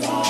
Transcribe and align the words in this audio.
today. 0.00 0.25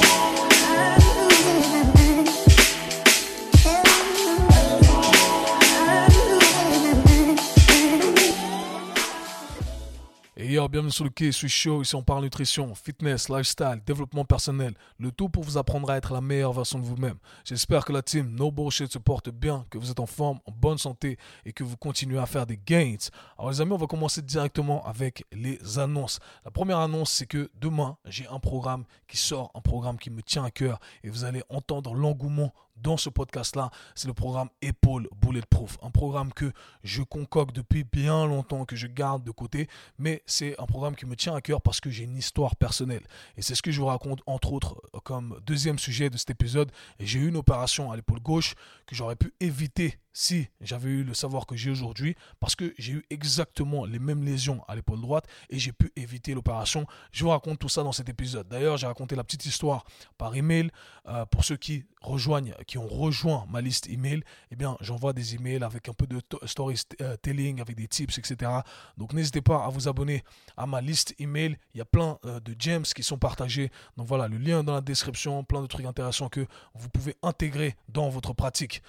Bienvenue 10.68 10.90
sur 10.90 11.04
le 11.04 11.10
quai, 11.10 11.30
suis 11.30 11.48
Show. 11.48 11.82
Ici, 11.82 11.94
on 11.94 12.02
parle 12.02 12.24
nutrition, 12.24 12.74
fitness, 12.74 13.28
lifestyle, 13.28 13.80
développement 13.86 14.24
personnel. 14.24 14.74
Le 14.98 15.12
tout 15.12 15.28
pour 15.28 15.44
vous 15.44 15.58
apprendre 15.58 15.88
à 15.90 15.96
être 15.96 16.12
la 16.12 16.20
meilleure 16.20 16.52
version 16.52 16.80
de 16.80 16.84
vous-même. 16.84 17.18
J'espère 17.44 17.84
que 17.84 17.92
la 17.92 18.02
team 18.02 18.34
No 18.34 18.50
Bullshit 18.50 18.92
se 18.92 18.98
porte 18.98 19.28
bien, 19.28 19.64
que 19.70 19.78
vous 19.78 19.90
êtes 19.90 20.00
en 20.00 20.06
forme, 20.06 20.40
en 20.44 20.50
bonne 20.50 20.78
santé 20.78 21.18
et 21.44 21.52
que 21.52 21.62
vous 21.62 21.76
continuez 21.76 22.18
à 22.18 22.26
faire 22.26 22.46
des 22.46 22.58
gains. 22.58 22.96
Alors, 23.38 23.50
les 23.50 23.60
amis, 23.60 23.72
on 23.72 23.76
va 23.76 23.86
commencer 23.86 24.22
directement 24.22 24.84
avec 24.86 25.24
les 25.32 25.78
annonces. 25.78 26.18
La 26.44 26.50
première 26.50 26.78
annonce, 26.78 27.12
c'est 27.12 27.26
que 27.26 27.48
demain, 27.60 27.96
j'ai 28.06 28.26
un 28.26 28.40
programme 28.40 28.84
qui 29.06 29.18
sort, 29.18 29.52
un 29.54 29.60
programme 29.60 29.98
qui 29.98 30.10
me 30.10 30.22
tient 30.22 30.44
à 30.44 30.50
cœur 30.50 30.80
et 31.04 31.10
vous 31.10 31.24
allez 31.24 31.42
entendre 31.48 31.94
l'engouement 31.94 32.52
dans 32.76 32.96
ce 32.96 33.08
podcast-là, 33.08 33.70
c'est 33.94 34.08
le 34.08 34.14
programme 34.14 34.48
Épaule 34.62 35.08
Bulletproof. 35.20 35.78
Un 35.82 35.90
programme 35.90 36.32
que 36.32 36.52
je 36.82 37.02
concocte 37.02 37.54
depuis 37.54 37.84
bien 37.84 38.26
longtemps, 38.26 38.64
que 38.64 38.76
je 38.76 38.86
garde 38.86 39.24
de 39.24 39.30
côté, 39.30 39.68
mais 39.98 40.22
c'est 40.26 40.58
un 40.60 40.66
programme 40.66 40.96
qui 40.96 41.06
me 41.06 41.16
tient 41.16 41.34
à 41.34 41.40
cœur 41.40 41.60
parce 41.62 41.80
que 41.80 41.90
j'ai 41.90 42.04
une 42.04 42.16
histoire 42.16 42.56
personnelle. 42.56 43.04
Et 43.36 43.42
c'est 43.42 43.54
ce 43.54 43.62
que 43.62 43.70
je 43.70 43.80
vous 43.80 43.86
raconte, 43.86 44.20
entre 44.26 44.52
autres, 44.52 44.80
comme 45.04 45.40
deuxième 45.46 45.78
sujet 45.78 46.10
de 46.10 46.16
cet 46.16 46.30
épisode. 46.30 46.70
J'ai 47.00 47.18
eu 47.18 47.28
une 47.28 47.36
opération 47.36 47.90
à 47.90 47.96
l'épaule 47.96 48.20
gauche 48.20 48.54
que 48.86 48.94
j'aurais 48.94 49.16
pu 49.16 49.34
éviter 49.40 49.98
si 50.16 50.48
j'avais 50.62 50.88
eu 50.88 51.04
le 51.04 51.12
savoir 51.12 51.44
que 51.44 51.56
j'ai 51.56 51.70
aujourd'hui, 51.70 52.16
parce 52.40 52.56
que 52.56 52.72
j'ai 52.78 52.94
eu 52.94 53.04
exactement 53.10 53.84
les 53.84 53.98
mêmes 53.98 54.24
lésions 54.24 54.64
à 54.66 54.74
l'épaule 54.74 55.02
droite 55.02 55.26
et 55.50 55.58
j'ai 55.58 55.72
pu 55.72 55.92
éviter 55.94 56.32
l'opération. 56.32 56.86
Je 57.12 57.22
vous 57.22 57.28
raconte 57.28 57.58
tout 57.58 57.68
ça 57.68 57.82
dans 57.82 57.92
cet 57.92 58.08
épisode. 58.08 58.48
D'ailleurs, 58.48 58.78
j'ai 58.78 58.86
raconté 58.86 59.14
la 59.14 59.24
petite 59.24 59.44
histoire 59.44 59.84
par 60.16 60.34
email 60.34 60.70
euh, 61.06 61.26
pour 61.26 61.44
ceux 61.44 61.58
qui 61.58 61.84
rejoignent, 62.00 62.54
qui 62.66 62.78
ont 62.78 62.86
rejoint 62.86 63.44
ma 63.50 63.60
liste 63.60 63.90
email. 63.90 64.22
Eh 64.50 64.56
bien, 64.56 64.78
j'envoie 64.80 65.12
des 65.12 65.34
emails 65.34 65.62
avec 65.62 65.86
un 65.90 65.92
peu 65.92 66.06
de 66.06 66.22
storytelling, 66.46 67.60
avec 67.60 67.76
des 67.76 67.86
tips, 67.86 68.16
etc. 68.16 68.50
Donc, 68.96 69.12
n'hésitez 69.12 69.42
pas 69.42 69.66
à 69.66 69.68
vous 69.68 69.86
abonner 69.86 70.24
à 70.56 70.66
ma 70.66 70.80
liste 70.80 71.14
email. 71.18 71.58
Il 71.74 71.78
y 71.78 71.82
a 71.82 71.84
plein 71.84 72.18
euh, 72.24 72.40
de 72.40 72.56
gems 72.58 72.84
qui 72.84 73.02
sont 73.02 73.18
partagés. 73.18 73.70
Donc 73.98 74.06
voilà, 74.06 74.28
le 74.28 74.38
lien 74.38 74.64
dans 74.64 74.72
la 74.72 74.80
description, 74.80 75.44
plein 75.44 75.60
de 75.60 75.66
trucs 75.66 75.84
intéressants 75.84 76.30
que 76.30 76.46
vous 76.74 76.88
pouvez 76.88 77.16
intégrer 77.22 77.76
dans 77.90 78.08
votre 78.08 78.32
pratique. 78.32 78.82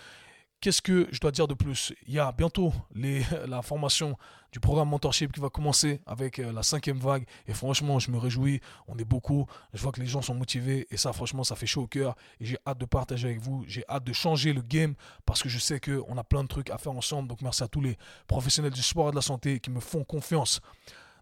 Qu'est-ce 0.60 0.82
que 0.82 1.08
je 1.12 1.20
dois 1.20 1.32
dire 1.32 1.48
de 1.48 1.54
plus? 1.54 1.94
Il 2.08 2.16
y 2.16 2.20
a 2.20 2.32
bientôt 2.32 2.74
la 3.48 3.62
formation 3.62 4.18
du 4.52 4.60
programme 4.60 4.90
Mentorship 4.90 5.32
qui 5.32 5.40
va 5.40 5.50
commencer 5.50 6.02
avec 6.08 6.40
euh, 6.40 6.52
la 6.52 6.64
cinquième 6.64 6.98
vague. 6.98 7.26
Et 7.48 7.54
franchement, 7.54 8.00
je 8.00 8.10
me 8.10 8.18
réjouis. 8.18 8.60
On 8.88 8.98
est 8.98 9.06
beaucoup. 9.06 9.46
Je 9.74 9.82
vois 9.84 9.92
que 9.92 10.00
les 10.00 10.08
gens 10.08 10.24
sont 10.24 10.34
motivés. 10.34 10.88
Et 10.90 10.98
ça, 10.98 11.14
franchement, 11.14 11.44
ça 11.44 11.56
fait 11.56 11.68
chaud 11.68 11.84
au 11.84 11.88
cœur. 11.88 12.16
Et 12.40 12.46
j'ai 12.46 12.58
hâte 12.66 12.80
de 12.80 12.86
partager 12.86 13.28
avec 13.28 13.40
vous. 13.40 13.66
J'ai 13.68 13.84
hâte 13.88 14.04
de 14.04 14.14
changer 14.14 14.52
le 14.52 14.62
game 14.62 14.96
parce 15.28 15.44
que 15.44 15.50
je 15.50 15.60
sais 15.60 15.80
qu'on 15.80 16.18
a 16.18 16.24
plein 16.24 16.42
de 16.44 16.48
trucs 16.48 16.72
à 16.72 16.80
faire 16.80 16.94
ensemble. 16.94 17.28
Donc 17.28 17.44
merci 17.44 17.62
à 17.62 17.68
tous 17.68 17.82
les 17.82 17.96
professionnels 18.26 18.74
du 18.74 18.82
sport 18.82 19.10
et 19.10 19.12
de 19.12 19.16
la 19.16 19.22
santé 19.22 19.60
qui 19.60 19.70
me 19.70 19.80
font 19.80 20.04
confiance. 20.04 20.60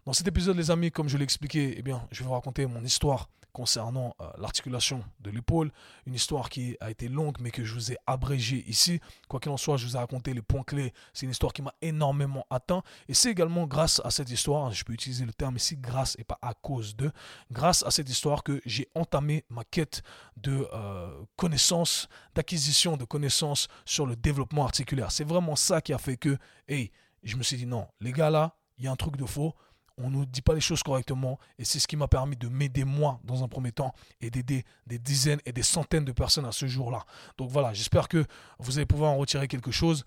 Dans 0.06 0.14
cet 0.14 0.28
épisode, 0.28 0.56
les 0.56 0.70
amis, 0.70 0.90
comme 0.90 1.08
je 1.08 1.18
l'ai 1.18 1.24
expliqué, 1.24 1.74
eh 1.76 1.82
bien, 1.82 2.06
je 2.10 2.20
vais 2.20 2.26
vous 2.26 2.32
raconter 2.32 2.64
mon 2.64 2.82
histoire 2.82 3.28
concernant 3.56 4.14
euh, 4.20 4.28
l'articulation 4.36 5.02
de 5.20 5.30
l'épaule. 5.30 5.72
Une 6.04 6.12
histoire 6.12 6.50
qui 6.50 6.76
a 6.78 6.90
été 6.90 7.08
longue, 7.08 7.38
mais 7.40 7.50
que 7.50 7.64
je 7.64 7.72
vous 7.72 7.90
ai 7.90 7.96
abrégée 8.06 8.62
ici. 8.68 9.00
Quoi 9.28 9.40
qu'il 9.40 9.50
en 9.50 9.56
soit, 9.56 9.78
je 9.78 9.86
vous 9.86 9.96
ai 9.96 9.98
raconté 9.98 10.34
les 10.34 10.42
points 10.42 10.62
clés. 10.62 10.92
C'est 11.14 11.24
une 11.24 11.32
histoire 11.32 11.54
qui 11.54 11.62
m'a 11.62 11.72
énormément 11.80 12.44
atteint. 12.50 12.82
Et 13.08 13.14
c'est 13.14 13.30
également 13.30 13.66
grâce 13.66 14.02
à 14.04 14.10
cette 14.10 14.30
histoire, 14.30 14.70
je 14.72 14.84
peux 14.84 14.92
utiliser 14.92 15.24
le 15.24 15.32
terme 15.32 15.56
ici, 15.56 15.74
grâce 15.74 16.16
et 16.18 16.24
pas 16.24 16.38
à 16.42 16.52
cause 16.52 16.96
de, 16.96 17.10
grâce 17.50 17.82
à 17.84 17.90
cette 17.90 18.10
histoire 18.10 18.42
que 18.42 18.60
j'ai 18.66 18.88
entamé 18.94 19.46
ma 19.48 19.64
quête 19.64 20.02
de 20.36 20.68
euh, 20.74 21.24
connaissances, 21.36 22.10
d'acquisition 22.34 22.98
de 22.98 23.06
connaissances 23.06 23.68
sur 23.86 24.04
le 24.04 24.16
développement 24.16 24.66
articulaire. 24.66 25.10
C'est 25.10 25.24
vraiment 25.24 25.56
ça 25.56 25.80
qui 25.80 25.94
a 25.94 25.98
fait 25.98 26.18
que, 26.18 26.36
hey, 26.68 26.92
je 27.22 27.38
me 27.38 27.42
suis 27.42 27.56
dit 27.56 27.64
non, 27.64 27.88
les 28.02 28.12
gars 28.12 28.28
là, 28.28 28.58
il 28.76 28.84
y 28.84 28.88
a 28.88 28.92
un 28.92 28.96
truc 28.96 29.16
de 29.16 29.24
faux 29.24 29.54
on 29.98 30.10
ne 30.10 30.24
dit 30.24 30.42
pas 30.42 30.54
les 30.54 30.60
choses 30.60 30.82
correctement. 30.82 31.38
Et 31.58 31.64
c'est 31.64 31.78
ce 31.78 31.86
qui 31.86 31.96
m'a 31.96 32.08
permis 32.08 32.36
de 32.36 32.48
m'aider 32.48 32.84
moi 32.84 33.20
dans 33.24 33.42
un 33.42 33.48
premier 33.48 33.72
temps 33.72 33.94
et 34.20 34.30
d'aider 34.30 34.64
des 34.86 34.98
dizaines 34.98 35.40
et 35.46 35.52
des 35.52 35.62
centaines 35.62 36.04
de 36.04 36.12
personnes 36.12 36.44
à 36.46 36.52
ce 36.52 36.66
jour-là. 36.66 37.04
Donc 37.38 37.50
voilà, 37.50 37.72
j'espère 37.72 38.08
que 38.08 38.24
vous 38.58 38.78
allez 38.78 38.86
pouvoir 38.86 39.12
en 39.12 39.16
retirer 39.16 39.48
quelque 39.48 39.70
chose. 39.70 40.04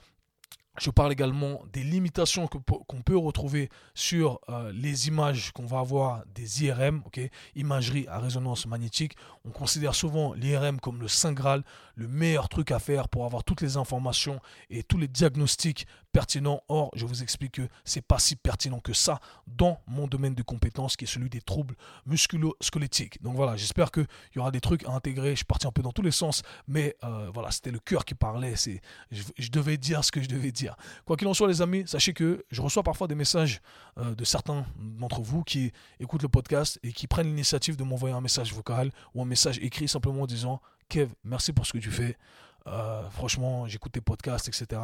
Je 0.79 0.91
parle 0.91 1.11
également 1.11 1.61
des 1.73 1.83
limitations 1.83 2.47
qu'on 2.47 3.01
peut 3.01 3.17
retrouver 3.17 3.69
sur 3.95 4.39
euh, 4.47 4.71
les 4.73 5.09
images 5.09 5.51
qu'on 5.51 5.65
va 5.65 5.79
avoir 5.79 6.23
des 6.33 6.63
IRM, 6.63 7.03
imagerie 7.55 8.07
à 8.07 8.19
résonance 8.19 8.65
magnétique. 8.65 9.17
On 9.43 9.49
considère 9.49 9.93
souvent 9.93 10.33
l'IRM 10.33 10.79
comme 10.79 11.01
le 11.01 11.09
saint 11.09 11.33
graal, 11.33 11.63
le 11.95 12.07
meilleur 12.07 12.47
truc 12.47 12.71
à 12.71 12.79
faire 12.79 13.09
pour 13.09 13.25
avoir 13.25 13.43
toutes 13.43 13.59
les 13.61 13.75
informations 13.75 14.39
et 14.69 14.83
tous 14.83 14.97
les 14.97 15.09
diagnostics 15.09 15.85
pertinents. 16.11 16.61
Or, 16.67 16.91
je 16.95 17.05
vous 17.05 17.23
explique 17.23 17.53
que 17.53 17.67
c'est 17.85 18.01
pas 18.01 18.19
si 18.19 18.35
pertinent 18.35 18.79
que 18.79 18.93
ça 18.93 19.19
dans 19.47 19.79
mon 19.87 20.07
domaine 20.07 20.35
de 20.35 20.43
compétence 20.43 20.95
qui 20.95 21.05
est 21.05 21.07
celui 21.07 21.29
des 21.29 21.41
troubles 21.41 21.75
musculo-squelettiques. 22.05 23.21
Donc 23.21 23.35
voilà, 23.35 23.55
j'espère 23.55 23.91
qu'il 23.91 24.07
y 24.35 24.39
aura 24.39 24.51
des 24.51 24.61
trucs 24.61 24.85
à 24.85 24.91
intégrer. 24.91 25.31
Je 25.31 25.37
suis 25.37 25.45
parti 25.45 25.67
un 25.67 25.71
peu 25.71 25.81
dans 25.81 25.91
tous 25.91 26.01
les 26.01 26.11
sens, 26.11 26.41
mais 26.67 26.95
euh, 27.03 27.29
voilà, 27.33 27.51
c'était 27.51 27.71
le 27.71 27.79
cœur 27.79 28.05
qui 28.05 28.15
parlait. 28.15 28.55
Je 29.11 29.49
devais 29.49 29.77
dire 29.77 30.03
ce 30.03 30.11
que 30.11 30.21
je 30.21 30.27
devais 30.27 30.51
dire. 30.51 30.75
Quoi 31.05 31.17
qu'il 31.17 31.27
en 31.27 31.33
soit, 31.33 31.47
les 31.47 31.61
amis, 31.61 31.83
sachez 31.87 32.13
que 32.13 32.43
je 32.51 32.61
reçois 32.61 32.83
parfois 32.83 33.07
des 33.07 33.15
messages 33.15 33.61
euh, 33.97 34.15
de 34.15 34.23
certains 34.23 34.65
d'entre 34.77 35.21
vous 35.21 35.43
qui 35.43 35.71
écoutent 35.99 36.23
le 36.23 36.29
podcast 36.29 36.79
et 36.83 36.93
qui 36.93 37.07
prennent 37.07 37.27
l'initiative 37.27 37.75
de 37.75 37.83
m'envoyer 37.83 38.15
un 38.15 38.21
message 38.21 38.53
vocal 38.53 38.91
ou 39.13 39.21
un 39.21 39.25
message 39.25 39.59
écrit 39.59 39.87
simplement 39.87 40.23
en 40.23 40.27
disant 40.27 40.61
Kev, 40.89 41.13
merci 41.23 41.53
pour 41.53 41.65
ce 41.65 41.73
que 41.73 41.77
tu 41.77 41.91
fais. 41.91 42.17
Euh, 42.67 43.09
franchement, 43.09 43.67
j'écoute 43.67 43.91
tes 43.91 44.01
podcasts, 44.01 44.47
etc. 44.47 44.81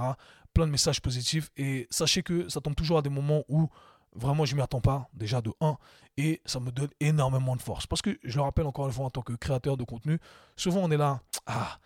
Plein 0.54 0.66
de 0.66 0.72
messages 0.72 1.02
positifs. 1.02 1.52
Et 1.58 1.88
sachez 1.90 2.24
que 2.24 2.50
ça 2.50 2.62
tombe 2.62 2.76
toujours 2.76 2.98
à 2.98 3.02
des 3.02 3.10
moments 3.10 3.44
où 3.48 3.70
vraiment 4.16 4.46
je 4.46 4.56
m'y 4.56 4.62
attends 4.62 4.82
pas, 4.82 5.10
déjà 5.14 5.42
de 5.42 5.52
1, 5.60 5.78
et 6.18 6.42
ça 6.46 6.60
me 6.60 6.72
donne 6.72 6.90
énormément 7.00 7.56
de 7.56 7.62
force. 7.62 7.86
Parce 7.86 8.02
que 8.02 8.18
je 8.24 8.36
le 8.38 8.42
rappelle 8.42 8.66
encore 8.66 8.88
une 8.88 8.94
fois 8.94 9.06
en 9.06 9.10
tant 9.10 9.22
que 9.22 9.34
créateur 9.34 9.78
de 9.78 9.84
contenu, 9.84 10.20
souvent 10.56 10.82
on 10.84 10.92
est 10.92 10.98
là, 10.98 11.20
ah, 11.46 11.78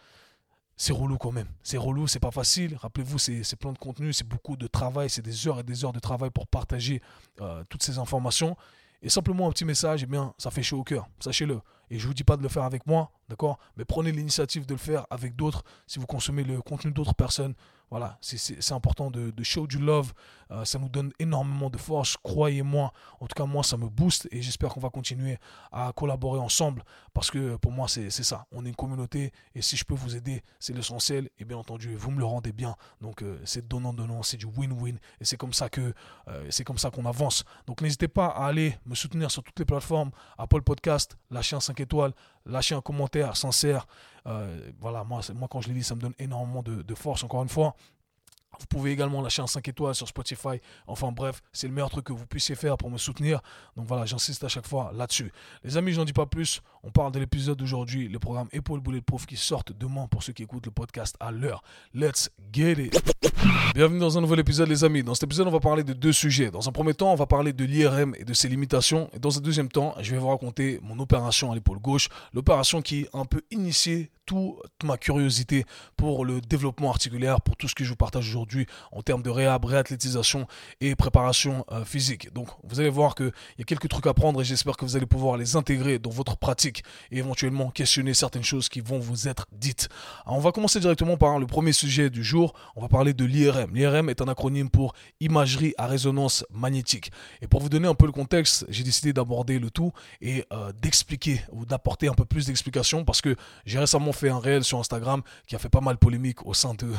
c'est 0.78 0.94
relou 0.94 1.18
quand 1.18 1.32
même. 1.32 1.48
C'est 1.62 1.78
relou, 1.78 2.08
c'est 2.08 2.20
pas 2.20 2.32
facile. 2.32 2.78
Rappelez-vous, 2.78 3.18
c'est 3.18 3.56
plein 3.58 3.74
de 3.74 3.78
contenu, 3.78 4.14
c'est 4.14 4.28
beaucoup 4.28 4.56
de 4.56 4.68
travail, 4.68 5.10
c'est 5.10 5.22
des 5.22 5.48
heures 5.48 5.60
et 5.60 5.64
des 5.64 5.84
heures 5.84 5.92
de 5.92 6.00
travail 6.00 6.30
pour 6.30 6.48
partager 6.48 7.02
euh, 7.42 7.64
toutes 7.68 7.84
ces 7.84 7.98
informations. 7.98 8.56
Et 9.02 9.10
simplement 9.10 9.48
un 9.48 9.52
petit 9.52 9.66
message, 9.66 10.04
eh 10.04 10.06
bien, 10.06 10.34
ça 10.38 10.52
fait 10.52 10.64
chaud 10.64 10.80
au 10.80 10.84
cœur. 10.84 11.08
Sachez-le. 11.20 11.62
Et 11.90 11.98
je 11.98 12.08
vous 12.08 12.14
dis 12.14 12.24
pas 12.24 12.38
de 12.38 12.44
le 12.44 12.50
faire 12.50 12.64
avec 12.64 12.86
moi, 12.86 13.12
d'accord? 13.30 13.58
Mais 13.78 13.86
prenez 13.86 14.12
l'initiative 14.12 14.66
de 14.66 14.74
le 14.74 14.80
faire 14.80 15.08
avec 15.10 15.36
d'autres. 15.36 15.64
Si 15.88 16.00
vous 16.00 16.06
consommez 16.06 16.44
le 16.44 16.62
contenu 16.62 16.92
d'autres 16.92 17.16
personnes, 17.16 17.56
voilà, 17.90 18.18
c'est 18.22 18.72
important 18.72 19.10
de, 19.10 19.34
show 19.44 19.68
du 19.68 19.80
love. 19.80 20.14
Euh, 20.52 20.66
ça 20.66 20.80
nous 20.80 20.90
donne 20.90 21.12
énormément 21.20 21.70
de 21.70 21.78
force, 21.78 22.18
croyez-moi. 22.18 22.92
En 23.20 23.28
tout 23.28 23.36
cas, 23.36 23.46
moi, 23.46 23.64
ça 23.64 23.78
me 23.78 23.88
booste 23.88 24.28
et 24.32 24.42
j'espère 24.42 24.70
qu'on 24.70 24.80
va 24.80 24.90
continuer 24.90 25.38
à 25.72 25.92
collaborer 25.96 26.40
ensemble 26.40 26.84
parce 27.14 27.30
que 27.30 27.56
pour 27.58 27.72
moi, 27.72 27.88
c'est 27.88 28.10
ça. 28.10 28.46
On 28.52 28.66
est 28.66 28.70
une 28.70 28.76
communauté 28.76 29.32
et 29.54 29.62
si 29.62 29.78
je 29.78 29.86
peux 29.86 29.94
vous 29.94 30.16
aider, 30.16 30.44
c'est 30.60 30.74
l'essentiel. 30.74 31.30
Et 31.38 31.46
bien 31.46 31.58
entendu, 31.58 31.96
vous 31.96 32.12
me 32.12 32.20
le 32.20 32.26
rendez 32.26 32.52
bien. 32.52 32.76
Donc, 33.02 33.22
euh, 33.22 33.40
c'est 33.44 33.68
donnant-donnant, 33.68 34.24
c'est 34.24 34.38
du 34.38 34.48
win-win 34.48 34.98
et 35.20 35.26
c'est 35.26 35.38
comme 35.38 35.54
ça 35.54 35.70
que 35.70 35.94
euh, 36.28 36.48
c'est 36.50 36.64
comme 36.64 36.80
ça 36.80 36.90
qu'on 36.90 37.06
avance. 37.06 37.44
Donc, 37.68 37.82
n'hésitez 37.82 38.08
pas 38.08 38.28
à 38.28 38.48
aller 38.48 38.76
me 38.86 38.96
soutenir 38.96 39.30
sur 39.30 39.44
toutes 39.44 39.60
les 39.60 39.66
plateformes 39.66 40.12
Apple 40.38 40.62
Podcast, 40.62 41.18
lâcher 41.30 41.56
un 41.56 41.60
5 41.60 41.80
étoiles, 41.80 42.14
lâcher 42.50 42.76
un 42.76 42.82
commentaire 42.82 43.38
sincère. 43.38 43.88
Euh, 44.28 44.72
voilà, 44.80 45.04
moi, 45.04 45.22
moi, 45.36 45.48
quand 45.50 45.62
je 45.62 45.70
l'ai 45.70 45.74
dit, 45.74 45.84
ça 45.84 45.96
me 45.96 46.02
donne 46.02 46.14
énormément 46.20 46.64
de 46.64 46.96
force, 46.96 47.24
encore 47.24 47.44
une 47.44 47.50
fois. 47.50 47.76
Vous 48.60 48.66
pouvez 48.66 48.92
également 48.92 49.22
lâcher 49.22 49.42
un 49.42 49.48
5 49.48 49.68
étoiles 49.68 49.96
sur 49.96 50.08
Spotify. 50.08 50.60
Enfin 50.86 51.12
bref, 51.12 51.42
c'est 51.54 51.68
le 51.68 51.74
meilleur 51.74 51.90
truc 51.90 52.06
que 52.06 52.14
vous 52.14 52.26
puissiez 52.26 52.56
faire 52.56 52.78
pour 52.78 52.90
me 52.90 52.98
soutenir. 52.98 53.42
Donc 53.76 53.88
voilà, 53.88 54.06
j'insiste 54.06 54.44
à 54.44 54.50
chaque 54.50 54.68
fois 54.68 54.92
là-dessus. 54.94 55.32
Les 55.64 55.78
amis, 55.78 55.94
je 55.94 56.00
n'en 56.00 56.06
dis 56.06 56.14
pas 56.14 56.26
plus. 56.26 56.62
On 56.84 56.92
parle 56.92 57.12
de 57.12 57.20
l'épisode 57.20 57.58
d'aujourd'hui, 57.58 58.08
le 58.08 58.20
programme 58.20 58.50
Épaule 58.52 58.82
Bulletproof 58.82 59.26
qui 59.26 59.38
sortent 59.38 59.72
demain 59.72 60.08
pour 60.08 60.24
ceux 60.24 60.34
qui 60.34 60.44
écoutent 60.44 60.66
le 60.66 60.72
podcast 60.72 61.16
à 61.20 61.32
l'heure. 61.32 61.64
Let's 61.94 62.30
get 62.52 62.74
it. 62.74 63.02
Bienvenue 63.74 64.00
dans 64.00 64.18
un 64.18 64.22
nouvel 64.22 64.40
épisode 64.40 64.68
les 64.68 64.84
amis. 64.84 65.04
Dans 65.04 65.14
cet 65.14 65.24
épisode, 65.24 65.48
on 65.48 65.52
va 65.52 65.60
parler 65.60 65.84
de 65.84 65.94
deux 65.94 66.12
sujets. 66.12 66.52
Dans 66.52 66.68
un 66.68 66.72
premier 66.72 66.94
temps, 66.94 67.14
on 67.14 67.16
va 67.16 67.28
parler 67.28 67.54
de 67.54 67.64
l'IRM 67.64 68.14
et 68.18 68.26
de 68.26 68.34
ses 68.34 68.50
limitations. 68.50 69.10
Et 69.14 69.20
dans 69.20 69.38
un 69.38 69.42
deuxième 69.42 69.70
temps, 69.70 69.96
je 70.02 70.12
vais 70.12 70.18
vous 70.18 70.28
raconter 70.28 70.80
mon 70.84 71.00
opération 71.00 71.52
à 71.52 71.56
l'épaule 71.56 71.80
gauche. 71.80 72.10
L'opération 72.34 72.82
qui 72.82 73.08
a 73.14 73.20
un 73.20 73.26
peu 73.26 73.42
initié 73.52 74.12
toute 74.26 74.60
ma 74.84 74.98
curiosité 74.98 75.66
pour 75.98 76.24
le 76.24 76.40
développement 76.42 76.92
articulaire, 76.92 77.42
pour 77.42 77.56
tout 77.56 77.68
ce 77.68 77.74
que 77.74 77.84
je 77.84 77.90
vous 77.90 77.96
partage 77.96 78.30
aujourd'hui 78.30 78.49
en 78.92 79.02
termes 79.02 79.22
de 79.22 79.30
réhab, 79.30 79.66
réathlétisation 79.66 80.48
et 80.82 80.96
préparation 80.96 81.66
euh, 81.72 81.86
physique. 81.86 82.34
Donc 82.34 82.50
vous 82.64 82.80
allez 82.80 82.90
voir 82.90 83.16
qu'il 83.16 83.32
y 83.58 83.62
a 83.62 83.66
quelques 83.66 83.90
trucs 83.90 84.08
à 84.08 84.14
prendre 84.14 84.42
et 84.42 84.46
j'espère 84.46 84.78
que 84.78 84.86
vous 84.86 84.96
allez 84.96 85.06
pouvoir 85.06 85.38
les 85.38 85.56
intégrer 85.56 86.00
dans 86.00 86.10
votre 86.10 86.38
pratique 86.38 86.84
et 87.12 87.18
éventuellement 87.18 87.70
questionner 87.70 88.14
certaines 88.14 88.44
choses 88.44 88.70
qui 88.70 88.82
vont 88.82 89.00
vous 89.00 89.28
être 89.28 89.48
dites. 89.52 89.90
on 90.26 90.40
va 90.40 90.52
commencer 90.52 90.80
directement 90.80 91.18
par 91.18 91.40
le 91.40 91.48
premier 91.48 91.74
sujet 91.74 92.10
du 92.10 92.24
jour. 92.24 92.54
On 92.76 92.82
va 92.82 92.88
parler 92.88 93.14
de 93.14 93.26
l'IRM. 93.26 93.74
L'IRM 93.74 94.10
est 94.10 94.22
un 94.22 94.28
acronyme 94.28 94.70
pour 94.70 94.94
imagerie 95.20 95.74
à 95.78 95.88
résonance 95.88 96.46
magnétique. 96.52 97.12
Et 97.42 97.48
pour 97.48 97.62
vous 97.62 97.70
donner 97.70 97.88
un 97.88 97.96
peu 97.96 98.06
le 98.06 98.12
contexte, 98.12 98.66
j'ai 98.70 98.84
décidé 98.84 99.14
d'aborder 99.14 99.60
le 99.60 99.70
tout 99.70 99.92
et 100.22 100.46
euh, 100.52 100.72
d'expliquer 100.82 101.42
ou 101.52 101.66
d'apporter 101.66 102.08
un 102.08 102.14
peu 102.14 102.26
plus 102.26 102.46
d'explications 102.46 103.06
parce 103.06 103.22
que 103.22 103.36
j'ai 103.66 103.80
récemment 103.80 104.12
fait 104.12 104.30
un 104.30 104.40
réel 104.40 104.64
sur 104.64 104.80
Instagram 104.80 105.22
qui 105.48 105.56
a 105.56 105.60
fait 105.60 105.70
pas 105.70 105.82
mal 105.82 105.98
polémique 105.98 106.46
au 106.46 106.54
sein 106.54 106.74
de, 106.74 106.92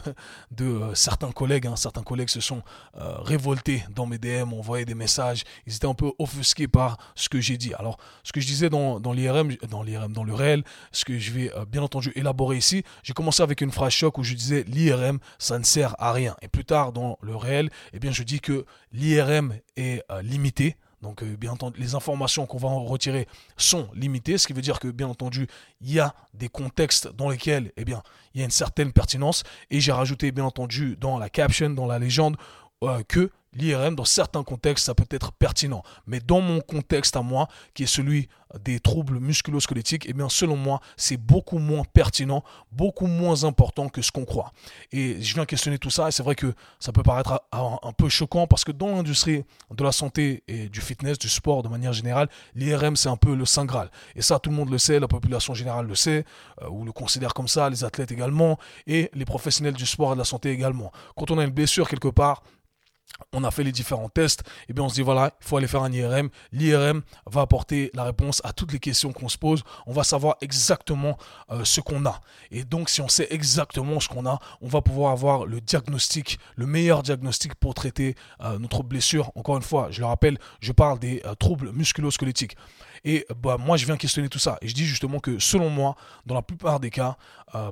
de 0.51 0.65
euh, 0.65 0.95
certains 0.95 1.33
collègues. 1.41 1.67
Hein. 1.67 1.77
Certains 1.77 2.03
collègues 2.03 2.29
se 2.29 2.41
sont 2.41 2.63
euh, 2.99 3.15
révoltés 3.19 3.83
dans 3.95 4.05
mes 4.05 4.19
DM, 4.19 4.53
envoyé 4.53 4.85
des 4.85 4.95
messages. 4.95 5.45
Ils 5.67 5.75
étaient 5.75 5.87
un 5.87 5.95
peu 5.95 6.13
offusqués 6.19 6.69
par 6.69 6.99
ce 7.15 7.31
que 7.31 7.41
j'ai 7.41 7.57
dit. 7.57 7.73
Alors, 7.75 7.97
ce 8.25 8.33
que 8.33 8.41
je 8.41 8.47
disais 8.47 8.69
dans, 8.69 8.99
l'IRM, 9.13 9.57
dans 9.71 9.83
l'IRM, 9.83 10.13
dans 10.13 10.25
le 10.25 10.35
réel, 10.35 10.63
ce 10.93 11.07
que 11.07 11.19
je 11.19 11.31
vais 11.33 11.51
bien 11.67 11.83
entendu 11.83 12.13
élaborer 12.15 12.59
ici, 12.59 12.85
j'ai 13.03 13.15
commencé 13.15 13.43
avec 13.43 13.63
une 13.63 13.71
phrase 13.71 13.93
choc 13.93 14.19
où 14.19 14.23
je 14.23 14.35
disais 14.35 14.65
l'IRM, 14.69 15.19
ça 15.39 15.59
ne 15.59 15.65
sert 15.65 15.95
à 15.99 16.13
rien. 16.13 16.37
Et 16.43 16.49
plus 16.49 16.65
tard 16.65 16.93
dans 16.93 17.19
le 17.23 17.35
réel, 17.37 17.71
eh 17.95 17.99
bien, 17.99 18.13
je 18.13 18.23
dis 18.23 18.41
que 18.41 18.67
l'IRM 18.93 19.55
est 19.77 20.05
limité 20.23 20.77
donc, 21.03 21.23
euh, 21.23 21.37
bien 21.37 21.53
entendu, 21.53 21.81
les 21.81 21.95
informations 21.95 22.45
qu'on 22.47 22.59
va 22.59 22.69
en 22.69 22.85
retirer 22.85 23.27
sont 23.57 23.89
limitées, 23.95 24.37
ce 24.37 24.47
qui 24.47 24.53
veut 24.53 24.61
dire 24.61 24.79
que, 24.79 24.89
bien 24.89 25.09
entendu, 25.09 25.47
il 25.81 25.93
y 25.93 25.99
a 25.99 26.15
des 26.35 26.49
contextes 26.49 27.09
dans 27.17 27.31
lesquels, 27.31 27.73
eh 27.77 27.85
bien, 27.85 28.03
il 28.35 28.41
y 28.41 28.43
a 28.43 28.45
une 28.45 28.51
certaine 28.51 28.93
pertinence. 28.93 29.43
Et 29.71 29.81
j'ai 29.81 29.93
rajouté, 29.93 30.31
bien 30.31 30.45
entendu, 30.45 30.97
dans 31.01 31.19
la 31.19 31.31
caption, 31.31 31.71
dans 31.71 31.87
la 31.87 31.99
légende, 31.99 32.37
euh, 32.83 33.03
que 33.09 33.31
l'IRM, 33.53 33.97
dans 33.97 34.05
certains 34.05 34.45
contextes, 34.45 34.87
ça 34.87 34.95
peut 34.95 35.07
être 35.11 35.33
pertinent. 35.33 35.83
Mais 36.07 36.21
dans 36.21 36.41
mon 36.41 36.61
contexte 36.61 37.17
à 37.17 37.23
moi, 37.23 37.49
qui 37.75 37.85
est 37.85 37.87
celui 37.87 38.29
des 38.59 38.81
troubles 38.81 39.19
musculo-squelettiques, 39.19 40.07
eh 40.09 40.13
bien, 40.13 40.29
selon 40.29 40.57
moi, 40.57 40.81
c'est 40.97 41.17
beaucoup 41.17 41.59
moins 41.59 41.83
pertinent, 41.85 42.43
beaucoup 42.73 43.07
moins 43.07 43.45
important 43.45 43.89
que 43.89 44.03
ce 44.03 44.11
qu'on 44.11 44.25
croit. 44.25 44.53
Et 44.93 45.21
je 45.23 45.35
viens 45.35 45.47
questionner 45.47 45.79
tout 45.79 45.91
ça, 45.91 46.09
et 46.09 46.13
c'est 46.13 46.23
vrai 46.23 46.35
que 46.35 46.53
ça 46.79 46.93
peut 46.93 47.03
paraître 47.03 47.43
un, 47.53 47.93
peu 47.93 48.09
choquant, 48.09 48.47
parce 48.47 48.65
que 48.65 48.73
dans 48.73 48.97
l'industrie 48.97 49.45
de 49.71 49.85
la 49.85 49.93
santé 49.93 50.43
et 50.49 50.69
du 50.69 50.81
fitness, 50.81 51.19
du 51.19 51.29
sport 51.29 51.63
de 51.63 51.69
manière 51.69 51.93
générale, 51.93 52.29
l'IRM, 52.55 52.97
c'est 52.97 53.09
un 53.09 53.17
peu 53.17 53.35
le 53.35 53.45
Saint 53.45 53.65
Graal. 53.65 53.91
Et 54.17 54.23
ça, 54.23 54.39
tout 54.39 54.51
le 54.51 54.57
monde 54.57 54.71
le 54.71 54.79
sait, 54.79 54.99
la 54.99 55.09
population 55.09 55.55
générale 55.55 55.87
le 55.87 55.95
sait, 55.95 56.25
euh, 56.63 56.69
ou 56.69 56.85
le 56.85 56.93
considère 56.93 57.35
comme 57.35 57.49
ça, 57.49 57.71
les 57.71 57.85
athlètes 57.85 58.13
également, 58.13 58.59
et 58.87 59.11
les 59.15 59.25
professionnels 59.25 59.75
du 59.75 59.87
sport 59.87 60.13
et 60.13 60.15
de 60.15 60.19
la 60.19 60.25
santé 60.25 60.51
également. 60.51 60.93
Quand 61.17 61.31
on 61.31 61.39
a 61.39 61.45
une 61.45 61.51
blessure 61.51 61.89
quelque 61.89 62.09
part, 62.09 62.43
on 63.33 63.45
a 63.45 63.51
fait 63.51 63.65
les 63.65 63.73
différents 63.73 64.09
tests, 64.09 64.43
et 64.69 64.73
bien 64.73 64.85
on 64.85 64.89
se 64.89 64.95
dit 64.95 65.03
voilà, 65.03 65.33
il 65.41 65.47
faut 65.47 65.57
aller 65.57 65.67
faire 65.67 65.83
un 65.83 65.93
IRM. 65.93 66.31
L'IRM 66.53 67.03
va 67.27 67.43
apporter 67.43 67.91
la 67.95 68.05
réponse 68.05 68.41
à 68.45 68.53
toutes 68.53 68.73
les 68.73 68.79
questions 68.79 69.13
qu'on 69.13 69.29
se 69.29 69.39
pose. 69.39 69.63
On 69.87 69.93
va 69.93 70.05
savoir 70.05 70.37
exactement 70.41 71.17
euh, 71.51 71.65
ce 71.65 71.81
qu'on 71.81 72.05
a. 72.07 72.21
Et 72.51 72.65
donc 72.65 72.91
si 72.91 73.01
on 73.01 73.09
sait 73.09 73.29
exactement 73.31 74.01
ce 74.01 74.09
qu'on 74.09 74.27
a, 74.27 74.39
on 74.61 74.69
va 74.69 74.83
pouvoir 74.83 75.13
avoir 75.13 75.47
le 75.47 75.61
diagnostic, 75.61 76.39
le 76.57 76.67
meilleur 76.67 77.03
diagnostic 77.03 77.55
pour 77.55 77.75
traiter 77.75 78.15
euh, 78.41 78.59
notre 78.59 78.83
blessure. 78.83 79.31
Encore 79.35 79.57
une 79.57 79.63
fois, 79.63 79.89
je 79.91 80.01
le 80.01 80.07
rappelle, 80.07 80.39
je 80.61 80.73
parle 80.73 80.99
des 80.99 81.23
euh, 81.25 81.35
troubles 81.35 81.73
musculo-squelettiques. 81.73 82.57
Et 83.05 83.27
bah, 83.43 83.57
moi, 83.59 83.79
je 83.79 83.87
viens 83.87 83.97
questionner 83.97 84.29
tout 84.29 84.39
ça. 84.39 84.59
Et 84.61 84.69
je 84.69 84.75
dis 84.75 84.85
justement 84.85 85.21
que 85.21 85.39
selon 85.39 85.71
moi, 85.71 85.97
dans 86.27 86.35
la 86.35 86.43
plupart 86.43 86.81
des 86.81 86.91
cas, 86.91 87.17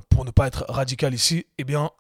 pour 0.09 0.25
ne 0.25 0.31
pas 0.31 0.47
être 0.47 0.65
radical 0.69 1.13
ici, 1.13 1.47
eh 1.59 1.65
bien, 1.65 1.91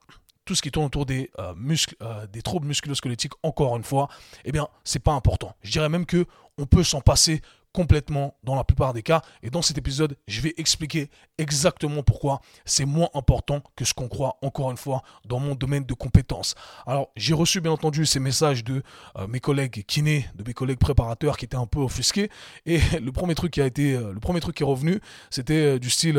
tout 0.48 0.54
ce 0.54 0.62
qui 0.62 0.70
tourne 0.70 0.86
autour 0.86 1.04
des 1.04 1.30
euh, 1.38 1.52
muscles, 1.56 1.94
euh, 2.00 2.26
des 2.26 2.40
troubles 2.40 2.66
musculo-squelettiques, 2.66 3.34
encore 3.42 3.76
une 3.76 3.82
fois, 3.82 4.08
eh 4.46 4.50
bien, 4.50 4.66
c'est 4.82 4.98
pas 4.98 5.12
important. 5.12 5.54
Je 5.60 5.70
dirais 5.70 5.90
même 5.90 6.06
que 6.06 6.24
on 6.56 6.64
peut 6.64 6.82
s'en 6.82 7.02
passer 7.02 7.42
complètement 7.74 8.34
dans 8.44 8.54
la 8.54 8.64
plupart 8.64 8.94
des 8.94 9.02
cas. 9.02 9.20
Et 9.42 9.50
dans 9.50 9.60
cet 9.60 9.76
épisode, 9.76 10.16
je 10.26 10.40
vais 10.40 10.54
expliquer 10.56 11.10
exactement 11.36 12.02
pourquoi 12.02 12.40
c'est 12.64 12.86
moins 12.86 13.10
important 13.12 13.62
que 13.76 13.84
ce 13.84 13.92
qu'on 13.92 14.08
croit, 14.08 14.38
encore 14.40 14.70
une 14.70 14.78
fois, 14.78 15.02
dans 15.26 15.38
mon 15.38 15.54
domaine 15.54 15.84
de 15.84 15.92
compétences. 15.92 16.54
Alors, 16.86 17.10
j'ai 17.14 17.34
reçu 17.34 17.60
bien 17.60 17.70
entendu 17.70 18.06
ces 18.06 18.20
messages 18.20 18.64
de 18.64 18.82
euh, 19.16 19.26
mes 19.26 19.38
collègues 19.38 19.84
kinés, 19.86 20.26
de 20.34 20.44
mes 20.44 20.54
collègues 20.54 20.78
préparateurs 20.78 21.36
qui 21.36 21.44
étaient 21.44 21.56
un 21.56 21.66
peu 21.66 21.80
offusqués. 21.80 22.30
Et 22.64 22.80
le 23.02 23.12
premier 23.12 23.34
truc 23.34 23.52
qui 23.52 23.60
a 23.60 23.66
été, 23.66 23.92
le 23.98 24.18
premier 24.18 24.40
truc 24.40 24.56
qui 24.56 24.62
est 24.62 24.66
revenu, 24.66 24.98
c'était 25.28 25.78
du 25.78 25.90
style 25.90 26.18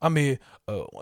Ah, 0.00 0.10
mais 0.10 0.40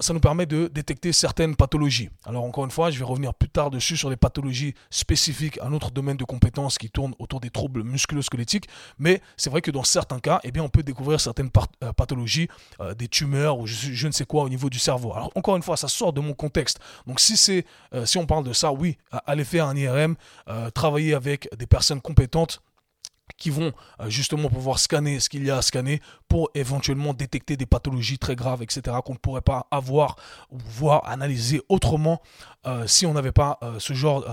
ça 0.01 0.13
nous 0.13 0.21
permet 0.21 0.47
de 0.47 0.69
détecter 0.69 1.13
certaines 1.13 1.57
pathologies. 1.57 2.11
Alors, 2.25 2.45
encore 2.45 2.65
une 2.65 2.71
fois, 2.71 2.91
je 2.91 2.99
vais 2.99 3.05
revenir 3.05 3.35
plus 3.35 3.49
tard 3.49 3.71
dessus 3.71 3.97
sur 3.97 4.11
les 4.11 4.17
pathologies 4.17 4.75
spécifiques 4.91 5.59
à 5.61 5.69
notre 5.69 5.91
domaine 5.91 6.17
de 6.17 6.25
compétences 6.25 6.79
qui 6.79 6.91
tournent 6.91 7.15
autour 7.19 7.41
des 7.41 7.51
troubles 7.51 7.83
musculo-squelettiques. 7.83 8.69
Mais 8.99 9.21
c'est 9.37 9.51
vrai 9.51 9.61
que 9.61 9.71
dans 9.71 9.85
certains 9.85 10.21
cas, 10.21 10.41
eh 10.45 10.53
on 10.61 10.69
peut 10.69 10.83
découvrir 10.83 11.21
certaines 11.21 11.51
euh, 11.83 11.93
pathologies, 11.93 12.49
euh, 12.81 12.95
des 12.95 13.09
tumeurs 13.09 13.59
ou 13.59 13.67
je, 13.67 14.07
ne 14.07 14.13
sais 14.13 14.25
quoi 14.25 14.45
au 14.45 14.49
niveau 14.49 14.71
du 14.71 14.79
cerveau. 14.79 15.13
Alors 15.13 15.31
encore 15.35 15.57
une 15.57 15.63
fois, 15.63 15.77
ça 15.77 15.89
sort 15.89 16.13
de 16.13 16.21
mon 16.21 16.35
contexte. 16.35 16.79
Donc 17.07 17.21
si 17.21 17.37
c'est, 17.37 17.65
euh, 17.95 18.07
si 18.07 18.19
on 18.19 18.27
parle 18.27 18.45
de 18.45 18.53
ça, 18.53 18.73
oui, 18.73 18.99
allez 19.27 19.45
faire 19.45 19.67
un 19.67 19.77
IRM, 19.77 20.17
travailler 20.75 21.15
avec 21.15 21.49
des 21.57 21.67
personnes 21.67 22.01
compétentes 22.01 22.61
qui 23.39 23.51
vont 23.51 23.73
euh, 24.01 24.11
justement 24.11 24.51
pouvoir 24.51 24.79
scanner 24.79 25.21
ce 25.21 25.29
qu'il 25.29 25.45
y 25.47 25.51
a 25.51 25.57
à 25.57 25.63
scanner 25.63 26.03
pour 26.29 26.51
éventuellement 26.55 27.15
détecter 27.15 27.57
des 27.57 27.65
pathologies 27.65 28.19
très 28.19 28.37
graves, 28.37 28.63
etc., 28.63 28.97
qu'on 29.05 29.15
ne 29.15 29.19
pourrait 29.19 29.41
pas 29.41 29.67
avoir 29.71 30.17
ou 30.51 30.59
voir 30.59 31.09
analyser 31.09 31.63
autrement 31.69 32.21
euh, 32.67 32.87
si 32.87 33.07
on 33.07 33.15
n'avait 33.15 33.33
pas 33.33 33.59
euh, 33.63 33.79
ce 33.79 33.95
genre 33.95 34.27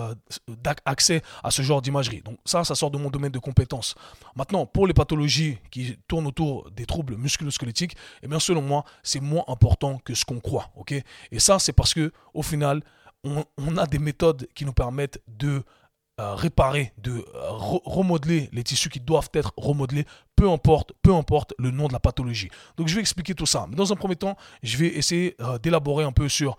d'accès 0.47 1.21
à 1.43 1.51
ce 1.51 1.61
genre 1.61 1.81
d'imagerie. 1.81 2.21
Donc 2.21 2.37
ça, 2.43 2.63
ça 2.63 2.75
sort 2.75 2.91
de 2.91 2.97
mon 2.97 3.09
domaine 3.09 3.31
de 3.31 3.39
compétences. 3.39 3.95
Maintenant, 4.35 4.65
pour 4.65 4.87
les 4.87 4.93
pathologies 4.93 5.59
qui 5.71 5.97
tournent 6.07 6.27
autour 6.27 6.69
des 6.71 6.85
troubles 6.85 7.15
musculo-squelettiques, 7.15 7.95
eh 8.23 8.27
bien 8.27 8.39
selon 8.39 8.61
moi, 8.61 8.83
c'est 9.03 9.21
moins 9.21 9.43
important 9.47 9.99
que 10.03 10.15
ce 10.15 10.25
qu'on 10.25 10.39
croit, 10.39 10.71
Et 11.31 11.39
ça, 11.39 11.59
c'est 11.59 11.73
parce 11.73 11.93
que 11.93 12.11
au 12.33 12.41
final, 12.41 12.81
on 13.23 13.77
a 13.77 13.87
des 13.87 13.99
méthodes 13.99 14.47
qui 14.53 14.65
nous 14.65 14.73
permettent 14.73 15.19
de 15.27 15.63
euh, 16.21 16.33
réparer, 16.33 16.93
de 16.97 17.11
euh, 17.11 17.49
remodeler 17.83 18.49
les 18.53 18.63
tissus 18.63 18.87
qui 18.87 19.01
doivent 19.01 19.27
être 19.33 19.51
remodelés, 19.57 20.05
peu 20.37 20.49
importe, 20.49 20.93
peu 21.01 21.13
importe 21.13 21.53
le 21.59 21.71
nom 21.71 21.89
de 21.89 21.93
la 21.93 21.99
pathologie. 21.99 22.47
Donc 22.77 22.87
je 22.87 22.95
vais 22.95 23.01
expliquer 23.01 23.35
tout 23.35 23.45
ça. 23.45 23.65
Mais 23.69 23.75
dans 23.75 23.91
un 23.91 23.97
premier 23.97 24.15
temps, 24.15 24.37
je 24.63 24.77
vais 24.77 24.87
essayer 24.87 25.35
euh, 25.41 25.59
d'élaborer 25.59 26.05
un 26.05 26.13
peu 26.13 26.29
sur 26.29 26.55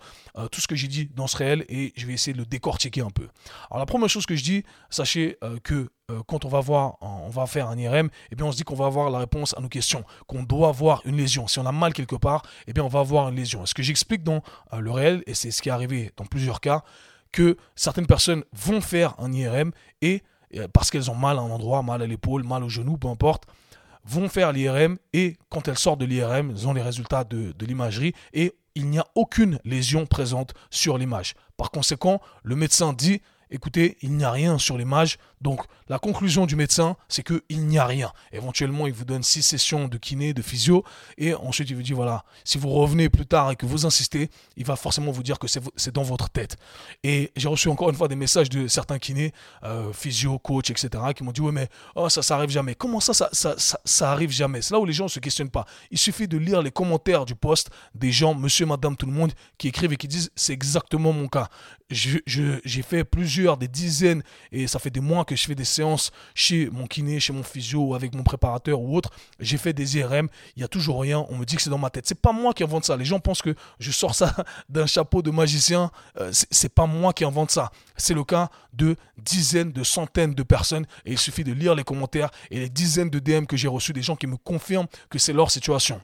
tout 0.51 0.61
ce 0.61 0.67
que 0.67 0.75
j'ai 0.75 0.87
dit 0.87 1.09
dans 1.15 1.25
ce 1.25 1.37
réel 1.37 1.65
et 1.69 1.91
je 1.95 2.05
vais 2.05 2.13
essayer 2.13 2.33
de 2.33 2.37
le 2.37 2.45
décortiquer 2.45 3.01
un 3.01 3.09
peu. 3.09 3.27
Alors 3.71 3.79
la 3.79 3.87
première 3.87 4.09
chose 4.09 4.27
que 4.27 4.35
je 4.35 4.43
dis, 4.43 4.63
sachez 4.91 5.39
que 5.63 5.89
quand 6.27 6.45
on 6.45 6.49
va 6.49 6.59
voir, 6.59 6.97
on 7.01 7.29
va 7.29 7.47
faire 7.47 7.67
un 7.67 7.77
IRM, 7.79 8.09
eh 8.31 8.35
bien 8.35 8.45
on 8.45 8.51
se 8.51 8.57
dit 8.57 8.63
qu'on 8.63 8.75
va 8.75 8.85
avoir 8.85 9.09
la 9.09 9.17
réponse 9.17 9.55
à 9.57 9.61
nos 9.61 9.69
questions, 9.69 10.03
qu'on 10.27 10.43
doit 10.43 10.69
avoir 10.69 11.01
une 11.05 11.17
lésion. 11.17 11.47
Si 11.47 11.57
on 11.57 11.65
a 11.65 11.71
mal 11.71 11.93
quelque 11.93 12.15
part, 12.15 12.43
eh 12.67 12.73
bien 12.73 12.83
on 12.83 12.89
va 12.89 12.99
avoir 12.99 13.29
une 13.29 13.35
lésion. 13.35 13.65
Ce 13.65 13.73
que 13.73 13.81
j'explique 13.81 14.21
dans 14.21 14.43
le 14.77 14.91
réel, 14.91 15.23
et 15.25 15.33
c'est 15.33 15.49
ce 15.49 15.63
qui 15.63 15.69
est 15.69 15.71
arrivé 15.71 16.11
dans 16.15 16.25
plusieurs 16.25 16.61
cas, 16.61 16.83
que 17.31 17.57
certaines 17.75 18.07
personnes 18.07 18.43
vont 18.53 18.81
faire 18.81 19.15
un 19.19 19.31
IRM 19.31 19.71
et 20.01 20.23
euh, 20.55 20.67
parce 20.71 20.91
qu'elles 20.91 21.11
ont 21.11 21.15
mal 21.15 21.37
à 21.37 21.41
un 21.41 21.49
endroit, 21.49 21.83
mal 21.83 22.01
à 22.01 22.07
l'épaule, 22.07 22.43
mal 22.43 22.63
au 22.63 22.69
genou, 22.69 22.97
peu 22.97 23.07
importe, 23.07 23.43
vont 24.05 24.29
faire 24.29 24.53
l'IRM 24.53 24.97
et 25.13 25.37
quand 25.49 25.67
elles 25.67 25.77
sortent 25.77 25.99
de 25.99 26.05
l'IRM, 26.05 26.51
elles 26.51 26.67
ont 26.67 26.73
les 26.73 26.81
résultats 26.81 27.23
de, 27.23 27.51
de 27.51 27.65
l'imagerie 27.65 28.13
et 28.33 28.53
il 28.75 28.89
n'y 28.89 28.99
a 28.99 29.07
aucune 29.15 29.59
lésion 29.65 30.05
présente 30.05 30.53
sur 30.69 30.97
l'image. 30.97 31.33
Par 31.57 31.71
conséquent, 31.71 32.21
le 32.43 32.55
médecin 32.55 32.93
dit 32.93 33.21
écoutez, 33.51 33.97
il 34.01 34.13
n'y 34.13 34.23
a 34.23 34.31
rien 34.31 34.57
sur 34.57 34.77
l'image. 34.77 35.17
Donc 35.41 35.61
la 35.87 35.99
conclusion 35.99 36.45
du 36.45 36.55
médecin, 36.55 36.97
c'est 37.07 37.23
qu'il 37.23 37.67
n'y 37.67 37.77
a 37.77 37.85
rien. 37.85 38.11
Éventuellement, 38.31 38.87
il 38.87 38.93
vous 38.93 39.05
donne 39.05 39.23
six 39.23 39.41
sessions 39.41 39.87
de 39.87 39.97
kiné, 39.97 40.33
de 40.33 40.41
physio, 40.41 40.83
et 41.17 41.33
ensuite 41.35 41.69
il 41.69 41.75
vous 41.75 41.83
dit, 41.83 41.93
voilà, 41.93 42.23
si 42.43 42.57
vous 42.57 42.69
revenez 42.69 43.09
plus 43.09 43.25
tard 43.25 43.51
et 43.51 43.55
que 43.55 43.65
vous 43.65 43.85
insistez, 43.85 44.29
il 44.55 44.65
va 44.65 44.75
forcément 44.75 45.11
vous 45.11 45.23
dire 45.23 45.39
que 45.39 45.47
c'est 45.47 45.93
dans 45.93 46.03
votre 46.03 46.29
tête. 46.29 46.57
Et 47.03 47.31
j'ai 47.35 47.47
reçu 47.47 47.69
encore 47.69 47.89
une 47.89 47.95
fois 47.95 48.07
des 48.07 48.15
messages 48.15 48.49
de 48.49 48.67
certains 48.67 48.99
kinés, 48.99 49.31
euh, 49.63 49.93
physio, 49.93 50.39
coach, 50.39 50.71
etc., 50.71 50.89
qui 51.15 51.23
m'ont 51.23 51.31
dit, 51.31 51.41
oui, 51.41 51.51
mais 51.53 51.69
oh, 51.95 52.09
ça, 52.09 52.21
ça 52.21 52.35
arrive 52.35 52.49
jamais. 52.49 52.75
Comment 52.75 52.99
ça, 52.99 53.13
ça, 53.13 54.11
arrive 54.11 54.31
jamais? 54.31 54.61
C'est 54.61 54.73
là 54.73 54.79
où 54.79 54.85
les 54.85 54.93
gens 54.93 55.05
ne 55.05 55.09
se 55.09 55.19
questionnent 55.19 55.51
pas. 55.51 55.65
Il 55.91 55.97
suffit 55.97 56.27
de 56.27 56.37
lire 56.37 56.61
les 56.61 56.71
commentaires 56.71 57.25
du 57.25 57.35
post 57.35 57.69
des 57.93 58.11
gens, 58.11 58.33
monsieur, 58.33 58.65
madame, 58.65 58.97
tout 58.97 59.05
le 59.05 59.11
monde, 59.11 59.33
qui 59.57 59.67
écrivent 59.67 59.93
et 59.93 59.97
qui 59.97 60.07
disent, 60.07 60.31
c'est 60.35 60.53
exactement 60.53 61.13
mon 61.13 61.27
cas. 61.27 61.49
J'ai 61.89 62.81
fait 62.81 63.03
plusieurs 63.03 63.36
des 63.57 63.67
dizaines, 63.67 64.23
et 64.51 64.67
ça 64.67 64.79
fait 64.79 64.89
des 64.89 64.99
mois 64.99 65.25
que 65.25 65.35
je 65.35 65.45
fais 65.45 65.55
des 65.55 65.65
séances 65.65 66.11
chez 66.33 66.69
mon 66.69 66.87
kiné, 66.87 67.19
chez 67.19 67.33
mon 67.33 67.43
physio, 67.43 67.95
avec 67.95 68.15
mon 68.15 68.23
préparateur 68.23 68.81
ou 68.81 68.95
autre. 68.95 69.11
J'ai 69.39 69.57
fait 69.57 69.73
des 69.73 69.97
IRM, 69.97 70.27
il 70.55 70.61
y 70.61 70.63
a 70.63 70.67
toujours 70.67 71.01
rien. 71.01 71.25
On 71.29 71.37
me 71.37 71.45
dit 71.45 71.55
que 71.55 71.61
c'est 71.61 71.69
dans 71.69 71.77
ma 71.77 71.89
tête. 71.89 72.07
C'est 72.07 72.19
pas 72.19 72.31
moi 72.31 72.53
qui 72.53 72.63
invente 72.63 72.85
ça. 72.85 72.97
Les 72.97 73.05
gens 73.05 73.19
pensent 73.19 73.41
que 73.41 73.55
je 73.79 73.91
sors 73.91 74.15
ça 74.15 74.35
d'un 74.69 74.85
chapeau 74.85 75.21
de 75.21 75.31
magicien. 75.31 75.91
Euh, 76.19 76.31
c'est 76.31 76.73
pas 76.73 76.85
moi 76.85 77.13
qui 77.13 77.23
invente 77.23 77.51
ça. 77.51 77.71
C'est 77.95 78.13
le 78.13 78.23
cas 78.23 78.49
de 78.73 78.95
dizaines, 79.17 79.71
de 79.71 79.83
centaines 79.83 80.33
de 80.33 80.43
personnes. 80.43 80.85
Et 81.05 81.11
il 81.11 81.17
suffit 81.17 81.43
de 81.43 81.53
lire 81.53 81.75
les 81.75 81.83
commentaires 81.83 82.29
et 82.51 82.59
les 82.59 82.69
dizaines 82.69 83.09
de 83.09 83.19
DM 83.19 83.45
que 83.45 83.57
j'ai 83.57 83.67
reçus 83.67 83.93
des 83.93 84.01
gens 84.01 84.15
qui 84.15 84.27
me 84.27 84.37
confirment 84.37 84.87
que 85.09 85.19
c'est 85.19 85.33
leur 85.33 85.51
situation. 85.51 86.01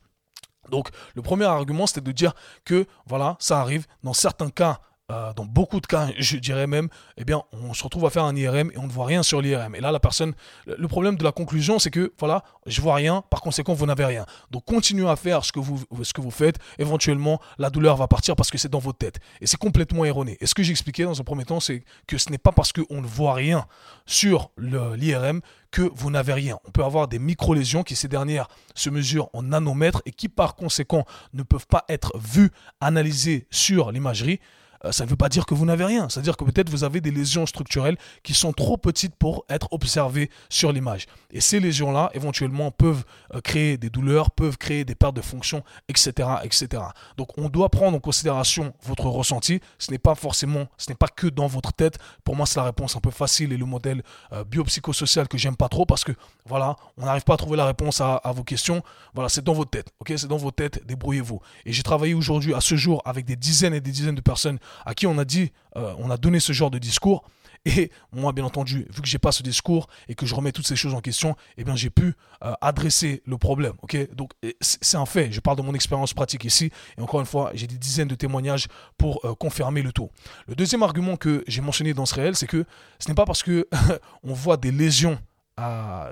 Donc, 0.69 0.89
le 1.13 1.21
premier 1.21 1.45
argument, 1.45 1.87
c'était 1.87 2.01
de 2.01 2.11
dire 2.11 2.33
que, 2.63 2.85
voilà, 3.05 3.35
ça 3.39 3.59
arrive. 3.59 3.85
Dans 4.03 4.13
certains 4.13 4.49
cas, 4.49 4.79
euh, 5.11 5.33
dans 5.33 5.45
beaucoup 5.45 5.81
de 5.81 5.85
cas, 5.85 6.07
je 6.17 6.37
dirais 6.37 6.65
même, 6.65 6.87
eh 7.17 7.25
bien, 7.25 7.43
on 7.51 7.73
se 7.73 7.83
retrouve 7.83 8.05
à 8.05 8.09
faire 8.09 8.23
un 8.23 8.35
IRM 8.35 8.71
et 8.71 8.77
on 8.77 8.87
ne 8.87 8.91
voit 8.91 9.05
rien 9.05 9.21
sur 9.21 9.41
l'IRM. 9.41 9.75
Et 9.75 9.81
là, 9.81 9.91
la 9.91 9.99
personne, 9.99 10.33
le 10.65 10.87
problème 10.87 11.17
de 11.17 11.23
la 11.25 11.33
conclusion, 11.33 11.77
c'est 11.77 11.91
que, 11.91 12.13
voilà, 12.19 12.43
je 12.67 12.79
vois 12.81 12.95
rien, 12.95 13.21
par 13.29 13.41
conséquent, 13.41 13.73
vous 13.73 13.85
n'avez 13.85 14.05
rien. 14.05 14.25
Donc, 14.51 14.63
continuez 14.63 15.09
à 15.09 15.17
faire 15.17 15.43
ce 15.43 15.51
que 15.51 15.59
vous, 15.59 15.83
ce 16.03 16.13
que 16.13 16.21
vous 16.21 16.31
faites. 16.31 16.57
Éventuellement, 16.79 17.41
la 17.57 17.69
douleur 17.69 17.97
va 17.97 18.07
partir 18.07 18.37
parce 18.37 18.49
que 18.49 18.57
c'est 18.57 18.69
dans 18.69 18.79
votre 18.79 18.97
tête. 18.97 19.19
Et 19.41 19.47
c'est 19.47 19.57
complètement 19.57 20.05
erroné. 20.05 20.37
Et 20.39 20.45
ce 20.45 20.55
que 20.55 20.63
j'expliquais 20.63 21.03
dans 21.03 21.19
un 21.19 21.23
premier 21.25 21.43
temps, 21.43 21.59
c'est 21.59 21.83
que 22.07 22.17
ce 22.17 22.29
n'est 22.29 22.37
pas 22.37 22.53
parce 22.53 22.71
qu'on 22.71 23.01
ne 23.01 23.07
voit 23.07 23.33
rien 23.33 23.65
sur 24.05 24.51
l'IRM 24.57 25.41
que 25.69 25.81
vous 25.81 26.11
n'avez 26.11 26.33
rien. 26.33 26.59
On 26.65 26.71
peut 26.71 26.83
avoir 26.83 27.09
des 27.09 27.19
micro-lésions 27.19 27.83
qui, 27.83 27.95
ces 27.95 28.07
dernières, 28.07 28.47
se 28.73 28.89
mesurent 28.89 29.29
en 29.33 29.43
nanomètres 29.43 30.01
et 30.05 30.11
qui, 30.11 30.29
par 30.29 30.55
conséquent, 30.55 31.03
ne 31.33 31.43
peuvent 31.43 31.67
pas 31.67 31.83
être 31.89 32.17
vues, 32.17 32.51
analysées 32.79 33.47
sur 33.49 33.91
l'imagerie. 33.91 34.39
Euh, 34.85 34.91
ça 34.91 35.05
ne 35.05 35.09
veut 35.09 35.15
pas 35.15 35.29
dire 35.29 35.45
que 35.45 35.53
vous 35.53 35.65
n'avez 35.65 35.85
rien. 35.85 36.09
C'est-à-dire 36.09 36.37
que 36.37 36.43
peut-être 36.43 36.69
vous 36.69 36.83
avez 36.83 37.01
des 37.01 37.11
lésions 37.11 37.45
structurelles 37.45 37.97
qui 38.23 38.33
sont 38.33 38.53
trop 38.53 38.77
petites 38.77 39.15
pour 39.15 39.45
être 39.49 39.67
observées 39.71 40.29
sur 40.49 40.71
l'image. 40.71 41.07
Et 41.31 41.41
ces 41.41 41.59
lésions-là, 41.59 42.11
éventuellement, 42.13 42.71
peuvent 42.71 43.03
euh, 43.33 43.41
créer 43.41 43.77
des 43.77 43.89
douleurs, 43.89 44.31
peuvent 44.31 44.57
créer 44.57 44.85
des 44.85 44.95
pertes 44.95 45.15
de 45.15 45.21
fonction, 45.21 45.63
etc., 45.89 46.29
etc. 46.43 46.83
Donc, 47.17 47.29
on 47.37 47.49
doit 47.49 47.69
prendre 47.69 47.97
en 47.97 47.99
considération 47.99 48.73
votre 48.83 49.05
ressenti. 49.05 49.59
Ce 49.79 49.91
n'est 49.91 49.97
pas 49.97 50.15
forcément, 50.15 50.67
ce 50.77 50.89
n'est 50.89 50.95
pas 50.95 51.07
que 51.07 51.27
dans 51.27 51.47
votre 51.47 51.73
tête. 51.73 51.97
Pour 52.23 52.35
moi, 52.35 52.45
c'est 52.45 52.59
la 52.59 52.65
réponse 52.65 52.95
un 52.95 52.99
peu 52.99 53.11
facile 53.11 53.53
et 53.53 53.57
le 53.57 53.65
modèle 53.65 54.03
euh, 54.31 54.43
biopsychosocial 54.43 55.27
que 55.27 55.37
j'aime 55.37 55.55
pas 55.55 55.69
trop 55.69 55.85
parce 55.85 56.03
que, 56.03 56.11
voilà, 56.45 56.75
on 56.97 57.05
n'arrive 57.05 57.23
pas 57.23 57.35
à 57.35 57.37
trouver 57.37 57.57
la 57.57 57.65
réponse 57.65 58.01
à, 58.01 58.21
vos 58.35 58.43
questions. 58.43 58.81
Voilà, 59.13 59.29
c'est 59.29 59.43
dans 59.43 59.53
votre 59.53 59.69
tête. 59.69 59.91
Ok, 59.99 60.13
c'est 60.17 60.27
dans 60.27 60.37
votre 60.37 60.55
tête. 60.55 60.85
Débrouillez-vous. 60.85 61.39
Et 61.65 61.73
j'ai 61.73 61.83
travaillé 61.83 62.13
aujourd'hui, 62.13 62.53
à 62.53 62.61
ce 62.61 62.75
jour, 62.75 63.01
avec 63.05 63.25
des 63.25 63.35
dizaines 63.35 63.73
et 63.73 63.81
des 63.81 63.91
dizaines 63.91 64.15
de 64.15 64.21
personnes 64.21 64.59
à 64.85 64.93
qui 64.93 65.07
on 65.07 65.17
a 65.17 65.25
dit, 65.25 65.51
euh, 65.75 65.93
on 65.97 66.09
a 66.09 66.17
donné 66.17 66.39
ce 66.39 66.53
genre 66.53 66.71
de 66.71 66.79
discours. 66.79 67.23
Et 67.65 67.91
moi, 68.11 68.33
bien 68.33 68.43
entendu, 68.43 68.85
vu 68.89 69.01
que 69.01 69.07
j'ai 69.07 69.19
pas 69.19 69.31
ce 69.31 69.41
discours 69.41 69.87
et 70.09 70.15
que 70.15 70.25
je 70.25 70.35
remets 70.35 70.51
toutes 70.51 70.67
ces 70.67 70.75
choses 70.75 70.93
en 70.93 70.99
question, 70.99 71.37
eh 71.57 71.63
bien, 71.63 71.77
j'ai 71.77 71.89
pu 71.89 72.13
euh, 72.43 72.53
adresser 72.59 73.23
le 73.25 73.37
problème. 73.37 73.73
Ok, 73.81 73.97
donc 74.13 74.31
c'est 74.59 74.97
un 74.97 75.05
fait. 75.05 75.31
Je 75.31 75.39
parle 75.39 75.55
de 75.57 75.61
mon 75.61 75.73
expérience 75.73 76.13
pratique 76.13 76.43
ici. 76.43 76.71
Et 76.97 77.01
encore 77.01 77.21
une 77.21 77.25
fois, 77.25 77.51
j'ai 77.53 77.67
des 77.67 77.77
dizaines 77.77 78.09
de 78.09 78.15
témoignages 78.15 78.67
pour 78.97 79.21
euh, 79.23 79.33
confirmer 79.33 79.81
le 79.81 79.93
tout. 79.93 80.09
Le 80.47 80.55
deuxième 80.55 80.83
argument 80.83 81.15
que 81.15 81.43
j'ai 81.47 81.61
mentionné 81.61 81.93
dans 81.93 82.05
ce 82.05 82.15
réel, 82.15 82.35
c'est 82.35 82.47
que 82.47 82.65
ce 82.99 83.07
n'est 83.07 83.15
pas 83.15 83.25
parce 83.25 83.43
que 83.43 83.67
on 84.23 84.33
voit 84.33 84.57
des 84.57 84.71
lésions 84.71 85.17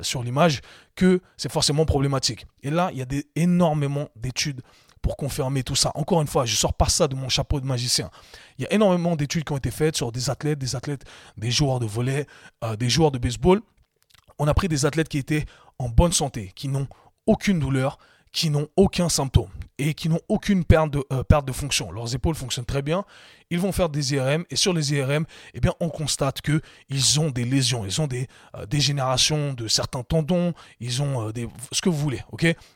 sur 0.04 0.22
l'image 0.22 0.62
que 0.96 1.20
c'est 1.36 1.52
forcément 1.52 1.84
problématique. 1.86 2.46
Et 2.62 2.70
là, 2.70 2.92
il 2.94 3.00
y 3.00 3.02
a 3.02 3.06
énormément 3.36 4.08
d'études 4.16 4.62
pour 5.02 5.18
confirmer 5.18 5.64
tout 5.64 5.76
ça. 5.76 5.92
Encore 5.96 6.22
une 6.22 6.28
fois, 6.28 6.46
je 6.46 6.56
sors 6.56 6.74
pas 6.74 6.90
ça 6.90 7.08
de 7.08 7.16
mon 7.16 7.30
chapeau 7.30 7.60
de 7.60 7.66
magicien. 7.66 8.10
Il 8.58 8.64
y 8.64 8.66
a 8.66 8.74
énormément 8.74 9.16
d'études 9.16 9.44
qui 9.44 9.54
ont 9.54 9.58
été 9.58 9.72
faites 9.72 9.96
sur 9.96 10.12
des 10.12 10.30
athlètes, 10.30 10.60
des 10.60 10.76
athlètes, 10.76 11.04
des 11.38 11.52
joueurs 11.52 11.80
de 11.80 11.86
volley, 11.86 12.28
euh, 12.64 12.76
des 12.76 12.90
joueurs 12.90 13.12
de 13.12 13.18
baseball. 13.18 13.62
On 14.40 14.48
a 14.48 14.54
pris 14.54 14.68
des 14.68 14.86
athlètes 14.86 15.10
qui 15.10 15.18
étaient 15.18 15.46
en 15.80 15.90
bonne 15.90 16.14
santé, 16.14 16.52
qui 16.56 16.68
n'ont 16.68 16.88
aucune 17.26 17.60
douleur, 17.60 17.98
qui 18.32 18.50
n'ont 18.50 18.68
aucun 18.76 19.10
symptôme 19.10 19.50
et 19.82 19.96
qui 19.96 20.10
n'ont 20.10 20.22
aucune 20.28 20.64
perte 20.64 20.92
de, 20.92 21.04
euh, 21.12 21.24
perte 21.24 21.46
de 21.46 21.52
fonction. 21.52 21.92
Leurs 21.92 22.14
épaules 22.14 22.36
fonctionnent 22.36 22.66
très 22.66 22.84
bien. 22.84 23.04
Ils 23.50 23.60
vont 23.60 23.72
faire 23.72 23.90
des 23.90 24.14
IRM 24.14 24.46
et 24.52 24.56
sur 24.56 24.74
les 24.74 24.94
IRM, 24.94 25.26
eh 25.56 25.60
on 25.80 25.90
constate 25.90 26.42
que 26.42 26.62
ils 26.90 27.20
ont 27.20 27.32
des 27.32 27.44
lésions, 27.44 27.84
ils 27.84 28.00
ont 28.00 28.06
des 28.06 28.28
euh, 28.56 28.66
dégénérations 28.68 29.54
de 29.54 29.68
certains 29.68 30.04
tendons, 30.04 30.54
ils 30.80 31.02
ont 31.02 31.28
euh, 31.28 31.32
des 31.34 31.48
ce 31.72 31.82
que 31.82 31.90
vous 31.90 31.98
voulez, 31.98 32.22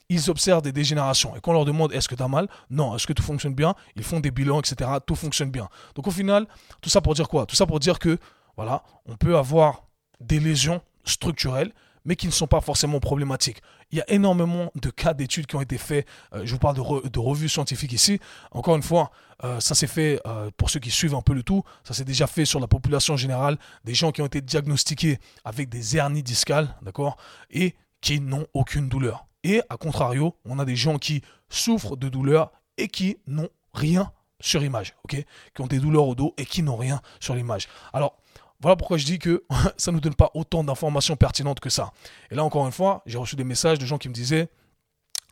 Ils 0.09 0.29
observent 0.31 0.63
des 0.63 0.71
dégénérations 0.71 1.35
et 1.35 1.41
quand 1.41 1.51
on 1.51 1.53
leur 1.53 1.65
demande 1.65 1.93
est-ce 1.93 2.09
que 2.09 2.15
tu 2.15 2.23
as 2.23 2.27
mal? 2.27 2.49
Non, 2.71 2.95
est-ce 2.95 3.05
que 3.05 3.13
tout 3.13 3.23
fonctionne 3.23 3.53
bien? 3.53 3.75
Ils 3.95 4.03
font 4.03 4.19
des 4.19 4.31
bilans, 4.31 4.59
etc. 4.59 4.89
Tout 5.05 5.15
fonctionne 5.15 5.51
bien. 5.51 5.69
Donc 5.93 6.07
au 6.07 6.11
final, 6.11 6.47
tout 6.81 6.89
ça 6.89 7.01
pour 7.01 7.13
dire 7.13 7.29
quoi? 7.29 7.45
Tout 7.45 7.55
ça 7.55 7.67
pour 7.67 7.79
dire 7.79 7.99
que 7.99 8.17
voilà, 8.57 8.83
on 9.05 9.15
peut 9.15 9.37
avoir 9.37 9.83
des 10.19 10.39
lésions 10.39 10.81
structurelles 11.03 11.71
mais 12.05 12.15
qui 12.15 12.27
ne 12.27 12.31
sont 12.31 12.47
pas 12.47 12.61
forcément 12.61 12.99
problématiques. 12.99 13.61
Il 13.91 13.97
y 13.97 14.01
a 14.01 14.09
énormément 14.09 14.71
de 14.75 14.89
cas 14.89 15.13
d'études 15.13 15.47
qui 15.47 15.55
ont 15.55 15.61
été 15.61 15.77
faits. 15.77 16.07
Euh, 16.33 16.41
je 16.45 16.51
vous 16.53 16.59
parle 16.59 16.75
de, 16.75 17.19
revues 17.19 17.49
scientifiques 17.49 17.93
ici. 17.93 18.19
Encore 18.51 18.75
une 18.75 18.83
fois, 18.83 19.11
euh, 19.43 19.59
ça 19.59 19.75
s'est 19.75 19.87
fait, 19.87 20.21
euh, 20.25 20.49
pour 20.57 20.69
ceux 20.69 20.79
qui 20.79 20.91
suivent 20.91 21.15
un 21.15 21.21
peu 21.21 21.33
le 21.33 21.43
tout, 21.43 21.63
ça 21.83 21.93
s'est 21.93 22.05
déjà 22.05 22.27
fait 22.27 22.45
sur 22.45 22.59
la 22.59 22.67
population 22.67 23.17
générale, 23.17 23.57
des 23.83 23.93
gens 23.93 24.11
qui 24.11 24.21
ont 24.21 24.25
été 24.25 24.41
diagnostiqués 24.41 25.19
avec 25.43 25.69
des 25.69 25.97
hernies 25.97 26.23
discales, 26.23 26.75
d'accord, 26.81 27.17
et 27.49 27.75
qui 28.01 28.19
n'ont 28.21 28.47
aucune 28.53 28.87
douleur. 28.87 29.25
Et 29.43 29.61
à 29.69 29.77
contrario, 29.77 30.35
on 30.45 30.59
a 30.59 30.65
des 30.65 30.75
gens 30.75 30.97
qui 30.97 31.21
souffrent 31.49 31.97
de 31.97 32.09
douleur 32.09 32.51
et 32.77 32.87
qui 32.87 33.17
n'ont 33.27 33.49
rien 33.73 34.11
sur 34.39 34.63
image, 34.63 34.95
ok, 35.03 35.23
qui 35.53 35.61
ont 35.61 35.67
des 35.67 35.79
douleurs 35.79 36.07
au 36.07 36.15
dos 36.15 36.33
et 36.37 36.45
qui 36.45 36.61
n'ont 36.61 36.75
rien 36.75 37.01
sur 37.19 37.35
l'image. 37.35 37.67
Alors, 37.93 38.17
voilà 38.65 38.77
pourquoi 38.77 38.97
je 38.97 39.05
dis 39.05 39.19
que 39.19 39.43
ça 39.77 39.91
ne 39.91 39.97
nous 39.97 40.01
donne 40.01 40.15
pas 40.15 40.31
autant 40.33 40.63
d'informations 40.63 41.15
pertinentes 41.15 41.59
que 41.59 41.69
ça. 41.69 41.91
Et 42.31 42.35
là, 42.35 42.43
encore 42.43 42.65
une 42.65 42.71
fois, 42.71 43.03
j'ai 43.05 43.19
reçu 43.19 43.35
des 43.35 43.43
messages 43.43 43.77
de 43.77 43.85
gens 43.85 43.99
qui 43.99 44.09
me 44.09 44.13
disaient 44.13 44.49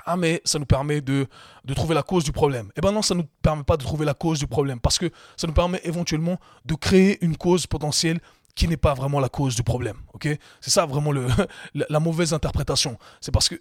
ah 0.05 0.17
mais 0.17 0.39
ça 0.45 0.59
nous 0.59 0.67
permet 0.67 1.01
de, 1.01 1.25
trouver 1.73 1.95
la 1.95 2.03
cause 2.03 2.23
du 2.23 2.31
problème. 2.31 2.71
Eh 2.75 2.81
bien 2.81 2.91
non, 2.91 3.01
ça 3.01 3.15
ne 3.15 3.21
nous 3.21 3.27
permet 3.41 3.63
pas 3.63 3.75
de 3.75 3.81
trouver 3.81 4.05
la 4.05 4.13
cause 4.13 4.37
du 4.37 4.45
problème 4.45 4.79
parce 4.79 4.99
que 4.99 5.09
ça 5.35 5.47
nous 5.47 5.53
permet 5.53 5.81
éventuellement 5.83 6.37
de 6.65 6.75
créer 6.75 7.25
une 7.25 7.35
cause 7.35 7.65
potentielle 7.65 8.19
qui 8.53 8.67
n'est 8.67 8.77
pas 8.77 8.93
vraiment 8.93 9.19
la 9.19 9.29
cause 9.29 9.55
du 9.55 9.63
problème. 9.63 9.97
C'est 10.61 10.69
ça 10.69 10.85
vraiment 10.85 11.11
la, 11.73 11.99
mauvaise 11.99 12.33
interprétation. 12.35 12.99
C'est 13.19 13.31
parce 13.31 13.49
que 13.49 13.55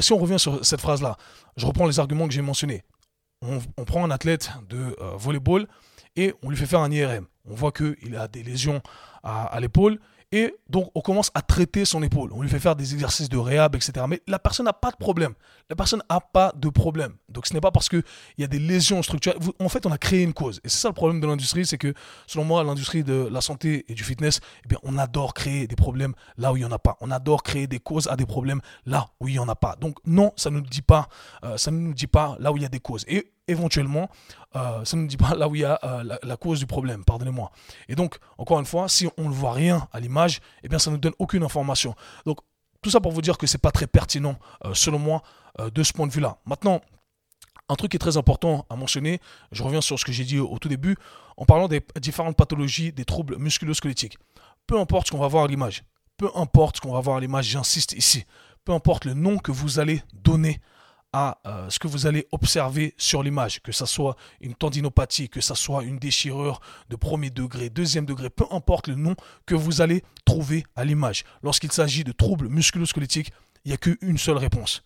si 0.00 0.12
on 0.14 0.18
revient 0.18 0.38
sur 0.38 0.64
cette 0.64 0.80
phrase-là, 0.80 1.18
je 1.58 1.66
reprends 1.66 1.86
les 1.86 2.00
arguments 2.00 2.26
que 2.26 2.32
j'ai 2.32 2.40
mentionnés. 2.40 2.82
On, 3.42 3.84
prend 3.84 4.04
un 4.04 4.10
athlète 4.10 4.50
de 4.70 4.96
euh, 5.00 5.16
volleyball 5.16 5.66
et 6.20 6.34
on 6.42 6.50
lui 6.50 6.56
fait 6.56 6.66
faire 6.66 6.80
un 6.80 6.90
IRM. 6.90 7.24
On 7.48 7.54
voit 7.54 7.72
qu'il 7.72 8.14
a 8.14 8.28
des 8.28 8.42
lésions 8.42 8.82
à, 9.22 9.58
l'épaule. 9.58 9.98
Et 10.32 10.54
donc, 10.68 10.90
on 10.94 11.00
commence 11.00 11.32
à 11.34 11.42
traiter 11.42 11.84
son 11.84 12.04
épaule. 12.04 12.30
On 12.32 12.42
lui 12.42 12.48
fait 12.48 12.60
faire 12.60 12.76
des 12.76 12.92
exercices 12.92 13.28
de 13.28 13.38
réhab, 13.38 13.74
etc. 13.74 14.04
Mais 14.08 14.20
la 14.28 14.38
personne 14.38 14.66
n'a 14.66 14.74
pas 14.74 14.90
de 14.90 14.96
problème. 14.96 15.32
La 15.70 15.74
personne 15.74 16.02
n'a 16.08 16.20
pas 16.20 16.52
de 16.54 16.68
problème. 16.68 17.14
Donc, 17.30 17.46
ce 17.46 17.54
n'est 17.54 17.60
pas 17.60 17.72
parce 17.72 17.88
qu'il 17.88 18.04
y 18.38 18.44
a 18.44 18.46
des 18.46 18.60
lésions 18.60 19.02
structurelles. 19.02 19.40
En 19.58 19.68
fait, 19.68 19.86
on 19.86 19.90
a 19.90 19.98
créé 19.98 20.22
une 20.22 20.34
cause. 20.34 20.60
Et 20.62 20.68
c'est 20.68 20.78
ça 20.78 20.88
le 20.88 20.94
problème 20.94 21.20
de 21.20 21.26
l'industrie, 21.26 21.66
c'est 21.66 21.78
que, 21.78 21.94
selon 22.28 22.44
moi, 22.44 22.62
l'industrie 22.62 23.02
de 23.02 23.28
la 23.32 23.40
santé 23.40 23.86
et 23.88 23.94
du 23.94 24.04
fitness, 24.04 24.40
eh 24.70 24.74
on 24.84 24.98
adore 24.98 25.34
créer 25.34 25.66
des 25.66 25.74
problèmes 25.74 26.14
là 26.36 26.52
où 26.52 26.56
il 26.56 26.60
n'y 26.60 26.66
en 26.66 26.72
a 26.72 26.78
pas. 26.78 26.96
On 27.00 27.10
adore 27.10 27.42
créer 27.42 27.66
des 27.66 27.80
causes 27.80 28.06
à 28.06 28.14
des 28.14 28.26
problèmes 28.26 28.60
là 28.84 29.08
où 29.20 29.26
il 29.26 29.32
n'y 29.32 29.40
en 29.40 29.48
a 29.48 29.56
pas. 29.56 29.74
Donc, 29.80 29.96
non, 30.04 30.32
ça 30.36 30.50
ne 30.50 30.56
nous 30.56 30.60
dit 30.60 30.82
pas, 30.82 31.08
euh, 31.44 31.56
ça 31.56 31.72
ne 31.72 31.78
nous 31.78 31.94
dit 31.94 32.06
pas 32.06 32.36
là 32.38 32.52
où 32.52 32.56
il 32.56 32.62
y 32.62 32.66
a 32.66 32.68
des 32.68 32.78
causes. 32.78 33.04
Et 33.08 33.32
éventuellement, 33.48 34.08
euh, 34.56 34.84
ça 34.84 34.96
ne 34.96 35.02
nous 35.02 35.08
dit 35.08 35.16
pas 35.16 35.34
là 35.34 35.48
où 35.48 35.54
il 35.54 35.62
y 35.62 35.64
a 35.64 35.78
euh, 35.84 36.18
la, 36.22 36.36
cause 36.36 36.58
du 36.58 36.66
problème, 36.66 37.04
pardonnez-moi. 37.04 37.50
Et 37.88 37.94
donc, 37.94 38.18
encore 38.38 38.58
une 38.58 38.66
fois, 38.66 38.88
si 38.88 39.08
on 39.16 39.28
ne 39.28 39.34
voit 39.34 39.52
rien 39.52 39.88
à 39.92 40.00
l'image, 40.00 40.40
eh 40.62 40.68
bien, 40.68 40.78
ça 40.78 40.90
ne 40.90 40.96
nous 40.96 41.00
donne 41.00 41.14
aucune 41.18 41.42
information. 41.42 41.94
Donc, 42.26 42.38
tout 42.82 42.90
ça 42.90 43.00
pour 43.00 43.12
vous 43.12 43.22
dire 43.22 43.36
que 43.38 43.46
ce 43.46 43.56
n'est 43.56 43.60
pas 43.60 43.72
très 43.72 43.86
pertinent, 43.86 44.36
euh, 44.64 44.74
selon 44.74 44.98
moi, 44.98 45.22
de 45.74 45.82
ce 45.82 45.92
point 45.92 46.06
de 46.06 46.12
vue-là. 46.12 46.38
Maintenant, 46.46 46.80
un 47.68 47.74
truc 47.74 47.90
qui 47.90 47.96
est 47.96 48.00
très 48.00 48.16
important 48.16 48.64
à 48.70 48.76
mentionner, 48.76 49.20
je 49.50 49.62
reviens 49.64 49.80
sur 49.80 49.98
ce 49.98 50.04
que 50.04 50.12
j'ai 50.12 50.24
dit 50.24 50.38
au, 50.38 50.58
tout 50.58 50.68
début, 50.68 50.96
en 51.36 51.44
parlant 51.44 51.66
des 51.66 51.84
différentes 52.00 52.36
pathologies, 52.36 52.92
des 52.92 53.04
troubles 53.04 53.36
musculo-squelettiques. 53.36 54.16
Peu 54.68 54.78
importe 54.78 55.08
ce 55.08 55.12
qu'on 55.12 55.18
va 55.18 55.26
voir 55.26 55.44
à 55.44 55.46
l'image, 55.48 55.82
peu 56.16 56.30
importe 56.36 56.76
ce 56.76 56.80
qu'on 56.80 56.92
va 56.92 57.00
voir 57.00 57.16
à 57.16 57.20
l'image, 57.20 57.46
j'insiste 57.46 57.92
ici, 57.92 58.24
peu 58.64 58.72
importe 58.72 59.04
le 59.04 59.14
nom 59.14 59.38
que 59.38 59.50
vous 59.50 59.80
allez 59.80 60.02
donner 60.12 60.60
à 61.12 61.38
euh, 61.46 61.68
ce 61.70 61.78
que 61.78 61.88
vous 61.88 62.06
allez 62.06 62.26
observer 62.32 62.94
sur 62.96 63.22
l'image, 63.22 63.60
que 63.62 63.72
ce 63.72 63.86
soit 63.86 64.16
une 64.40 64.54
tendinopathie, 64.54 65.28
que 65.28 65.40
ce 65.40 65.54
soit 65.54 65.82
une 65.82 65.98
déchirure 65.98 66.60
de 66.88 66.96
premier 66.96 67.30
degré, 67.30 67.70
deuxième 67.70 68.06
degré, 68.06 68.30
peu 68.30 68.44
importe 68.50 68.88
le 68.88 68.94
nom 68.94 69.16
que 69.46 69.54
vous 69.54 69.80
allez 69.80 70.02
trouver 70.24 70.64
à 70.76 70.84
l'image. 70.84 71.24
Lorsqu'il 71.42 71.72
s'agit 71.72 72.04
de 72.04 72.12
troubles 72.12 72.48
musculosquelettiques, 72.48 73.32
il 73.64 73.68
n'y 73.68 73.74
a 73.74 73.78
qu'une 73.78 74.18
seule 74.18 74.38
réponse. 74.38 74.82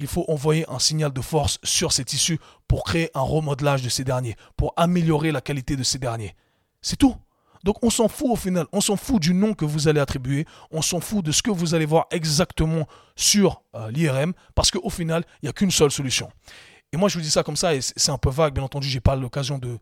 Il 0.00 0.06
faut 0.06 0.24
envoyer 0.28 0.64
un 0.68 0.78
signal 0.78 1.12
de 1.12 1.20
force 1.20 1.58
sur 1.64 1.92
ces 1.92 2.04
tissus 2.04 2.38
pour 2.68 2.84
créer 2.84 3.10
un 3.14 3.20
remodelage 3.20 3.82
de 3.82 3.88
ces 3.88 4.04
derniers, 4.04 4.36
pour 4.56 4.72
améliorer 4.76 5.32
la 5.32 5.40
qualité 5.40 5.76
de 5.76 5.82
ces 5.82 5.98
derniers. 5.98 6.34
C'est 6.82 6.96
tout. 6.96 7.16
Donc 7.64 7.82
on 7.82 7.90
s'en 7.90 8.08
fout 8.08 8.28
au 8.30 8.36
final, 8.36 8.66
on 8.72 8.80
s'en 8.80 8.96
fout 8.96 9.20
du 9.20 9.34
nom 9.34 9.54
que 9.54 9.64
vous 9.64 9.88
allez 9.88 10.00
attribuer, 10.00 10.46
on 10.70 10.82
s'en 10.82 11.00
fout 11.00 11.24
de 11.24 11.32
ce 11.32 11.42
que 11.42 11.50
vous 11.50 11.74
allez 11.74 11.86
voir 11.86 12.06
exactement 12.10 12.86
sur 13.16 13.62
euh, 13.74 13.90
l'IRM, 13.90 14.32
parce 14.54 14.70
qu'au 14.70 14.90
final, 14.90 15.24
il 15.42 15.46
n'y 15.46 15.48
a 15.50 15.52
qu'une 15.52 15.70
seule 15.70 15.90
solution. 15.90 16.30
Et 16.92 16.96
moi, 16.96 17.10
je 17.10 17.18
vous 17.18 17.20
dis 17.22 17.30
ça 17.30 17.42
comme 17.42 17.56
ça, 17.56 17.74
et 17.74 17.80
c'est 17.82 18.10
un 18.10 18.16
peu 18.16 18.30
vague, 18.30 18.54
bien 18.54 18.62
entendu, 18.62 18.88
j'ai 18.88 19.00
pas 19.00 19.14
l'occasion 19.14 19.58
de, 19.58 19.78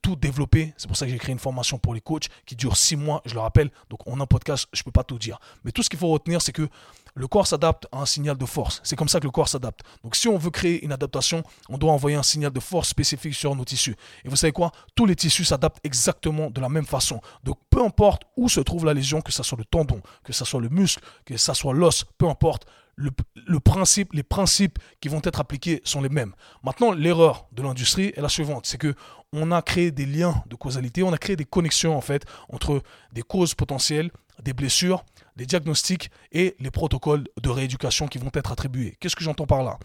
tout 0.00 0.16
développer. 0.16 0.72
C'est 0.78 0.86
pour 0.86 0.96
ça 0.96 1.04
que 1.04 1.12
j'ai 1.12 1.18
créé 1.18 1.32
une 1.32 1.38
formation 1.38 1.78
pour 1.78 1.92
les 1.92 2.00
coachs 2.00 2.28
qui 2.46 2.56
dure 2.56 2.76
six 2.76 2.96
mois, 2.96 3.20
je 3.26 3.34
le 3.34 3.40
rappelle. 3.40 3.70
Donc, 3.90 4.00
on 4.06 4.18
a 4.20 4.22
un 4.22 4.26
podcast, 4.26 4.66
je 4.72 4.82
peux 4.82 4.90
pas 4.90 5.04
tout 5.04 5.18
dire. 5.18 5.38
Mais 5.64 5.72
tout 5.72 5.82
ce 5.82 5.90
qu'il 5.90 5.98
faut 5.98 6.08
retenir, 6.08 6.40
c'est 6.40 6.52
que 6.52 6.68
le 7.14 7.26
corps 7.28 7.46
s'adapte 7.46 7.86
à 7.92 8.00
un 8.00 8.06
signal 8.06 8.36
de 8.36 8.46
force. 8.46 8.80
C'est 8.84 8.96
comme 8.96 9.08
ça 9.08 9.20
que 9.20 9.24
le 9.24 9.30
corps 9.30 9.48
s'adapte. 9.48 9.80
Donc 10.02 10.16
si 10.16 10.28
on 10.28 10.38
veut 10.38 10.50
créer 10.50 10.84
une 10.84 10.92
adaptation, 10.92 11.42
on 11.68 11.78
doit 11.78 11.92
envoyer 11.92 12.16
un 12.16 12.22
signal 12.22 12.52
de 12.52 12.60
force 12.60 12.88
spécifique 12.88 13.34
sur 13.34 13.54
nos 13.54 13.64
tissus. 13.64 13.96
Et 14.24 14.28
vous 14.28 14.36
savez 14.36 14.52
quoi? 14.52 14.72
Tous 14.94 15.06
les 15.06 15.16
tissus 15.16 15.44
s'adaptent 15.44 15.80
exactement 15.84 16.50
de 16.50 16.60
la 16.60 16.68
même 16.68 16.86
façon. 16.86 17.20
Donc 17.44 17.58
peu 17.68 17.84
importe 17.84 18.22
où 18.36 18.48
se 18.48 18.60
trouve 18.60 18.84
la 18.84 18.94
lésion, 18.94 19.20
que 19.20 19.32
ce 19.32 19.42
soit 19.42 19.58
le 19.58 19.64
tendon, 19.64 20.00
que 20.24 20.32
ce 20.32 20.44
soit 20.44 20.60
le 20.60 20.68
muscle, 20.68 21.02
que 21.24 21.36
ce 21.36 21.52
soit 21.52 21.74
l'os, 21.74 22.04
peu 22.16 22.28
importe, 22.28 22.66
le, 23.00 23.60
principe, 23.60 24.12
les 24.12 24.22
principes 24.22 24.78
qui 25.00 25.08
vont 25.08 25.20
être 25.24 25.40
appliqués 25.40 25.80
sont 25.84 26.02
les 26.02 26.08
mêmes. 26.08 26.34
Maintenant, 26.62 26.92
l'erreur 26.92 27.46
de 27.52 27.62
l'industrie 27.62 28.12
est 28.16 28.20
la 28.20 28.28
suivante, 28.28 28.66
c'est 28.66 28.78
que 28.78 28.94
on 29.32 29.52
a 29.52 29.62
créé 29.62 29.90
des 29.90 30.06
liens 30.06 30.42
de 30.46 30.56
causalité, 30.56 31.02
on 31.02 31.12
a 31.12 31.18
créé 31.18 31.36
des 31.36 31.44
connexions 31.44 31.96
en 31.96 32.00
fait 32.00 32.24
entre 32.48 32.82
des 33.12 33.22
causes 33.22 33.54
potentielles, 33.54 34.10
des 34.42 34.52
blessures, 34.52 35.04
des 35.36 35.46
diagnostics 35.46 36.10
et 36.32 36.56
les 36.58 36.70
protocoles 36.70 37.24
de 37.40 37.48
rééducation 37.48 38.08
qui 38.08 38.18
vont 38.18 38.30
être 38.34 38.52
attribués. 38.52 38.96
Qu'est-ce 39.00 39.16
que 39.16 39.24
j'entends 39.24 39.46
par 39.46 39.62
là? 39.62 39.78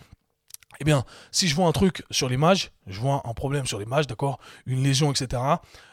Eh 0.81 0.83
bien, 0.83 1.05
si 1.31 1.47
je 1.47 1.55
vois 1.55 1.67
un 1.67 1.71
truc 1.71 2.03
sur 2.11 2.27
l'image, 2.27 2.71
je 2.87 2.99
vois 2.99 3.21
un 3.25 3.33
problème 3.33 3.65
sur 3.65 3.79
l'image, 3.79 4.07
d'accord, 4.07 4.39
une 4.65 4.83
lésion, 4.83 5.11
etc., 5.11 5.41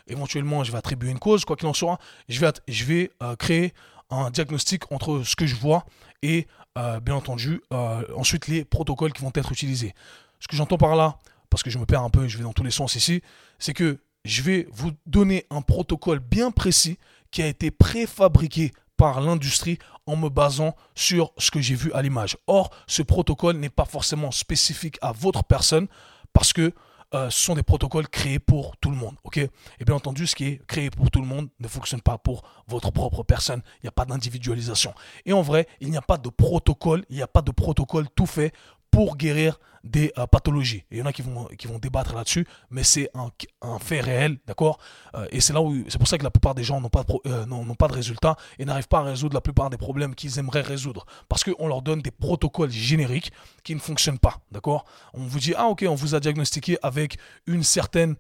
éventuellement, 0.09 0.65
je 0.65 0.73
vais 0.73 0.79
attribuer 0.79 1.11
une 1.11 1.21
cause, 1.21 1.45
quoi 1.45 1.55
qu'il 1.55 1.69
en 1.69 1.75
soit, 1.75 1.99
je 2.29 2.41
vais, 2.41 2.51
je 2.67 2.85
vais 2.85 3.11
euh, 3.23 3.37
créer 3.37 3.75
un 4.11 4.31
diagnostic 4.31 4.91
entre 4.91 5.23
ce 5.25 5.37
que 5.37 5.47
je 5.47 5.55
vois 5.55 5.85
et, 6.23 6.47
euh, 6.79 7.01
bien 7.01 7.15
entendu, 7.15 7.61
euh, 7.73 8.03
ensuite 8.17 8.49
les 8.49 8.65
protocoles 8.65 9.13
qui 9.13 9.23
vont 9.23 9.33
être 9.35 9.53
utilisés. 9.53 9.95
Ce 10.41 10.49
que 10.49 10.57
j'entends 10.57 10.79
par 10.79 10.97
là, 10.97 11.19
parce 11.51 11.63
que 11.63 11.71
je 11.71 11.79
me 11.79 11.87
perds 11.87 12.03
un 12.03 12.11
peu, 12.11 12.29
je 12.29 12.39
vais 12.39 12.45
dans 12.45 12.53
tous 12.53 12.65
les 12.65 12.71
sens 12.71 12.95
ici, 12.95 13.23
c'est 13.59 13.75
que 13.75 13.99
je 14.25 14.43
vais 14.43 14.67
vous 14.73 14.93
donner 15.05 15.47
un 15.51 15.61
protocole 15.63 16.19
bien 16.19 16.51
précis 16.51 16.99
qui 17.31 17.43
a 17.43 17.47
été 17.47 17.71
préfabriqué 17.71 18.73
par 18.97 19.21
l'industrie 19.21 19.79
en 20.07 20.17
me 20.17 20.29
basant 20.29 20.77
sur 20.95 21.33
ce 21.39 21.51
que 21.51 21.61
j'ai 21.61 21.75
vu 21.75 21.93
à 21.93 22.03
l'image. 22.03 22.37
Or, 22.47 22.71
ce 22.87 23.03
protocole 23.03 23.57
n'est 23.57 23.69
pas 23.69 23.85
forcément 23.85 24.31
spécifique 24.31 24.99
à 25.03 25.13
votre 25.13 25.45
personne 25.45 25.89
parce 26.33 26.53
que 26.53 26.73
euh, 27.15 27.29
sont 27.31 27.55
des 27.55 27.63
protocoles 27.63 28.09
créés 28.09 28.39
pour 28.39 28.77
tout 28.79 28.91
le 28.91 28.97
monde. 28.97 29.17
Et 29.37 29.85
bien 29.85 29.95
entendu, 29.95 30.27
ce 30.27 30.35
qui 30.35 30.47
est 30.47 30.67
créé 30.67 30.91
pour 30.91 31.11
tout 31.11 31.21
le 31.21 31.27
monde 31.27 31.49
ne 31.61 31.69
fonctionne 31.69 32.01
pas 32.01 32.19
pour 32.19 32.43
votre 32.69 32.91
propre 32.91 33.23
personne. 33.23 33.63
Il 33.77 33.85
n'y 33.85 33.89
a 33.89 33.93
pas 33.93 34.05
d'individualisation. 34.05 34.95
Et 35.27 35.33
en 35.33 35.43
vrai, 35.43 35.67
il 35.81 35.91
n'y 35.91 35.97
a 35.97 36.03
pas 36.03 36.19
de 36.19 36.29
protocole, 36.29 37.05
il 37.11 37.17
n'y 37.17 37.23
a 37.23 37.29
pas 37.29 37.43
de 37.43 37.51
protocole 37.51 38.07
tout 38.15 38.27
fait 38.27 38.53
pour 38.93 39.17
guérir 39.17 39.59
des 39.83 40.13
euh, 40.17 40.29
pathologies. 40.29 40.85
Il 40.93 40.99
y 40.99 41.03
en 41.03 41.07
a 41.07 41.13
qui 41.13 41.23
vont, 41.23 41.47
qui 41.59 41.67
vont 41.67 41.81
débattre 41.81 42.15
là-dessus, 42.15 42.47
mais 42.71 42.85
c'est 42.85 43.11
un, 43.15 43.79
fait 43.81 44.01
réel, 44.01 44.39
d'accord? 44.47 44.79
Euh, 45.17 45.27
Et 45.33 45.41
c'est 45.41 45.53
là 45.53 45.61
où 45.61 45.75
c'est 45.89 45.99
pour 45.99 46.07
ça 46.07 46.19
que 46.19 46.23
la 46.23 46.31
plupart 46.31 46.55
des 46.55 46.63
gens 46.63 46.81
n'ont 46.81 46.89
pas, 46.89 47.03
de, 47.03 47.13
euh, 47.27 47.75
pas 47.77 47.89
de 47.89 47.95
résultats 47.95 48.37
et 48.61 48.65
n'arrivent 48.65 48.87
pas 48.87 49.01
à 49.01 49.03
résoudre 49.03 49.35
la 49.35 49.41
plupart 49.41 49.71
des 49.71 49.79
problèmes 49.79 50.15
qu'ils 50.15 50.39
aimeraient 50.39 50.61
résoudre. 50.61 51.05
Parce 51.29 51.43
qu'on 51.43 51.67
leur 51.67 51.83
donne 51.83 52.01
des 52.01 52.13
protocoles 52.13 52.71
génériques 52.71 53.33
qui 53.65 53.75
ne 53.75 53.81
fonctionnent 53.81 54.21
pas, 54.21 54.39
d'accord? 54.53 54.85
On 55.15 55.25
vous 55.25 55.41
dit, 55.41 55.55
ah 55.57 55.67
ok, 55.67 55.85
on 55.89 55.97
vous 55.97 56.15
a 56.15 56.21
diagnostiqué 56.21 56.79
avec 56.83 57.19
une 57.47 57.65
certaine, 57.65 58.15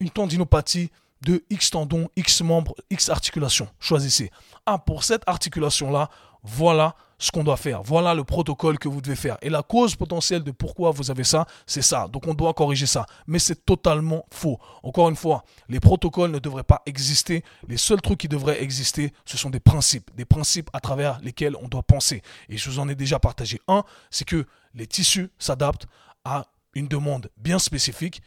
une 0.00 0.10
tendinopathie 0.10 0.90
de 1.24 1.44
X 1.48 1.70
tendons, 1.70 2.08
X 2.16 2.42
membres, 2.42 2.74
X 2.90 3.08
articulations. 3.08 3.68
Choisissez. 3.78 4.30
Ah, 4.66 4.78
pour 4.78 5.04
cette 5.04 5.22
articulation-là, 5.26 6.10
voilà 6.44 6.94
ce 7.18 7.30
qu'on 7.30 7.42
doit 7.42 7.56
faire. 7.56 7.82
Voilà 7.82 8.14
le 8.14 8.22
protocole 8.22 8.78
que 8.78 8.88
vous 8.88 9.00
devez 9.00 9.16
faire. 9.16 9.38
Et 9.40 9.48
la 9.48 9.62
cause 9.62 9.96
potentielle 9.96 10.42
de 10.42 10.50
pourquoi 10.50 10.90
vous 10.90 11.10
avez 11.10 11.24
ça, 11.24 11.46
c'est 11.66 11.82
ça. 11.82 12.06
Donc 12.08 12.26
on 12.26 12.34
doit 12.34 12.52
corriger 12.52 12.86
ça. 12.86 13.06
Mais 13.26 13.38
c'est 13.38 13.64
totalement 13.64 14.26
faux. 14.30 14.58
Encore 14.82 15.08
une 15.08 15.16
fois, 15.16 15.44
les 15.68 15.80
protocoles 15.80 16.30
ne 16.30 16.38
devraient 16.38 16.64
pas 16.64 16.82
exister. 16.84 17.42
Les 17.66 17.78
seuls 17.78 18.02
trucs 18.02 18.18
qui 18.18 18.28
devraient 18.28 18.62
exister, 18.62 19.12
ce 19.24 19.38
sont 19.38 19.50
des 19.50 19.60
principes. 19.60 20.10
Des 20.16 20.26
principes 20.26 20.68
à 20.74 20.80
travers 20.80 21.18
lesquels 21.22 21.56
on 21.56 21.68
doit 21.68 21.82
penser. 21.82 22.22
Et 22.48 22.58
je 22.58 22.68
vous 22.68 22.78
en 22.78 22.88
ai 22.88 22.94
déjà 22.94 23.18
partagé 23.18 23.60
un, 23.68 23.84
c'est 24.10 24.26
que 24.26 24.46
les 24.74 24.86
tissus 24.86 25.30
s'adaptent 25.38 25.86
à 26.24 26.46
une 26.74 26.88
demande 26.88 27.30
bien 27.36 27.58
spécifique, 27.58 28.20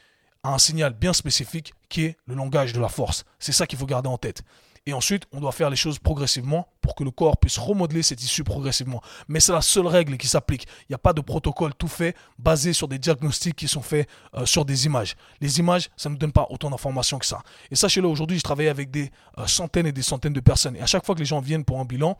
à 0.43 0.53
un 0.53 0.57
signal 0.57 0.93
bien 0.93 1.13
spécifique 1.13 1.73
qui 1.89 2.05
est 2.05 2.17
le 2.25 2.35
langage 2.35 2.73
de 2.73 2.79
la 2.79 2.89
force. 2.89 3.25
C'est 3.37 3.51
ça 3.51 3.67
qu'il 3.67 3.77
faut 3.77 3.85
garder 3.85 4.09
en 4.09 4.17
tête. 4.17 4.43
Et 4.87 4.93
ensuite, 4.93 5.25
on 5.33 5.41
doit 5.41 5.51
faire 5.51 5.69
les 5.69 5.75
choses 5.75 5.99
progressivement 5.99 6.69
pour 6.79 6.95
que 6.95 7.03
le 7.03 7.11
corps 7.11 7.35
puisse 7.35 7.57
remodeler 7.57 8.01
ses 8.03 8.15
tissus 8.15 8.45
progressivement. 8.45 9.01
Mais 9.27 9.41
c'est 9.41 9.51
la 9.51 9.61
seule 9.61 9.85
règle 9.85 10.15
qui 10.15 10.27
s'applique. 10.29 10.65
Il 10.83 10.91
n'y 10.91 10.95
a 10.95 10.97
pas 10.97 11.11
de 11.11 11.19
protocole 11.19 11.73
tout 11.75 11.89
fait 11.89 12.15
basé 12.39 12.71
sur 12.71 12.87
des 12.87 12.97
diagnostics 12.97 13.57
qui 13.57 13.67
sont 13.67 13.81
faits 13.81 14.07
euh, 14.33 14.45
sur 14.45 14.63
des 14.63 14.85
images. 14.85 15.17
Les 15.41 15.59
images, 15.59 15.89
ça 15.97 16.07
ne 16.07 16.13
nous 16.13 16.17
donne 16.19 16.31
pas 16.31 16.47
autant 16.49 16.69
d'informations 16.69 17.19
que 17.19 17.25
ça. 17.25 17.41
Et 17.69 17.75
sachez-le, 17.75 18.07
aujourd'hui, 18.07 18.37
je 18.37 18.43
travaille 18.43 18.69
avec 18.69 18.89
des 18.89 19.11
euh, 19.37 19.45
centaines 19.45 19.87
et 19.87 19.91
des 19.91 20.01
centaines 20.01 20.31
de 20.31 20.39
personnes. 20.39 20.77
Et 20.77 20.81
à 20.81 20.85
chaque 20.85 21.05
fois 21.05 21.15
que 21.15 21.19
les 21.19 21.25
gens 21.25 21.41
viennent 21.41 21.65
pour 21.65 21.81
un 21.81 21.85
bilan, 21.85 22.17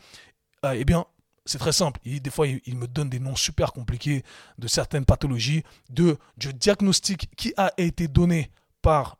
euh, 0.65 0.75
eh 0.77 0.83
bien, 0.83 1.05
c'est 1.45 1.59
très 1.59 1.71
simple. 1.71 2.01
des 2.03 2.29
fois, 2.29 2.47
ils, 2.47 2.75
me 2.75 2.85
donnent 2.85 3.09
des 3.09 3.21
noms 3.21 3.37
super 3.37 3.71
compliqués 3.71 4.23
de 4.57 4.67
certaines 4.67 5.05
pathologies, 5.05 5.63
de, 5.89 6.17
de 6.35 6.51
diagnostic 6.51 7.29
qui 7.37 7.53
a 7.55 7.71
été 7.77 8.09
donné 8.09 8.51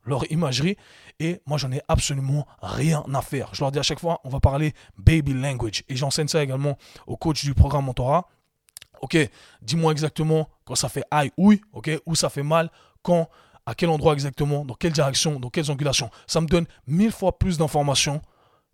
leur 0.05 0.31
imagerie 0.31 0.77
et 1.19 1.41
moi 1.45 1.57
j'en 1.57 1.71
ai 1.71 1.81
absolument 1.88 2.47
rien 2.62 3.03
à 3.13 3.21
faire. 3.21 3.50
Je 3.53 3.62
leur 3.62 3.71
dis 3.71 3.79
à 3.79 3.83
chaque 3.83 4.00
fois, 4.00 4.19
on 4.24 4.29
va 4.29 4.39
parler 4.39 4.74
baby 4.97 5.33
language 5.33 5.83
et 5.89 5.95
j'enseigne 5.95 6.27
ça 6.27 6.43
également 6.43 6.77
au 7.05 7.17
coach 7.17 7.43
du 7.43 7.53
programme 7.53 7.86
Mentora. 7.86 8.27
Ok, 9.01 9.17
dis-moi 9.62 9.91
exactement 9.91 10.50
quand 10.65 10.75
ça 10.75 10.89
fait 10.89 11.03
aïe, 11.12 11.31
ouille, 11.38 11.62
ok, 11.74 11.91
où 12.05 12.15
ça 12.15 12.29
fait 12.29 12.43
mal, 12.43 12.71
quand, 13.03 13.29
à 13.65 13.75
quel 13.75 13.89
endroit 13.89 14.13
exactement, 14.13 14.65
dans 14.65 14.74
quelle 14.74 14.93
direction, 14.93 15.39
dans 15.39 15.49
quelles 15.49 15.69
angulations. 15.69 16.10
Ça 16.25 16.41
me 16.41 16.47
donne 16.47 16.65
mille 16.88 17.12
fois 17.12 17.38
plus 17.38 17.58
d'informations 17.58 18.21